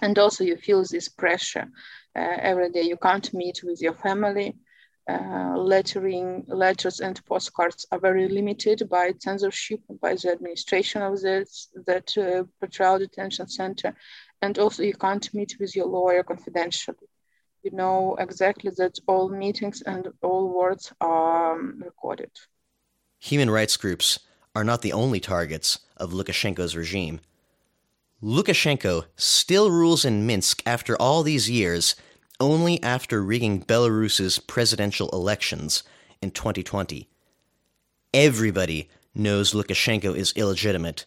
And 0.00 0.18
also, 0.18 0.44
you 0.44 0.56
feel 0.56 0.84
this 0.84 1.08
pressure 1.08 1.68
uh, 2.16 2.36
every 2.40 2.70
day. 2.70 2.82
You 2.82 2.96
can't 2.96 3.32
meet 3.34 3.62
with 3.64 3.82
your 3.82 3.94
family. 3.94 4.56
Uh, 5.08 5.56
lettering, 5.56 6.44
letters, 6.48 7.00
and 7.00 7.24
postcards 7.24 7.86
are 7.90 7.98
very 7.98 8.28
limited 8.28 8.86
by 8.90 9.10
censorship, 9.18 9.80
by 10.02 10.14
the 10.14 10.30
administration 10.30 11.00
of 11.00 11.18
this, 11.22 11.68
that 11.86 12.12
uh, 12.18 12.44
pretrial 12.62 12.98
detention 12.98 13.48
center. 13.48 13.94
And 14.42 14.58
also, 14.58 14.82
you 14.82 14.92
can't 14.92 15.32
meet 15.32 15.56
with 15.58 15.74
your 15.74 15.86
lawyer 15.86 16.22
confidentially. 16.22 17.08
You 17.62 17.70
know 17.70 18.16
exactly 18.18 18.70
that 18.76 18.98
all 19.06 19.30
meetings 19.30 19.80
and 19.80 20.08
all 20.22 20.52
words 20.52 20.92
are 21.00 21.58
um, 21.58 21.82
recorded. 21.82 22.30
Human 23.18 23.50
rights 23.50 23.76
groups 23.76 24.18
are 24.54 24.64
not 24.64 24.82
the 24.82 24.92
only 24.92 25.20
targets 25.20 25.78
of 25.96 26.12
Lukashenko's 26.12 26.76
regime. 26.76 27.20
Lukashenko 28.22 29.04
still 29.16 29.70
rules 29.70 30.04
in 30.04 30.26
Minsk 30.26 30.62
after 30.66 30.96
all 30.96 31.22
these 31.22 31.48
years, 31.48 31.94
only 32.40 32.82
after 32.82 33.22
rigging 33.22 33.60
Belarus's 33.60 34.38
presidential 34.38 35.08
elections 35.10 35.82
in 36.20 36.30
2020. 36.30 37.08
Everybody 38.14 38.88
knows 39.14 39.52
Lukashenko 39.52 40.16
is 40.16 40.32
illegitimate. 40.32 41.06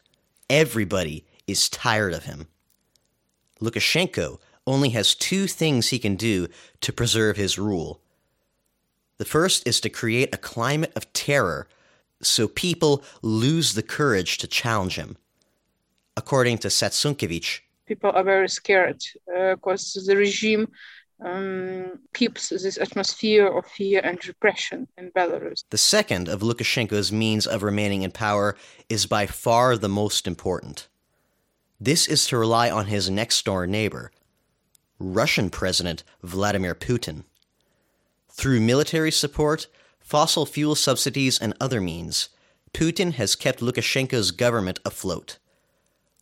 Everybody 0.49 1.25
is 1.47 1.69
tired 1.69 2.13
of 2.13 2.25
him. 2.25 2.47
Lukashenko 3.61 4.39
only 4.67 4.89
has 4.89 5.15
two 5.15 5.47
things 5.47 5.89
he 5.89 5.99
can 5.99 6.15
do 6.15 6.47
to 6.81 6.93
preserve 6.93 7.37
his 7.37 7.57
rule. 7.57 8.01
The 9.17 9.25
first 9.25 9.67
is 9.67 9.81
to 9.81 9.89
create 9.89 10.33
a 10.33 10.37
climate 10.37 10.91
of 10.95 11.11
terror 11.13 11.67
so 12.21 12.47
people 12.47 13.03
lose 13.21 13.73
the 13.73 13.83
courage 13.83 14.37
to 14.39 14.47
challenge 14.47 14.95
him. 14.95 15.17
According 16.17 16.59
to 16.59 16.67
Satsunkevich, 16.67 17.61
people 17.85 18.11
are 18.11 18.23
very 18.23 18.49
scared 18.49 19.01
because 19.27 19.97
uh, 19.97 20.01
the 20.05 20.17
regime 20.17 20.67
um, 21.23 21.99
keeps 22.13 22.49
this 22.49 22.77
atmosphere 22.77 23.47
of 23.47 23.65
fear 23.65 24.01
and 24.03 24.25
repression 24.27 24.87
in 24.97 25.11
Belarus. 25.11 25.63
The 25.69 25.77
second 25.77 26.27
of 26.27 26.41
Lukashenko's 26.41 27.11
means 27.11 27.45
of 27.45 27.63
remaining 27.63 28.01
in 28.03 28.11
power 28.11 28.55
is 28.89 29.05
by 29.05 29.25
far 29.27 29.77
the 29.77 29.89
most 29.89 30.27
important. 30.27 30.87
This 31.79 32.07
is 32.07 32.27
to 32.27 32.37
rely 32.37 32.69
on 32.69 32.87
his 32.87 33.09
next 33.09 33.43
door 33.45 33.65
neighbor, 33.67 34.11
Russian 34.99 35.49
President 35.49 36.03
Vladimir 36.23 36.75
Putin. 36.75 37.23
Through 38.29 38.61
military 38.61 39.11
support, 39.11 39.67
fossil 40.11 40.45
fuel 40.45 40.75
subsidies, 40.75 41.39
and 41.39 41.53
other 41.61 41.79
means, 41.79 42.27
Putin 42.73 43.13
has 43.13 43.33
kept 43.33 43.61
Lukashenko's 43.61 44.31
government 44.31 44.77
afloat. 44.83 45.37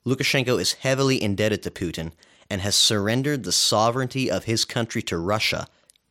Lukashenko 0.05 0.61
is 0.61 0.73
heavily 0.85 1.19
indebted 1.19 1.63
to 1.63 1.71
Putin 1.71 2.11
and 2.51 2.61
has 2.61 2.75
surrendered 2.75 3.43
the 3.43 3.51
sovereignty 3.51 4.29
of 4.29 4.43
his 4.43 4.63
country 4.63 5.01
to 5.01 5.17
Russia 5.17 5.65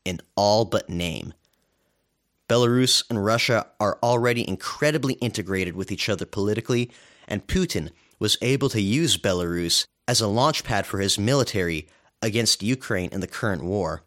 in 0.04 0.20
all 0.34 0.64
but 0.64 0.90
name. 0.90 1.32
Belarus 2.48 3.04
and 3.08 3.24
Russia 3.24 3.68
are 3.78 3.96
already 4.02 4.48
incredibly 4.48 5.14
integrated 5.14 5.76
with 5.76 5.92
each 5.92 6.08
other 6.08 6.26
politically, 6.26 6.90
and 7.28 7.46
Putin 7.46 7.90
was 8.18 8.36
able 8.42 8.68
to 8.70 8.80
use 8.80 9.16
Belarus 9.16 9.86
as 10.08 10.20
a 10.20 10.24
launchpad 10.24 10.84
for 10.84 10.98
his 10.98 11.16
military 11.16 11.86
against 12.20 12.60
Ukraine 12.60 13.10
in 13.12 13.20
the 13.20 13.28
current 13.28 13.62
war. 13.62 14.02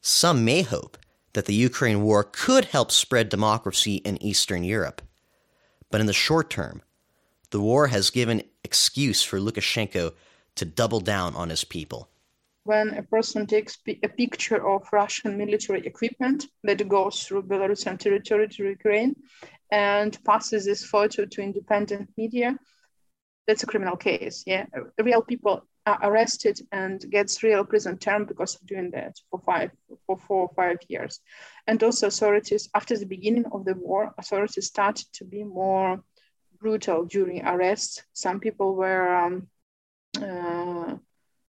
Some 0.00 0.44
may 0.44 0.62
hope 0.62 0.96
that 1.32 1.46
the 1.46 1.54
Ukraine 1.54 2.02
war 2.02 2.24
could 2.24 2.66
help 2.66 2.90
spread 2.90 3.28
democracy 3.28 3.96
in 3.96 4.22
Eastern 4.22 4.64
Europe. 4.64 5.02
But 5.90 6.00
in 6.00 6.06
the 6.06 6.12
short 6.12 6.50
term, 6.50 6.82
the 7.50 7.60
war 7.60 7.88
has 7.88 8.10
given 8.10 8.42
excuse 8.64 9.22
for 9.22 9.38
Lukashenko 9.38 10.12
to 10.56 10.64
double 10.64 11.00
down 11.00 11.34
on 11.34 11.50
his 11.50 11.64
people 11.64 12.10
when 12.64 12.90
a 12.94 13.02
person 13.02 13.46
takes 13.46 13.78
a 13.88 14.08
picture 14.08 14.64
of 14.66 14.88
Russian 14.92 15.36
military 15.36 15.86
equipment 15.86 16.46
that 16.62 16.88
goes 16.88 17.22
through 17.22 17.44
Belarusian 17.44 17.98
territory 17.98 18.48
to 18.48 18.64
Ukraine 18.64 19.16
and 19.72 20.16
passes 20.24 20.64
this 20.66 20.84
photo 20.84 21.24
to 21.24 21.42
independent 21.42 22.10
media, 22.16 22.58
that's 23.46 23.62
a 23.62 23.66
criminal 23.66 23.96
case. 23.96 24.44
Yeah, 24.46 24.66
real 25.02 25.22
people 25.22 25.66
arrested 26.02 26.60
and 26.72 27.04
gets 27.10 27.42
real 27.42 27.64
prison 27.64 27.98
term 27.98 28.24
because 28.24 28.54
of 28.54 28.66
doing 28.66 28.90
that 28.90 29.16
for 29.30 29.40
five, 29.40 29.70
for 30.06 30.16
four 30.16 30.42
or 30.42 30.54
five 30.54 30.78
years. 30.88 31.20
And 31.66 31.82
also 31.82 32.06
authorities, 32.06 32.68
after 32.74 32.96
the 32.96 33.06
beginning 33.06 33.46
of 33.52 33.64
the 33.64 33.74
war, 33.74 34.14
authorities 34.18 34.66
started 34.66 35.06
to 35.14 35.24
be 35.24 35.44
more 35.44 36.02
brutal 36.60 37.04
during 37.04 37.44
arrests. 37.44 38.02
Some 38.12 38.40
people 38.40 38.74
were 38.74 39.14
um, 39.16 39.48
uh, 40.20 40.96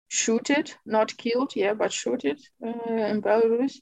shooted, 0.09 0.75
not 0.87 1.17
killed, 1.17 1.53
yeah, 1.57 1.75
but 1.75 1.93
shooted 1.93 2.41
uh, 2.65 2.93
in 2.93 3.23
Belarus. 3.23 3.75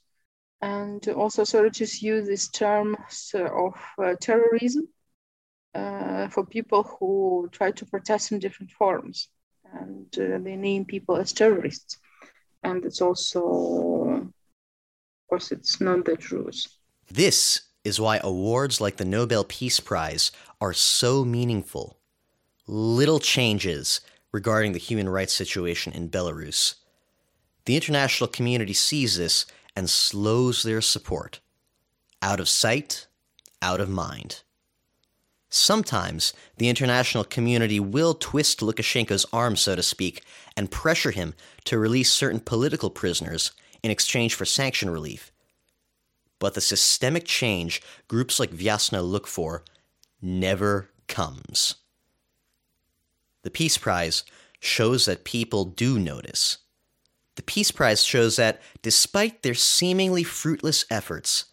And 0.61 1.07
also 1.09 1.41
authorities 1.41 2.01
use 2.01 2.27
this 2.27 2.49
term 2.49 2.95
of 3.33 3.75
uh, 3.97 4.15
terrorism 4.21 4.87
uh, 5.73 6.27
for 6.29 6.45
people 6.45 6.83
who 6.83 7.49
try 7.51 7.71
to 7.71 7.85
protest 7.85 8.31
in 8.31 8.39
different 8.39 8.71
forms. 8.71 9.29
And 9.73 10.07
uh, 10.17 10.37
they 10.39 10.55
name 10.55 10.85
people 10.85 11.17
as 11.17 11.33
terrorists. 11.33 11.97
And 12.63 12.85
it's 12.85 13.01
also, 13.01 13.41
of 14.21 15.27
course, 15.29 15.51
it's 15.51 15.81
not 15.81 16.05
the 16.05 16.15
truth. 16.15 16.67
This 17.09 17.61
is 17.83 17.99
why 17.99 18.19
awards 18.23 18.79
like 18.79 18.97
the 18.97 19.05
Nobel 19.05 19.43
Peace 19.43 19.79
Prize 19.79 20.31
are 20.59 20.73
so 20.73 21.25
meaningful. 21.25 21.97
Little 22.67 23.19
changes 23.19 24.01
regarding 24.31 24.73
the 24.73 24.79
human 24.79 25.09
rights 25.09 25.33
situation 25.33 25.91
in 25.93 26.09
Belarus. 26.09 26.75
The 27.65 27.75
international 27.75 28.27
community 28.27 28.73
sees 28.73 29.17
this 29.17 29.45
and 29.75 29.89
slows 29.89 30.63
their 30.63 30.81
support. 30.81 31.39
Out 32.21 32.39
of 32.39 32.49
sight, 32.49 33.07
out 33.61 33.79
of 33.79 33.89
mind. 33.89 34.43
Sometimes 35.53 36.31
the 36.57 36.69
international 36.69 37.25
community 37.25 37.77
will 37.77 38.13
twist 38.13 38.61
Lukashenko's 38.61 39.25
arm, 39.33 39.57
so 39.57 39.75
to 39.75 39.83
speak, 39.83 40.23
and 40.55 40.71
pressure 40.71 41.11
him 41.11 41.33
to 41.65 41.77
release 41.77 42.09
certain 42.09 42.39
political 42.39 42.89
prisoners 42.89 43.51
in 43.83 43.91
exchange 43.91 44.33
for 44.33 44.45
sanction 44.45 44.89
relief. 44.89 45.29
But 46.39 46.53
the 46.53 46.61
systemic 46.61 47.25
change 47.25 47.81
groups 48.07 48.39
like 48.39 48.51
Vyasna 48.51 49.03
look 49.03 49.27
for 49.27 49.65
never 50.21 50.89
comes. 51.07 51.75
The 53.43 53.51
Peace 53.51 53.77
Prize 53.77 54.23
shows 54.61 55.05
that 55.05 55.25
people 55.25 55.65
do 55.65 55.99
notice. 55.99 56.59
The 57.35 57.43
Peace 57.43 57.71
Prize 57.71 58.05
shows 58.05 58.37
that, 58.37 58.61
despite 58.81 59.43
their 59.43 59.53
seemingly 59.53 60.23
fruitless 60.23 60.85
efforts, 60.89 61.45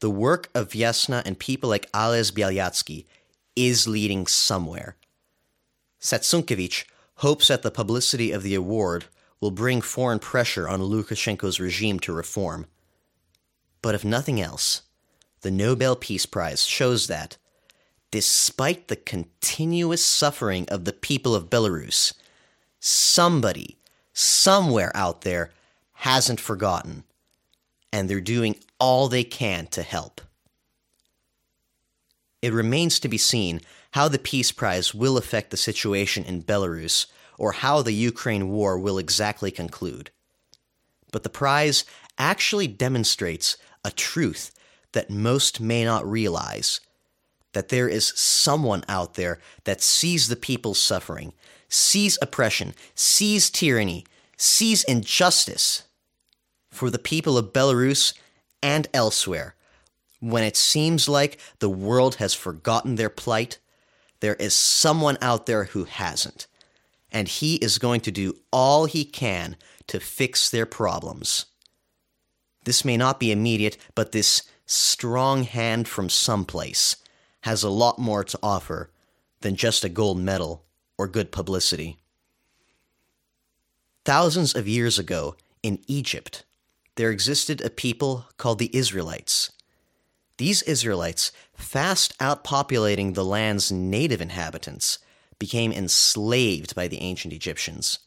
the 0.00 0.10
work 0.10 0.48
of 0.54 0.70
Vyasna 0.70 1.22
and 1.26 1.38
people 1.38 1.68
like 1.68 1.90
Ales 1.94 2.30
Belyatsky 2.30 3.04
is 3.56 3.86
leading 3.88 4.26
somewhere. 4.26 4.96
Satsunkevich 6.00 6.84
hopes 7.16 7.48
that 7.48 7.62
the 7.62 7.70
publicity 7.70 8.32
of 8.32 8.42
the 8.42 8.54
award 8.54 9.06
will 9.40 9.50
bring 9.50 9.80
foreign 9.80 10.18
pressure 10.18 10.68
on 10.68 10.80
Lukashenko's 10.80 11.60
regime 11.60 11.98
to 12.00 12.12
reform. 12.12 12.66
But 13.82 13.94
if 13.94 14.04
nothing 14.04 14.40
else, 14.40 14.82
the 15.42 15.50
Nobel 15.50 15.94
Peace 15.96 16.26
Prize 16.26 16.64
shows 16.64 17.06
that, 17.06 17.36
despite 18.10 18.88
the 18.88 18.96
continuous 18.96 20.04
suffering 20.04 20.66
of 20.68 20.84
the 20.84 20.92
people 20.92 21.34
of 21.34 21.50
Belarus, 21.50 22.14
somebody, 22.80 23.78
somewhere 24.12 24.90
out 24.94 25.20
there, 25.22 25.50
hasn't 25.92 26.40
forgotten, 26.40 27.04
and 27.92 28.08
they're 28.08 28.20
doing 28.20 28.56
all 28.80 29.08
they 29.08 29.24
can 29.24 29.66
to 29.68 29.82
help. 29.82 30.20
It 32.44 32.52
remains 32.52 33.00
to 33.00 33.08
be 33.08 33.16
seen 33.16 33.62
how 33.92 34.08
the 34.08 34.18
Peace 34.18 34.52
Prize 34.52 34.94
will 34.94 35.16
affect 35.16 35.50
the 35.50 35.56
situation 35.56 36.24
in 36.24 36.42
Belarus 36.42 37.06
or 37.38 37.52
how 37.52 37.80
the 37.80 37.94
Ukraine 37.94 38.50
war 38.50 38.78
will 38.78 38.98
exactly 38.98 39.50
conclude. 39.50 40.10
But 41.10 41.22
the 41.22 41.30
prize 41.30 41.86
actually 42.18 42.66
demonstrates 42.66 43.56
a 43.82 43.90
truth 43.90 44.52
that 44.92 45.08
most 45.08 45.58
may 45.58 45.86
not 45.86 46.06
realize 46.06 46.80
that 47.54 47.70
there 47.70 47.88
is 47.88 48.12
someone 48.14 48.84
out 48.90 49.14
there 49.14 49.40
that 49.64 49.80
sees 49.80 50.28
the 50.28 50.36
people's 50.36 50.78
suffering, 50.78 51.32
sees 51.70 52.18
oppression, 52.20 52.74
sees 52.94 53.48
tyranny, 53.48 54.04
sees 54.36 54.84
injustice 54.84 55.84
for 56.70 56.90
the 56.90 56.98
people 56.98 57.38
of 57.38 57.54
Belarus 57.54 58.12
and 58.62 58.86
elsewhere. 58.92 59.54
When 60.24 60.42
it 60.42 60.56
seems 60.56 61.06
like 61.06 61.38
the 61.58 61.68
world 61.68 62.14
has 62.14 62.32
forgotten 62.32 62.94
their 62.94 63.10
plight, 63.10 63.58
there 64.20 64.36
is 64.36 64.56
someone 64.56 65.18
out 65.20 65.44
there 65.44 65.64
who 65.64 65.84
hasn't. 65.84 66.46
And 67.12 67.28
he 67.28 67.56
is 67.56 67.76
going 67.76 68.00
to 68.00 68.10
do 68.10 68.38
all 68.50 68.86
he 68.86 69.04
can 69.04 69.58
to 69.86 70.00
fix 70.00 70.48
their 70.48 70.64
problems. 70.64 71.44
This 72.64 72.86
may 72.86 72.96
not 72.96 73.20
be 73.20 73.32
immediate, 73.32 73.76
but 73.94 74.12
this 74.12 74.44
strong 74.64 75.42
hand 75.42 75.88
from 75.88 76.08
someplace 76.08 76.96
has 77.42 77.62
a 77.62 77.68
lot 77.68 77.98
more 77.98 78.24
to 78.24 78.38
offer 78.42 78.90
than 79.42 79.56
just 79.56 79.84
a 79.84 79.90
gold 79.90 80.18
medal 80.18 80.64
or 80.96 81.06
good 81.06 81.32
publicity. 81.32 81.98
Thousands 84.06 84.54
of 84.54 84.66
years 84.66 84.98
ago, 84.98 85.36
in 85.62 85.80
Egypt, 85.86 86.46
there 86.94 87.10
existed 87.10 87.60
a 87.60 87.68
people 87.68 88.24
called 88.38 88.58
the 88.58 88.74
Israelites. 88.74 89.50
These 90.36 90.62
Israelites, 90.62 91.30
fast 91.54 92.18
outpopulating 92.18 93.14
the 93.14 93.24
land's 93.24 93.70
native 93.70 94.20
inhabitants, 94.20 94.98
became 95.38 95.72
enslaved 95.72 96.74
by 96.74 96.88
the 96.88 97.00
ancient 97.00 97.32
Egyptians. 97.32 98.00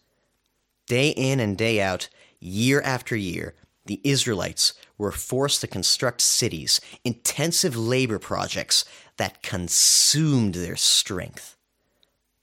Day 0.88 1.10
in 1.10 1.40
and 1.40 1.58
day 1.58 1.82
out, 1.82 2.10
year 2.40 2.82
after 2.82 3.16
year, 3.16 3.56
the 3.86 4.02
Israelites 4.04 4.74
were 4.98 5.12
forced 5.12 5.62
to 5.62 5.68
construct 5.68 6.22
cities, 6.22 6.82
intensive 7.06 7.78
labor 7.78 8.20
projects 8.20 8.84
that 9.16 9.42
consumed 9.42 10.56
their 10.56 10.76
strength. 10.76 11.56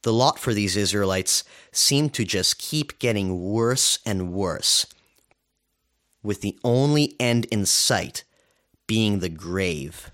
The 0.02 0.12
lot 0.12 0.38
for 0.38 0.54
these 0.54 0.76
Israelites 0.76 1.44
seemed 1.72 2.14
to 2.14 2.24
just 2.24 2.58
keep 2.58 2.98
getting 2.98 3.42
worse 3.42 3.98
and 4.06 4.32
worse, 4.32 4.86
with 6.22 6.40
the 6.40 6.58
only 6.64 7.16
end 7.20 7.44
in 7.46 7.66
sight 7.66 8.24
being 8.86 9.18
the 9.18 9.28
grave. 9.28 10.10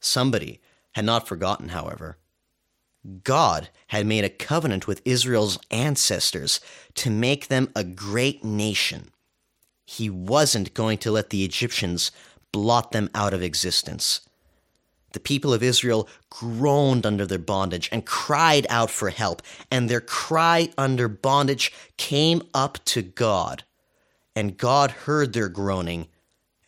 Somebody 0.00 0.60
had 0.92 1.04
not 1.04 1.28
forgotten, 1.28 1.70
however. 1.70 2.18
God 3.24 3.70
had 3.88 4.06
made 4.06 4.24
a 4.24 4.28
covenant 4.28 4.86
with 4.86 5.02
Israel's 5.04 5.58
ancestors 5.70 6.60
to 6.94 7.10
make 7.10 7.48
them 7.48 7.70
a 7.74 7.84
great 7.84 8.44
nation. 8.44 9.10
He 9.86 10.10
wasn't 10.10 10.74
going 10.74 10.98
to 10.98 11.10
let 11.10 11.30
the 11.30 11.44
Egyptians 11.44 12.12
blot 12.52 12.92
them 12.92 13.08
out 13.14 13.32
of 13.32 13.42
existence. 13.42 14.20
The 15.12 15.20
people 15.20 15.52
of 15.52 15.62
Israel 15.62 16.08
groaned 16.28 17.04
under 17.04 17.26
their 17.26 17.38
bondage 17.38 17.88
and 17.90 18.06
cried 18.06 18.66
out 18.68 18.90
for 18.90 19.10
help, 19.10 19.42
and 19.70 19.88
their 19.88 20.00
cry 20.00 20.68
under 20.78 21.08
bondage 21.08 21.72
came 21.96 22.42
up 22.54 22.84
to 22.86 23.02
God. 23.02 23.64
And 24.36 24.56
God 24.56 24.92
heard 24.92 25.32
their 25.32 25.48
groaning, 25.48 26.06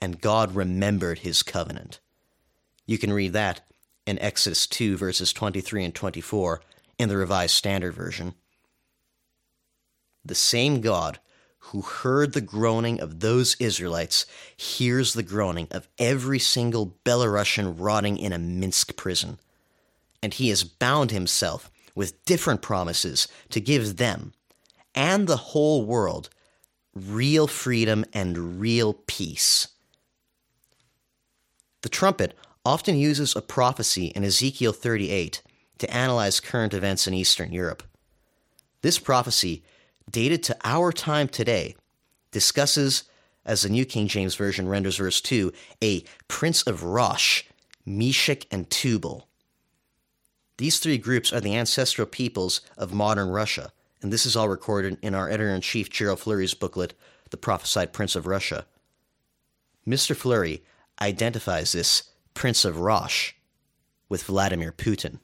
and 0.03 0.20
God 0.20 0.57
remembered 0.57 1.20
his 1.20 1.44
covenant. 1.44 2.00
You 2.86 2.98
can 2.98 3.12
read 3.12 3.34
that 3.34 3.61
in 4.05 4.18
Exodus 4.18 4.66
2, 4.66 4.96
verses 4.96 5.32
23 5.32 5.84
and 5.84 5.94
24 5.94 6.61
in 6.98 7.09
the 7.09 7.16
Revised 7.16 7.55
Standard 7.55 7.94
Version. 7.94 8.34
The 10.24 10.34
same 10.34 10.80
God 10.80 11.20
who 11.66 11.82
heard 11.82 12.32
the 12.32 12.40
groaning 12.40 13.00
of 13.00 13.20
those 13.20 13.55
Israelites 13.61 14.26
hears 14.57 15.12
the 15.12 15.22
groaning 15.22 15.68
of 15.70 15.86
every 16.00 16.40
single 16.40 16.96
Belarusian 17.05 17.76
rotting 17.78 18.18
in 18.18 18.32
a 18.32 18.38
Minsk 18.40 18.96
prison. 18.96 19.38
And 20.20 20.34
he 20.34 20.48
has 20.48 20.64
bound 20.64 21.12
himself 21.12 21.70
with 21.94 22.24
different 22.24 22.61
promises 22.61 23.28
to 23.50 23.61
give 23.61 23.98
them 23.98 24.32
and 24.96 25.28
the 25.28 25.36
whole 25.36 25.84
world 25.84 26.28
real 26.92 27.46
freedom 27.46 28.05
and 28.12 28.61
real 28.61 28.94
peace. 29.07 29.68
The 31.83 31.89
trumpet 31.89 32.35
often 32.64 32.97
uses 32.97 33.35
a 33.35 33.43
prophecy 33.43 34.07
in 34.07 34.24
Ezekiel 34.24 34.72
38 34.72 35.43
to 35.78 35.95
analyze 35.95 36.41
current 36.41 36.74
events 36.74 37.07
in 37.07 37.14
Eastern 37.14 37.53
Europe. 37.53 37.83
This 38.83 38.99
prophecy, 38.99 39.64
dated 40.11 40.43
to 40.45 40.57
our 40.64 40.93
time 40.93 41.28
today, 41.28 41.74
discusses, 42.30 43.05
as 43.45 43.62
the 43.62 43.68
New 43.68 43.85
King 43.85 44.07
James 44.07 44.37
Version 44.37 44.68
renders 44.68 44.97
verse 44.97 45.20
2, 45.20 45.53
a 45.83 46.05
prince 46.28 46.62
of 46.62 46.85
Rosh, 46.85 47.45
Meshech, 47.85 48.47
and 48.53 48.70
Tubal. 48.70 49.28
These 50.59 50.78
three 50.78 50.99
groups 50.99 51.33
are 51.33 51.41
the 51.41 51.57
ancestral 51.57 52.07
peoples 52.07 52.61
of 52.76 52.95
modern 52.95 53.28
Russia, 53.28 53.72
and 54.01 54.12
this 54.12 54.26
is 54.26 54.37
all 54.37 54.49
recorded 54.49 54.99
in 55.03 55.14
our 55.14 55.28
editor 55.28 55.51
in 55.51 55.61
chief 55.61 55.91
Gerald 55.91 56.20
Flurry's 56.20 56.55
booklet, 56.55 56.95
The 57.30 57.37
Prophesied 57.37 57.93
Prince 57.93 58.14
of 58.14 58.26
Russia. 58.26 58.66
Mr. 59.87 60.14
Flurry 60.14 60.62
identifies 61.03 61.72
this 61.72 62.05
Prince 62.34 62.64
of 62.64 62.78
Rosh 62.78 63.32
with 64.09 64.24
Vladimir 64.24 64.72
Putin. 64.72 65.18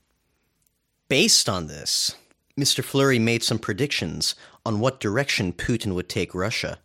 Based 1.08 1.48
on 1.48 1.66
this, 1.66 2.16
Mr. 2.58 2.82
Flurry 2.82 3.18
made 3.18 3.42
some 3.42 3.58
predictions 3.58 4.34
on 4.66 4.80
what 4.80 5.00
direction 5.00 5.52
Putin 5.52 5.94
would 5.94 6.08
take 6.08 6.34
Russia. 6.34 6.78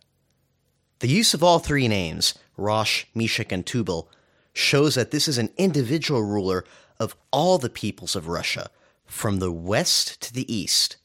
The 1.00 1.08
use 1.08 1.34
of 1.34 1.42
all 1.42 1.58
three 1.58 1.88
names, 1.88 2.34
Rosh, 2.56 3.04
Meshech, 3.14 3.52
and 3.52 3.66
Tubal, 3.66 4.08
shows 4.52 4.94
that 4.94 5.10
this 5.10 5.26
is 5.26 5.36
an 5.36 5.50
individual 5.56 6.22
ruler 6.22 6.64
of 7.00 7.16
all 7.32 7.58
the 7.58 7.68
peoples 7.68 8.14
of 8.14 8.28
Russia, 8.28 8.70
from 9.04 9.38
the 9.38 9.52
west 9.52 10.20
to 10.22 10.32
the 10.32 10.52
east. 10.54 10.96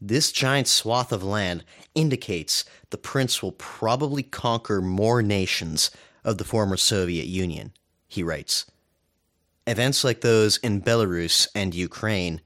This 0.00 0.32
giant 0.32 0.66
swath 0.66 1.12
of 1.12 1.22
land 1.22 1.62
indicates 1.94 2.64
the 2.90 2.98
prince 2.98 3.42
will 3.42 3.52
probably 3.52 4.22
conquer 4.22 4.80
more 4.80 5.22
nations 5.22 5.90
of 6.24 6.38
the 6.38 6.44
former 6.44 6.76
Soviet 6.76 7.26
Union, 7.26 7.72
he 8.08 8.22
writes. 8.22 8.66
Events 9.66 10.02
like 10.02 10.20
those 10.20 10.56
in 10.58 10.82
Belarus 10.82 11.48
and 11.54 11.74
Ukraine 11.74 12.40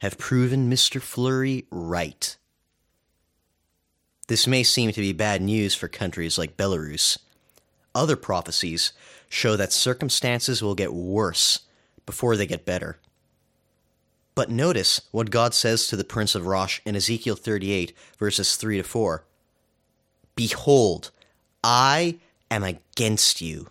have 0.00 0.18
proven 0.18 0.70
Mr. 0.70 1.00
Flurry 1.00 1.66
right. 1.70 2.36
This 4.28 4.46
may 4.46 4.62
seem 4.62 4.90
to 4.92 5.00
be 5.00 5.12
bad 5.12 5.42
news 5.42 5.74
for 5.74 5.88
countries 5.88 6.38
like 6.38 6.56
Belarus. 6.56 7.18
Other 7.94 8.16
prophecies 8.16 8.92
show 9.28 9.56
that 9.56 9.72
circumstances 9.72 10.62
will 10.62 10.74
get 10.74 10.94
worse 10.94 11.60
before 12.06 12.36
they 12.36 12.46
get 12.46 12.64
better. 12.64 12.98
But 14.34 14.50
notice 14.50 15.02
what 15.10 15.30
God 15.30 15.52
says 15.52 15.86
to 15.88 15.96
the 15.96 16.04
prince 16.04 16.34
of 16.34 16.46
Rosh 16.46 16.80
in 16.86 16.96
Ezekiel 16.96 17.36
38, 17.36 17.92
verses 18.18 18.56
3 18.56 18.78
to 18.78 18.82
4. 18.82 19.24
Behold, 20.34 21.10
I 21.62 22.18
am 22.52 22.64
against 22.64 23.40
you, 23.40 23.68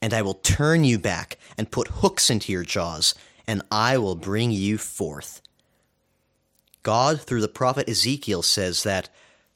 and 0.00 0.14
I 0.14 0.22
will 0.22 0.34
turn 0.34 0.84
you 0.84 0.98
back 0.98 1.38
and 1.58 1.70
put 1.70 1.88
hooks 1.88 2.30
into 2.30 2.52
your 2.52 2.64
jaws, 2.64 3.14
and 3.46 3.62
I 3.70 3.98
will 3.98 4.14
bring 4.14 4.50
you 4.50 4.78
forth. 4.78 5.40
God, 6.82 7.20
through 7.20 7.40
the 7.40 7.48
prophet 7.48 7.88
Ezekiel, 7.88 8.42
says 8.42 8.82
that 8.84 9.08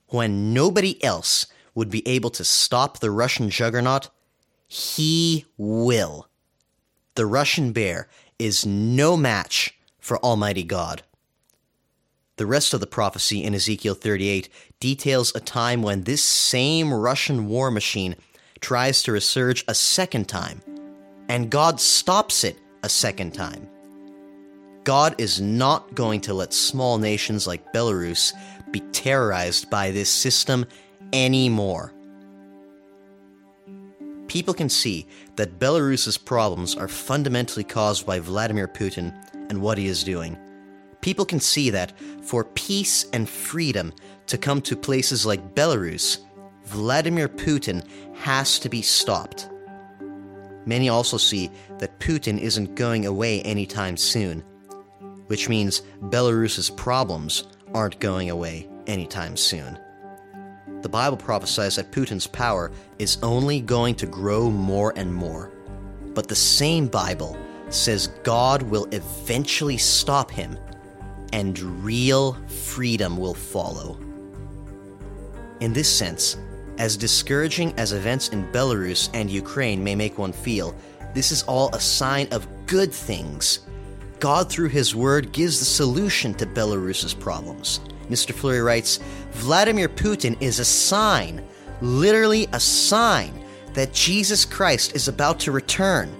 when 0.09 0.53
nobody 0.53 1.03
else 1.03 1.47
would 1.75 1.91
be 1.91 2.07
able 2.07 2.31
to 2.31 2.45
stop 2.45 2.99
the 2.99 3.11
Russian 3.11 3.51
juggernaut, 3.51 4.11
he 4.69 5.47
will. 5.57 6.29
The 7.15 7.27
Russian 7.27 7.73
bear 7.73 8.09
is 8.39 8.67
no 8.67 9.17
match 9.17 9.79
for 9.99 10.19
Almighty 10.19 10.65
God. 10.65 11.03
The 12.37 12.47
rest 12.47 12.75
of 12.75 12.81
the 12.81 12.87
prophecy 12.87 13.45
in 13.45 13.55
Ezekiel 13.55 13.95
38 13.95 14.49
details 14.81 15.33
a 15.35 15.41
time 15.41 15.83
when 15.83 16.03
this 16.03 16.23
same 16.23 16.93
Russian 16.93 17.47
war 17.47 17.71
machine 17.71 18.17
tries 18.65 19.03
to 19.03 19.11
resurge 19.11 19.63
a 19.69 19.75
second 19.75 20.27
time, 20.27 20.63
and 21.29 21.51
God 21.51 21.79
stops 21.79 22.45
it 22.45 22.57
a 22.83 22.89
second 22.89 23.35
time. 23.35 23.69
God 24.85 25.15
is 25.19 25.39
not 25.39 25.95
going 25.95 26.23
to 26.23 26.33
let 26.33 26.55
small 26.55 26.97
nations 26.97 27.47
like 27.47 27.75
Belarus 27.75 28.33
be 28.71 28.81
terrorized 28.81 29.69
by 29.69 29.91
this 29.91 30.09
system 30.09 30.65
anymore. 31.13 31.93
People 34.29 34.55
can 34.55 34.71
see 34.71 35.07
that 35.37 35.59
Belarus's 35.59 36.17
problems 36.17 36.75
are 36.75 36.89
fundamentally 36.89 37.65
caused 37.65 38.07
by 38.07 38.19
Vladimir 38.19 38.67
Putin 38.67 39.13
and 39.51 39.61
what 39.61 39.77
he 39.77 39.89
is 39.89 40.03
doing. 40.03 40.39
People 41.03 41.27
can 41.27 41.39
see 41.39 41.69
that 41.69 41.93
for 42.23 42.45
peace 42.45 43.05
and 43.13 43.29
freedom 43.29 43.93
to 44.27 44.39
come 44.39 44.63
to 44.63 44.75
places 44.75 45.27
like 45.27 45.55
Belarus, 45.55 46.24
Vladimir 46.65 47.29
Putin 47.29 47.85
has 48.15 48.59
to 48.59 48.69
be 48.69 48.83
stopped. 48.83 49.49
Many 50.67 50.89
also 50.89 51.17
see 51.17 51.51
that 51.79 51.99
Putin 51.99 52.39
isn't 52.39 52.75
going 52.75 53.07
away 53.07 53.43
anytime 53.43 53.97
soon, 53.97 54.41
which 55.27 55.49
means 55.49 55.83
Belarus's 56.05 56.71
problems 56.71 57.45
aren't 57.75 58.01
going 58.01 58.31
away 58.31 58.69
anytime 58.87 59.37
soon. 59.37 59.79
The 60.83 60.89
Bible 60.89 61.17
prophesies 61.17 61.77
that 61.77 61.93
Putin's 61.93 62.27
power 62.27 62.71
is 62.99 63.19
only 63.23 63.61
going 63.61 63.95
to 63.97 64.07
grow 64.07 64.51
more 64.51 64.93
and 64.97 65.15
more. 65.15 65.51
But 66.15 66.29
the 66.29 66.35
same 66.35 66.87
Bible 66.87 67.37
says 67.71 68.09
God 68.23 68.63
will 68.63 68.87
eventually 68.93 69.79
stop 69.79 70.31
him 70.31 70.59
and 71.33 71.59
real 71.59 72.35
freedom 72.47 73.17
will 73.17 73.35
follow. 73.35 73.99
In 75.61 75.73
this 75.73 75.89
sense, 75.89 76.37
as 76.79 76.97
discouraging 76.97 77.73
as 77.77 77.93
events 77.93 78.29
in 78.29 78.51
Belarus 78.53 79.09
and 79.15 79.31
Ukraine 79.31 79.83
may 79.83 79.95
make 79.95 80.19
one 80.19 80.33
feel, 80.33 80.75
this 81.15 81.31
is 81.31 81.43
all 81.45 81.75
a 81.75 81.81
sign 81.81 82.29
of 82.33 82.49
good 82.67 82.93
things. 82.93 83.61
God, 84.21 84.51
through 84.51 84.69
His 84.69 84.95
Word, 84.95 85.33
gives 85.33 85.59
the 85.59 85.65
solution 85.65 86.35
to 86.35 86.47
Belarus's 86.47 87.15
problems. 87.15 87.81
Mr. 88.09 88.33
Flurry 88.33 88.61
writes 88.61 88.99
Vladimir 89.33 89.89
Putin 89.89 90.37
is 90.41 90.59
a 90.59 90.65
sign, 90.65 91.45
literally 91.81 92.49
a 92.53 92.61
sign, 92.61 93.33
that 93.75 93.93
Jesus 93.93 94.45
Christ 94.45 94.95
is 94.95 95.09
about 95.09 95.41
to 95.41 95.53
return. 95.53 96.15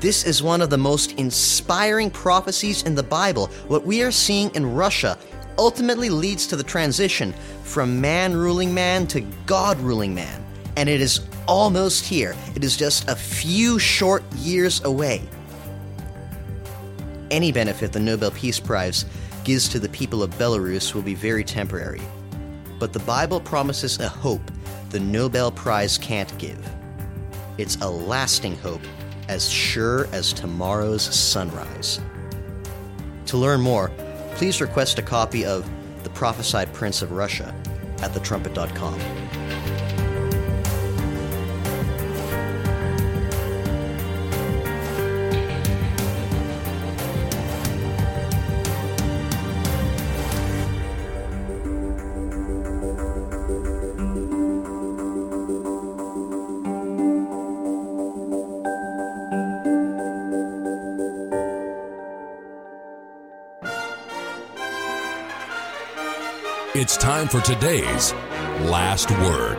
This 0.00 0.24
is 0.24 0.42
one 0.42 0.60
of 0.60 0.70
the 0.70 0.78
most 0.78 1.12
inspiring 1.12 2.10
prophecies 2.10 2.82
in 2.82 2.96
the 2.96 3.02
Bible. 3.04 3.46
What 3.68 3.86
we 3.86 4.02
are 4.02 4.10
seeing 4.10 4.52
in 4.54 4.74
Russia 4.74 5.16
ultimately 5.58 6.10
leads 6.10 6.46
to 6.48 6.56
the 6.56 6.62
transition 6.62 7.32
from 7.62 8.00
man 8.00 8.34
ruling 8.34 8.72
man 8.72 9.06
to 9.08 9.20
God 9.46 9.78
ruling 9.80 10.14
man. 10.14 10.44
And 10.76 10.88
it 10.88 11.00
is 11.00 11.20
almost 11.46 12.04
here. 12.04 12.34
It 12.54 12.64
is 12.64 12.76
just 12.76 13.08
a 13.08 13.16
few 13.16 13.78
short 13.78 14.22
years 14.36 14.82
away. 14.84 15.22
Any 17.30 17.52
benefit 17.52 17.92
the 17.92 18.00
Nobel 18.00 18.30
Peace 18.30 18.60
Prize 18.60 19.06
gives 19.44 19.68
to 19.70 19.78
the 19.78 19.88
people 19.88 20.22
of 20.22 20.30
Belarus 20.32 20.94
will 20.94 21.02
be 21.02 21.14
very 21.14 21.44
temporary. 21.44 22.02
But 22.78 22.92
the 22.92 23.00
Bible 23.00 23.40
promises 23.40 23.98
a 23.98 24.08
hope 24.08 24.50
the 24.90 25.00
Nobel 25.00 25.50
Prize 25.50 25.96
can't 25.96 26.36
give. 26.38 26.68
It's 27.58 27.76
a 27.76 27.88
lasting 27.88 28.56
hope 28.58 28.82
as 29.28 29.48
sure 29.48 30.06
as 30.12 30.32
tomorrow's 30.32 31.02
sunrise. 31.02 32.00
To 33.26 33.38
learn 33.38 33.60
more, 33.60 33.90
please 34.36 34.60
request 34.60 34.98
a 34.98 35.02
copy 35.02 35.44
of 35.44 35.68
The 36.02 36.10
Prophesied 36.10 36.72
Prince 36.72 37.02
of 37.02 37.12
Russia 37.12 37.54
at 38.02 38.10
thetrumpet.com. 38.12 39.21
for 67.32 67.40
today's 67.40 68.12
last 68.68 69.10
word. 69.10 69.56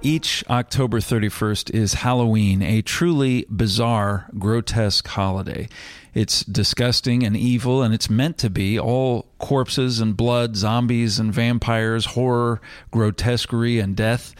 Each 0.00 0.42
October 0.48 0.98
31st 0.98 1.74
is 1.74 1.92
Halloween, 1.92 2.62
a 2.62 2.80
truly 2.80 3.44
bizarre, 3.54 4.30
grotesque 4.38 5.06
holiday. 5.06 5.68
It's 6.14 6.42
disgusting 6.42 7.22
and 7.22 7.36
evil, 7.36 7.82
and 7.82 7.92
it's 7.92 8.08
meant 8.08 8.38
to 8.38 8.48
be 8.48 8.80
all 8.80 9.26
corpses 9.38 10.00
and 10.00 10.16
blood, 10.16 10.56
zombies 10.56 11.18
and 11.18 11.34
vampires, 11.34 12.06
horror, 12.06 12.62
grotesquerie, 12.90 13.78
and 13.78 13.94
death. 13.94 14.34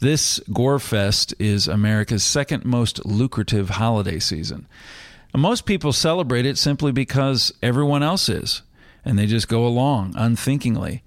This 0.00 0.40
gore 0.52 0.80
fest 0.80 1.34
is 1.38 1.68
America's 1.68 2.24
second 2.24 2.64
most 2.64 3.06
lucrative 3.06 3.70
holiday 3.70 4.18
season. 4.18 4.66
most 5.32 5.66
people 5.66 5.92
celebrate 5.92 6.46
it 6.46 6.58
simply 6.58 6.90
because 6.90 7.52
everyone 7.62 8.02
else 8.02 8.28
is 8.28 8.62
and 9.04 9.16
they 9.16 9.26
just 9.26 9.46
go 9.46 9.64
along 9.64 10.14
unthinkingly. 10.16 11.04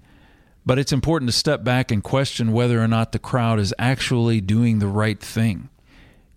But 0.66 0.78
it's 0.80 0.92
important 0.92 1.30
to 1.30 1.36
step 1.36 1.62
back 1.62 1.92
and 1.92 2.02
question 2.02 2.52
whether 2.52 2.82
or 2.82 2.88
not 2.88 3.12
the 3.12 3.20
crowd 3.20 3.60
is 3.60 3.72
actually 3.78 4.40
doing 4.40 4.80
the 4.80 4.88
right 4.88 5.20
thing. 5.20 5.70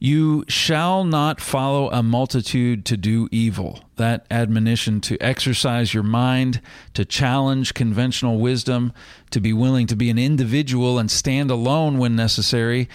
You 0.01 0.45
shall 0.47 1.03
not 1.03 1.41
follow 1.41 1.89
a 1.91 2.01
multitude 2.01 2.86
to 2.86 2.95
do 2.95 3.27
evil. 3.32 3.84
That 3.97 4.25
admonition 4.32 5.01
to 5.01 5.17
exercise 5.19 5.93
your 5.93 6.03
mind, 6.03 6.61
to 6.93 7.03
challenge 7.03 7.73
conventional 7.73 8.39
wisdom, 8.39 8.93
to 9.32 9.41
be 9.41 9.51
willing 9.51 9.88
to 9.88 9.97
be 9.97 10.09
an 10.09 10.17
individual 10.17 10.99
and 10.99 11.11
stand 11.11 11.51
alone 11.51 11.97
when 11.97 12.15
necessary, 12.15 12.88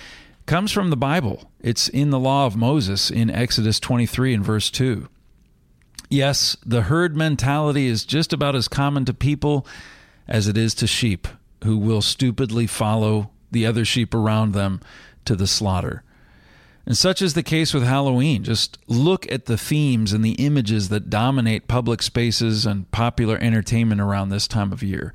comes 0.46 0.72
from 0.72 0.88
the 0.88 0.96
Bible. 0.96 1.50
It's 1.60 1.88
in 1.88 2.08
the 2.08 2.18
law 2.18 2.46
of 2.46 2.56
Moses 2.56 3.10
in 3.10 3.28
Exodus 3.28 3.78
23 3.80 4.32
and 4.32 4.44
verse 4.44 4.70
2. 4.70 5.08
Yes, 6.08 6.56
the 6.64 6.82
herd 6.82 7.16
mentality 7.16 7.86
is 7.86 8.06
just 8.06 8.32
about 8.32 8.54
as 8.54 8.68
common 8.68 9.04
to 9.04 9.12
people 9.12 9.66
as 10.28 10.48
it 10.48 10.56
is 10.56 10.74
to 10.74 10.86
sheep 10.86 11.28
who 11.64 11.78
will 11.78 12.02
stupidly 12.02 12.66
follow 12.66 13.30
the 13.50 13.66
other 13.66 13.84
sheep 13.84 14.14
around 14.14 14.52
them 14.52 14.80
to 15.24 15.34
the 15.34 15.46
slaughter. 15.46 16.02
And 16.86 16.96
such 16.96 17.22
is 17.22 17.32
the 17.32 17.42
case 17.42 17.72
with 17.72 17.84
Halloween. 17.84 18.44
Just 18.44 18.78
look 18.86 19.30
at 19.32 19.46
the 19.46 19.56
themes 19.56 20.12
and 20.12 20.22
the 20.22 20.32
images 20.32 20.90
that 20.90 21.08
dominate 21.08 21.66
public 21.66 22.02
spaces 22.02 22.66
and 22.66 22.90
popular 22.90 23.38
entertainment 23.38 24.02
around 24.02 24.28
this 24.28 24.46
time 24.46 24.70
of 24.70 24.82
year. 24.82 25.14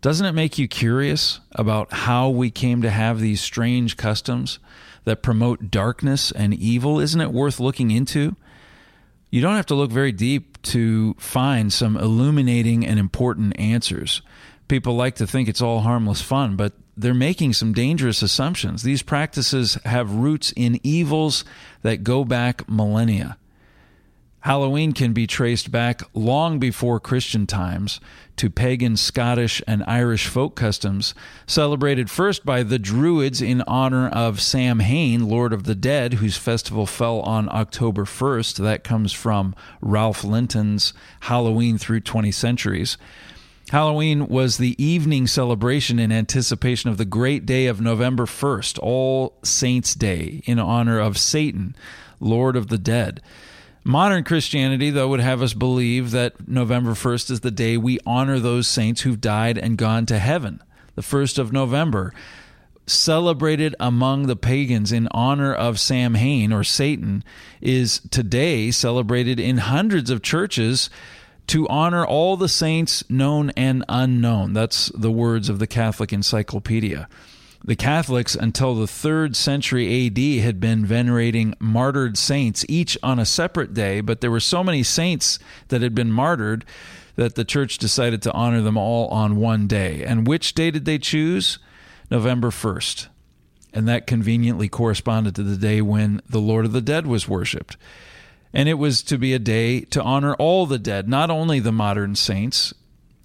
Doesn't 0.00 0.26
it 0.26 0.32
make 0.32 0.58
you 0.58 0.66
curious 0.66 1.38
about 1.52 1.92
how 1.92 2.28
we 2.28 2.50
came 2.50 2.82
to 2.82 2.90
have 2.90 3.20
these 3.20 3.40
strange 3.40 3.96
customs 3.96 4.58
that 5.04 5.22
promote 5.22 5.70
darkness 5.70 6.32
and 6.32 6.52
evil? 6.52 6.98
Isn't 6.98 7.20
it 7.20 7.32
worth 7.32 7.60
looking 7.60 7.92
into? 7.92 8.34
You 9.32 9.40
don't 9.40 9.56
have 9.56 9.66
to 9.66 9.74
look 9.74 9.90
very 9.90 10.12
deep 10.12 10.60
to 10.60 11.14
find 11.14 11.72
some 11.72 11.96
illuminating 11.96 12.86
and 12.86 13.00
important 13.00 13.58
answers. 13.58 14.20
People 14.68 14.94
like 14.94 15.14
to 15.16 15.26
think 15.26 15.48
it's 15.48 15.62
all 15.62 15.80
harmless 15.80 16.20
fun, 16.20 16.54
but 16.54 16.74
they're 16.98 17.14
making 17.14 17.54
some 17.54 17.72
dangerous 17.72 18.20
assumptions. 18.20 18.82
These 18.82 19.00
practices 19.00 19.78
have 19.86 20.12
roots 20.12 20.52
in 20.54 20.78
evils 20.82 21.46
that 21.80 22.04
go 22.04 22.26
back 22.26 22.68
millennia. 22.68 23.38
Halloween 24.42 24.92
can 24.92 25.12
be 25.12 25.28
traced 25.28 25.70
back 25.70 26.02
long 26.14 26.58
before 26.58 26.98
Christian 26.98 27.46
times 27.46 28.00
to 28.34 28.50
pagan 28.50 28.96
Scottish 28.96 29.62
and 29.68 29.84
Irish 29.86 30.26
folk 30.26 30.56
customs, 30.56 31.14
celebrated 31.46 32.10
first 32.10 32.44
by 32.44 32.64
the 32.64 32.78
Druids 32.78 33.40
in 33.40 33.62
honor 33.68 34.08
of 34.08 34.40
Samhain, 34.40 35.28
Lord 35.28 35.52
of 35.52 35.62
the 35.62 35.76
Dead, 35.76 36.14
whose 36.14 36.36
festival 36.36 36.86
fell 36.86 37.20
on 37.20 37.48
October 37.50 38.04
1st. 38.04 38.56
That 38.56 38.82
comes 38.82 39.12
from 39.12 39.54
Ralph 39.80 40.24
Linton's 40.24 40.92
Halloween 41.20 41.78
Through 41.78 42.00
20 42.00 42.32
Centuries. 42.32 42.98
Halloween 43.70 44.26
was 44.26 44.56
the 44.56 44.74
evening 44.82 45.28
celebration 45.28 46.00
in 46.00 46.10
anticipation 46.10 46.90
of 46.90 46.98
the 46.98 47.04
great 47.04 47.46
day 47.46 47.66
of 47.66 47.80
November 47.80 48.26
1st, 48.26 48.80
All 48.82 49.38
Saints' 49.44 49.94
Day, 49.94 50.42
in 50.46 50.58
honor 50.58 50.98
of 50.98 51.16
Satan, 51.16 51.76
Lord 52.18 52.56
of 52.56 52.66
the 52.66 52.78
Dead. 52.78 53.22
Modern 53.84 54.22
Christianity, 54.22 54.90
though, 54.90 55.08
would 55.08 55.20
have 55.20 55.42
us 55.42 55.54
believe 55.54 56.12
that 56.12 56.48
November 56.48 56.92
1st 56.92 57.32
is 57.32 57.40
the 57.40 57.50
day 57.50 57.76
we 57.76 57.98
honor 58.06 58.38
those 58.38 58.68
saints 58.68 59.00
who've 59.00 59.20
died 59.20 59.58
and 59.58 59.76
gone 59.76 60.06
to 60.06 60.20
heaven. 60.20 60.62
The 60.94 61.02
1st 61.02 61.38
of 61.38 61.52
November, 61.52 62.14
celebrated 62.86 63.74
among 63.80 64.26
the 64.26 64.36
pagans 64.36 64.92
in 64.92 65.08
honor 65.10 65.52
of 65.52 65.80
Sam 65.80 66.14
Samhain 66.14 66.52
or 66.52 66.62
Satan, 66.62 67.24
is 67.60 68.00
today 68.10 68.70
celebrated 68.70 69.40
in 69.40 69.58
hundreds 69.58 70.10
of 70.10 70.22
churches 70.22 70.88
to 71.48 71.66
honor 71.68 72.06
all 72.06 72.36
the 72.36 72.48
saints 72.48 73.02
known 73.10 73.50
and 73.56 73.84
unknown. 73.88 74.52
That's 74.52 74.92
the 74.94 75.10
words 75.10 75.48
of 75.48 75.58
the 75.58 75.66
Catholic 75.66 76.12
Encyclopedia. 76.12 77.08
The 77.64 77.76
Catholics, 77.76 78.34
until 78.34 78.74
the 78.74 78.88
third 78.88 79.36
century 79.36 80.06
AD, 80.06 80.18
had 80.42 80.58
been 80.58 80.84
venerating 80.84 81.54
martyred 81.60 82.18
saints, 82.18 82.64
each 82.68 82.98
on 83.02 83.20
a 83.20 83.24
separate 83.24 83.72
day, 83.72 84.00
but 84.00 84.20
there 84.20 84.32
were 84.32 84.40
so 84.40 84.64
many 84.64 84.82
saints 84.82 85.38
that 85.68 85.80
had 85.80 85.94
been 85.94 86.10
martyred 86.10 86.64
that 87.14 87.36
the 87.36 87.44
church 87.44 87.78
decided 87.78 88.20
to 88.22 88.32
honor 88.32 88.62
them 88.62 88.76
all 88.76 89.06
on 89.08 89.36
one 89.36 89.68
day. 89.68 90.02
And 90.04 90.26
which 90.26 90.54
day 90.54 90.70
did 90.70 90.86
they 90.86 90.98
choose? 90.98 91.58
November 92.10 92.50
1st. 92.50 93.08
And 93.72 93.86
that 93.88 94.06
conveniently 94.06 94.68
corresponded 94.68 95.34
to 95.36 95.42
the 95.42 95.56
day 95.56 95.80
when 95.80 96.20
the 96.28 96.40
Lord 96.40 96.64
of 96.64 96.72
the 96.72 96.80
Dead 96.80 97.06
was 97.06 97.28
worshiped. 97.28 97.76
And 98.52 98.68
it 98.68 98.74
was 98.74 99.02
to 99.04 99.16
be 99.16 99.32
a 99.32 99.38
day 99.38 99.82
to 99.82 100.02
honor 100.02 100.34
all 100.34 100.66
the 100.66 100.78
dead, 100.78 101.08
not 101.08 101.30
only 101.30 101.58
the 101.58 101.72
modern 101.72 102.16
saints. 102.16 102.74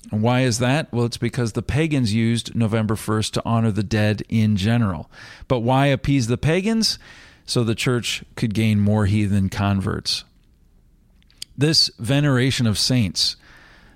Why 0.10 0.42
is 0.42 0.60
that? 0.60 0.92
Well, 0.94 1.06
it's 1.06 1.18
because 1.18 1.54
the 1.54 1.62
pagans 1.62 2.14
used 2.14 2.56
November 2.56 2.96
1st 2.96 3.32
to 3.34 3.42
honor 3.46 3.72
the 3.72 3.84
dead 3.84 4.24
in 4.30 4.56
general. 4.56 5.12
But 5.48 5.60
why 5.60 5.88
appease 5.88 6.28
the 6.28 6.38
pagans? 6.38 6.98
So 7.46 7.64
the 7.64 7.76
church 7.76 8.24
could 8.36 8.54
gain 8.54 8.80
more 8.80 9.06
heathen 9.06 9.50
converts. 9.50 10.24
This 11.58 11.90
veneration 11.98 12.68
of 12.68 12.78
saints, 12.78 13.36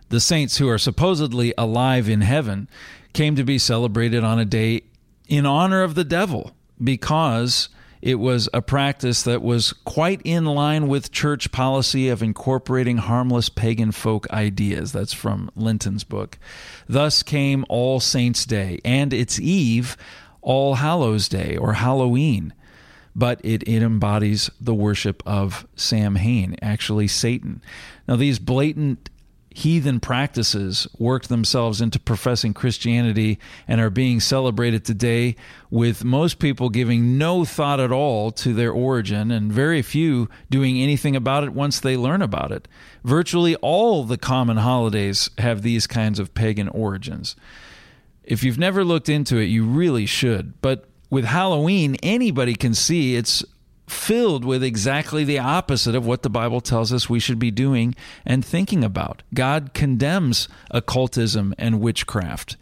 the 0.09 0.19
saints 0.19 0.57
who 0.57 0.67
are 0.67 0.77
supposedly 0.77 1.53
alive 1.57 2.09
in 2.09 2.21
heaven, 2.21 2.67
came 3.13 3.35
to 3.35 3.43
be 3.43 3.59
celebrated 3.59 4.23
on 4.23 4.39
a 4.39 4.45
day 4.45 4.83
in 5.27 5.45
honor 5.45 5.83
of 5.83 5.95
the 5.95 6.03
devil 6.03 6.51
because 6.81 7.69
it 8.01 8.15
was 8.15 8.49
a 8.53 8.61
practice 8.61 9.23
that 9.23 9.41
was 9.41 9.73
quite 9.73 10.21
in 10.23 10.45
line 10.45 10.87
with 10.87 11.11
church 11.11 11.51
policy 11.51 12.09
of 12.09 12.23
incorporating 12.23 12.97
harmless 12.97 13.49
pagan 13.49 13.91
folk 13.91 14.29
ideas. 14.31 14.91
That's 14.91 15.13
from 15.13 15.51
Linton's 15.55 16.03
book. 16.03 16.37
Thus 16.87 17.23
came 17.23 17.65
All 17.69 17.99
Saints' 17.99 18.45
Day 18.45 18.79
and 18.83 19.13
its 19.13 19.39
eve, 19.39 19.97
All 20.41 20.75
Hallows' 20.75 21.29
Day 21.29 21.57
or 21.57 21.73
Halloween. 21.73 22.53
But 23.13 23.41
it, 23.43 23.63
it 23.63 23.83
embodies 23.83 24.49
the 24.59 24.73
worship 24.73 25.21
of 25.25 25.67
Sam 25.75 26.15
Samhain, 26.15 26.55
actually 26.61 27.07
Satan. 27.07 27.61
Now, 28.07 28.15
these 28.15 28.39
blatant 28.39 29.09
heathen 29.53 29.99
practices 29.99 30.87
worked 30.97 31.29
themselves 31.29 31.81
into 31.81 31.99
professing 31.99 32.53
Christianity 32.53 33.37
and 33.67 33.81
are 33.81 33.89
being 33.89 34.19
celebrated 34.19 34.85
today, 34.85 35.35
with 35.69 36.03
most 36.03 36.39
people 36.39 36.69
giving 36.69 37.17
no 37.17 37.45
thought 37.45 37.79
at 37.79 37.91
all 37.91 38.31
to 38.31 38.53
their 38.53 38.71
origin 38.71 39.31
and 39.31 39.51
very 39.51 39.81
few 39.81 40.29
doing 40.49 40.81
anything 40.81 41.15
about 41.15 41.43
it 41.43 41.53
once 41.53 41.79
they 41.79 41.97
learn 41.97 42.21
about 42.21 42.51
it. 42.51 42.67
Virtually 43.03 43.55
all 43.57 44.03
the 44.03 44.17
common 44.17 44.57
holidays 44.57 45.29
have 45.37 45.61
these 45.61 45.87
kinds 45.87 46.19
of 46.19 46.33
pagan 46.33 46.69
origins. 46.69 47.35
If 48.23 48.43
you've 48.43 48.59
never 48.59 48.83
looked 48.83 49.09
into 49.09 49.37
it, 49.37 49.45
you 49.45 49.65
really 49.65 50.05
should. 50.05 50.61
But 50.61 50.85
with 51.09 51.25
Halloween, 51.25 51.97
anybody 52.01 52.55
can 52.55 52.73
see 52.73 53.15
it's 53.15 53.43
filled 53.91 54.45
with 54.45 54.63
exactly 54.63 55.23
the 55.23 55.39
opposite 55.39 55.95
of 55.95 56.05
what 56.05 56.23
the 56.23 56.29
Bible 56.29 56.61
tells 56.61 56.91
us 56.93 57.09
we 57.09 57.19
should 57.19 57.39
be 57.39 57.51
doing 57.51 57.95
and 58.25 58.43
thinking 58.43 58.83
about. 58.83 59.23
God 59.33 59.73
condemns 59.73 60.47
occultism 60.71 61.53
and 61.57 61.79
witchcraft. 61.79 62.57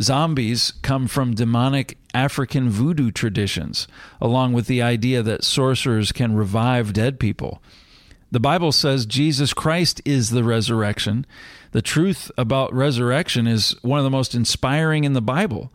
Zombies 0.00 0.72
come 0.82 1.08
from 1.08 1.34
demonic 1.34 1.98
African 2.14 2.70
voodoo 2.70 3.10
traditions, 3.10 3.88
along 4.20 4.52
with 4.52 4.66
the 4.66 4.82
idea 4.82 5.22
that 5.22 5.44
sorcerers 5.44 6.12
can 6.12 6.34
revive 6.34 6.92
dead 6.92 7.18
people. 7.18 7.62
The 8.30 8.40
Bible 8.40 8.72
says 8.72 9.06
Jesus 9.06 9.54
Christ 9.54 10.02
is 10.04 10.30
the 10.30 10.44
resurrection. 10.44 11.26
The 11.72 11.82
truth 11.82 12.30
about 12.36 12.74
resurrection 12.74 13.46
is 13.46 13.74
one 13.82 13.98
of 13.98 14.04
the 14.04 14.10
most 14.10 14.34
inspiring 14.34 15.04
in 15.04 15.14
the 15.14 15.22
Bible. 15.22 15.72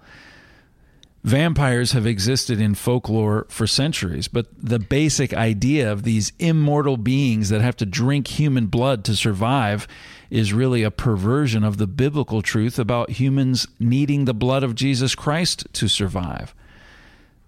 Vampires 1.24 1.94
have 1.94 2.06
existed 2.06 2.60
in 2.60 2.76
folklore 2.76 3.46
for 3.48 3.66
centuries, 3.66 4.28
but 4.28 4.48
the 4.58 4.80
basic 4.80 5.34
idea 5.34 5.90
of 5.90 6.04
these 6.04 6.34
immortal 6.38 6.98
beings 6.98 7.48
that 7.48 7.62
have 7.62 7.78
to 7.78 7.86
drink 7.86 8.28
human 8.28 8.66
blood 8.66 9.06
to 9.06 9.16
survive 9.16 9.88
is 10.30 10.52
really 10.52 10.84
a 10.84 10.92
perversion 10.92 11.64
of 11.64 11.78
the 11.78 11.88
biblical 11.88 12.42
truth 12.42 12.78
about 12.78 13.12
humans 13.12 13.66
needing 13.80 14.26
the 14.26 14.34
blood 14.34 14.64
of 14.64 14.76
Jesus 14.76 15.16
Christ 15.16 15.66
to 15.72 15.88
survive. 15.88 16.54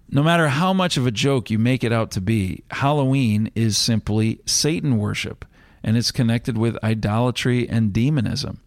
No 0.08 0.22
matter 0.22 0.48
how 0.48 0.72
much 0.72 0.96
of 0.96 1.06
a 1.06 1.10
joke 1.10 1.50
you 1.50 1.58
make 1.58 1.84
it 1.84 1.92
out 1.92 2.10
to 2.12 2.20
be, 2.22 2.62
Halloween 2.70 3.50
is 3.54 3.76
simply 3.76 4.40
Satan 4.46 4.96
worship, 4.96 5.44
and 5.82 5.98
it's 5.98 6.12
connected 6.12 6.56
with 6.56 6.82
idolatry 6.82 7.68
and 7.68 7.92
demonism. 7.92 8.60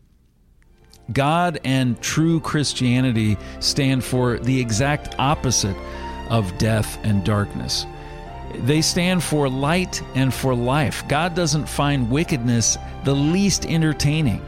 God 1.11 1.59
and 1.63 1.99
true 2.01 2.39
Christianity 2.39 3.37
stand 3.59 4.03
for 4.03 4.39
the 4.39 4.59
exact 4.59 5.15
opposite 5.17 5.75
of 6.29 6.57
death 6.57 6.99
and 7.03 7.23
darkness. 7.23 7.85
They 8.55 8.81
stand 8.81 9.23
for 9.23 9.49
light 9.49 10.01
and 10.15 10.33
for 10.33 10.55
life. 10.55 11.07
God 11.07 11.35
doesn't 11.35 11.67
find 11.67 12.09
wickedness 12.09 12.77
the 13.03 13.15
least 13.15 13.65
entertaining, 13.65 14.43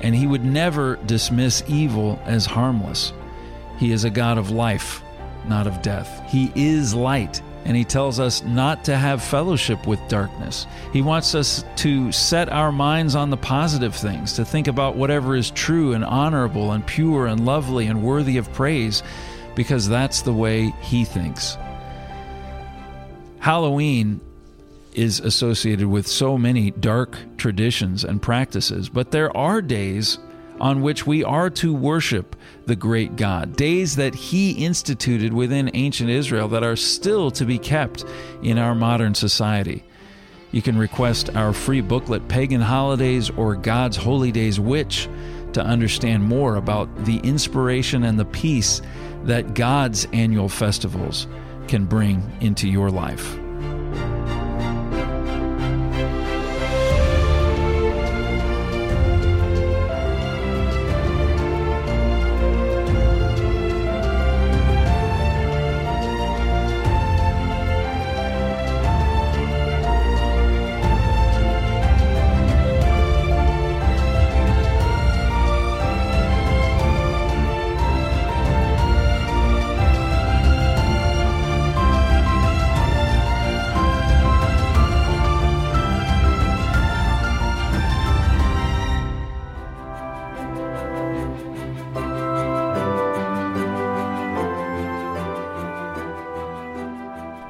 and 0.00 0.14
He 0.14 0.26
would 0.26 0.44
never 0.44 0.96
dismiss 1.06 1.62
evil 1.66 2.20
as 2.24 2.46
harmless. 2.46 3.12
He 3.78 3.92
is 3.92 4.04
a 4.04 4.10
God 4.10 4.38
of 4.38 4.50
life, 4.50 5.02
not 5.46 5.66
of 5.66 5.82
death. 5.82 6.22
He 6.30 6.52
is 6.54 6.94
light, 6.94 7.42
and 7.68 7.76
he 7.76 7.84
tells 7.84 8.18
us 8.18 8.42
not 8.42 8.82
to 8.84 8.96
have 8.96 9.22
fellowship 9.22 9.86
with 9.86 10.00
darkness. 10.08 10.66
He 10.90 11.02
wants 11.02 11.34
us 11.34 11.66
to 11.76 12.10
set 12.12 12.48
our 12.48 12.72
minds 12.72 13.14
on 13.14 13.28
the 13.28 13.36
positive 13.36 13.94
things, 13.94 14.32
to 14.32 14.44
think 14.44 14.68
about 14.68 14.96
whatever 14.96 15.36
is 15.36 15.50
true 15.50 15.92
and 15.92 16.02
honorable 16.02 16.72
and 16.72 16.84
pure 16.86 17.26
and 17.26 17.44
lovely 17.44 17.86
and 17.86 18.02
worthy 18.02 18.38
of 18.38 18.50
praise, 18.54 19.02
because 19.54 19.86
that's 19.86 20.22
the 20.22 20.32
way 20.32 20.72
he 20.80 21.04
thinks. 21.04 21.58
Halloween 23.38 24.22
is 24.94 25.20
associated 25.20 25.88
with 25.88 26.06
so 26.06 26.38
many 26.38 26.70
dark 26.70 27.18
traditions 27.36 28.02
and 28.02 28.22
practices, 28.22 28.88
but 28.88 29.10
there 29.10 29.36
are 29.36 29.60
days 29.60 30.18
on 30.60 30.82
which 30.82 31.06
we 31.06 31.24
are 31.24 31.50
to 31.50 31.74
worship 31.74 32.36
the 32.66 32.76
great 32.76 33.16
God, 33.16 33.56
days 33.56 33.96
that 33.96 34.14
He 34.14 34.52
instituted 34.64 35.32
within 35.32 35.70
ancient 35.74 36.10
Israel 36.10 36.48
that 36.48 36.62
are 36.62 36.76
still 36.76 37.30
to 37.32 37.44
be 37.44 37.58
kept 37.58 38.04
in 38.42 38.58
our 38.58 38.74
modern 38.74 39.14
society. 39.14 39.84
You 40.52 40.62
can 40.62 40.78
request 40.78 41.34
our 41.36 41.52
free 41.52 41.80
booklet, 41.80 42.28
Pagan 42.28 42.60
Holidays 42.60 43.30
or 43.30 43.54
God's 43.54 43.96
Holy 43.96 44.32
Days 44.32 44.58
Which, 44.58 45.08
to 45.52 45.62
understand 45.62 46.22
more 46.22 46.56
about 46.56 47.04
the 47.04 47.18
inspiration 47.18 48.04
and 48.04 48.18
the 48.18 48.24
peace 48.24 48.82
that 49.24 49.54
God's 49.54 50.06
annual 50.12 50.48
festivals 50.48 51.26
can 51.66 51.84
bring 51.84 52.22
into 52.40 52.68
your 52.68 52.90
life. 52.90 53.38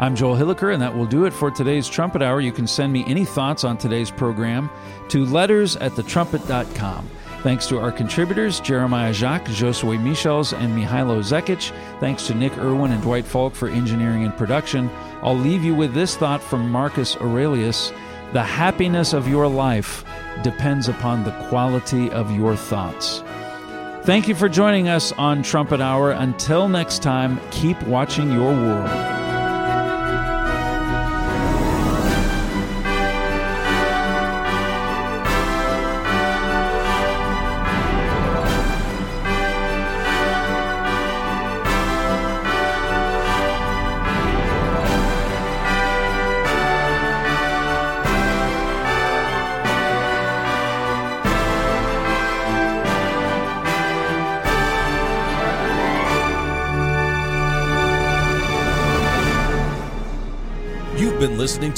I'm 0.09 0.17
Joel 0.17 0.37
Hilliker, 0.37 0.73
and 0.73 0.81
that 0.81 0.97
will 0.97 1.05
do 1.05 1.27
it 1.27 1.35
for 1.35 1.51
today's 1.51 1.87
Trumpet 1.87 2.23
Hour. 2.23 2.41
You 2.41 2.51
can 2.51 2.67
send 2.67 2.95
me 2.95 3.05
any 3.07 3.27
thoughts 3.27 3.63
on 3.63 3.77
today's 3.77 4.11
program 4.11 4.71
to 5.11 5.27
letters 5.27 5.77
at 5.77 5.93
thetrumpet.com. 5.93 7.11
Thanks 7.43 7.67
to 7.67 7.79
our 7.79 7.93
contributors, 7.93 8.59
Jeremiah 8.61 9.13
Jacques, 9.13 9.45
Josue 9.45 10.03
Michels, 10.03 10.55
and 10.55 10.75
Mihailo 10.75 11.19
Zekic. 11.19 11.73
Thanks 12.01 12.27
to 12.27 12.35
Nick 12.35 12.57
Irwin 12.57 12.93
and 12.93 13.03
Dwight 13.03 13.27
Falk 13.27 13.55
for 13.55 13.69
engineering 13.69 14.25
and 14.25 14.35
production. 14.35 14.89
I'll 15.21 15.37
leave 15.37 15.63
you 15.63 15.75
with 15.75 15.93
this 15.93 16.17
thought 16.17 16.43
from 16.43 16.71
Marcus 16.71 17.15
Aurelius 17.19 17.93
The 18.33 18.43
happiness 18.43 19.13
of 19.13 19.29
your 19.29 19.47
life 19.47 20.07
depends 20.43 20.89
upon 20.89 21.23
the 21.23 21.33
quality 21.51 22.11
of 22.13 22.35
your 22.35 22.57
thoughts. 22.57 23.23
Thank 24.05 24.27
you 24.27 24.35
for 24.35 24.49
joining 24.49 24.89
us 24.89 25.13
on 25.13 25.43
Trumpet 25.43 25.83
Hour. 25.83 26.13
Until 26.13 26.67
next 26.67 27.03
time, 27.03 27.39
keep 27.51 27.83
watching 27.83 28.33
your 28.33 28.55
world. 28.55 29.18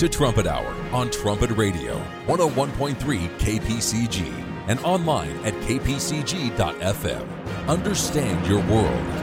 to 0.00 0.08
Trumpet 0.08 0.46
Hour 0.46 0.74
on 0.94 1.10
Trumpet 1.10 1.50
Radio, 1.50 2.02
101.3 2.26 2.94
KPCG, 3.38 4.32
and 4.66 4.80
online 4.80 5.36
at 5.44 5.52
kpcg.fm. 5.52 7.28
Understand 7.68 8.46
your 8.46 8.64
world. 8.64 9.20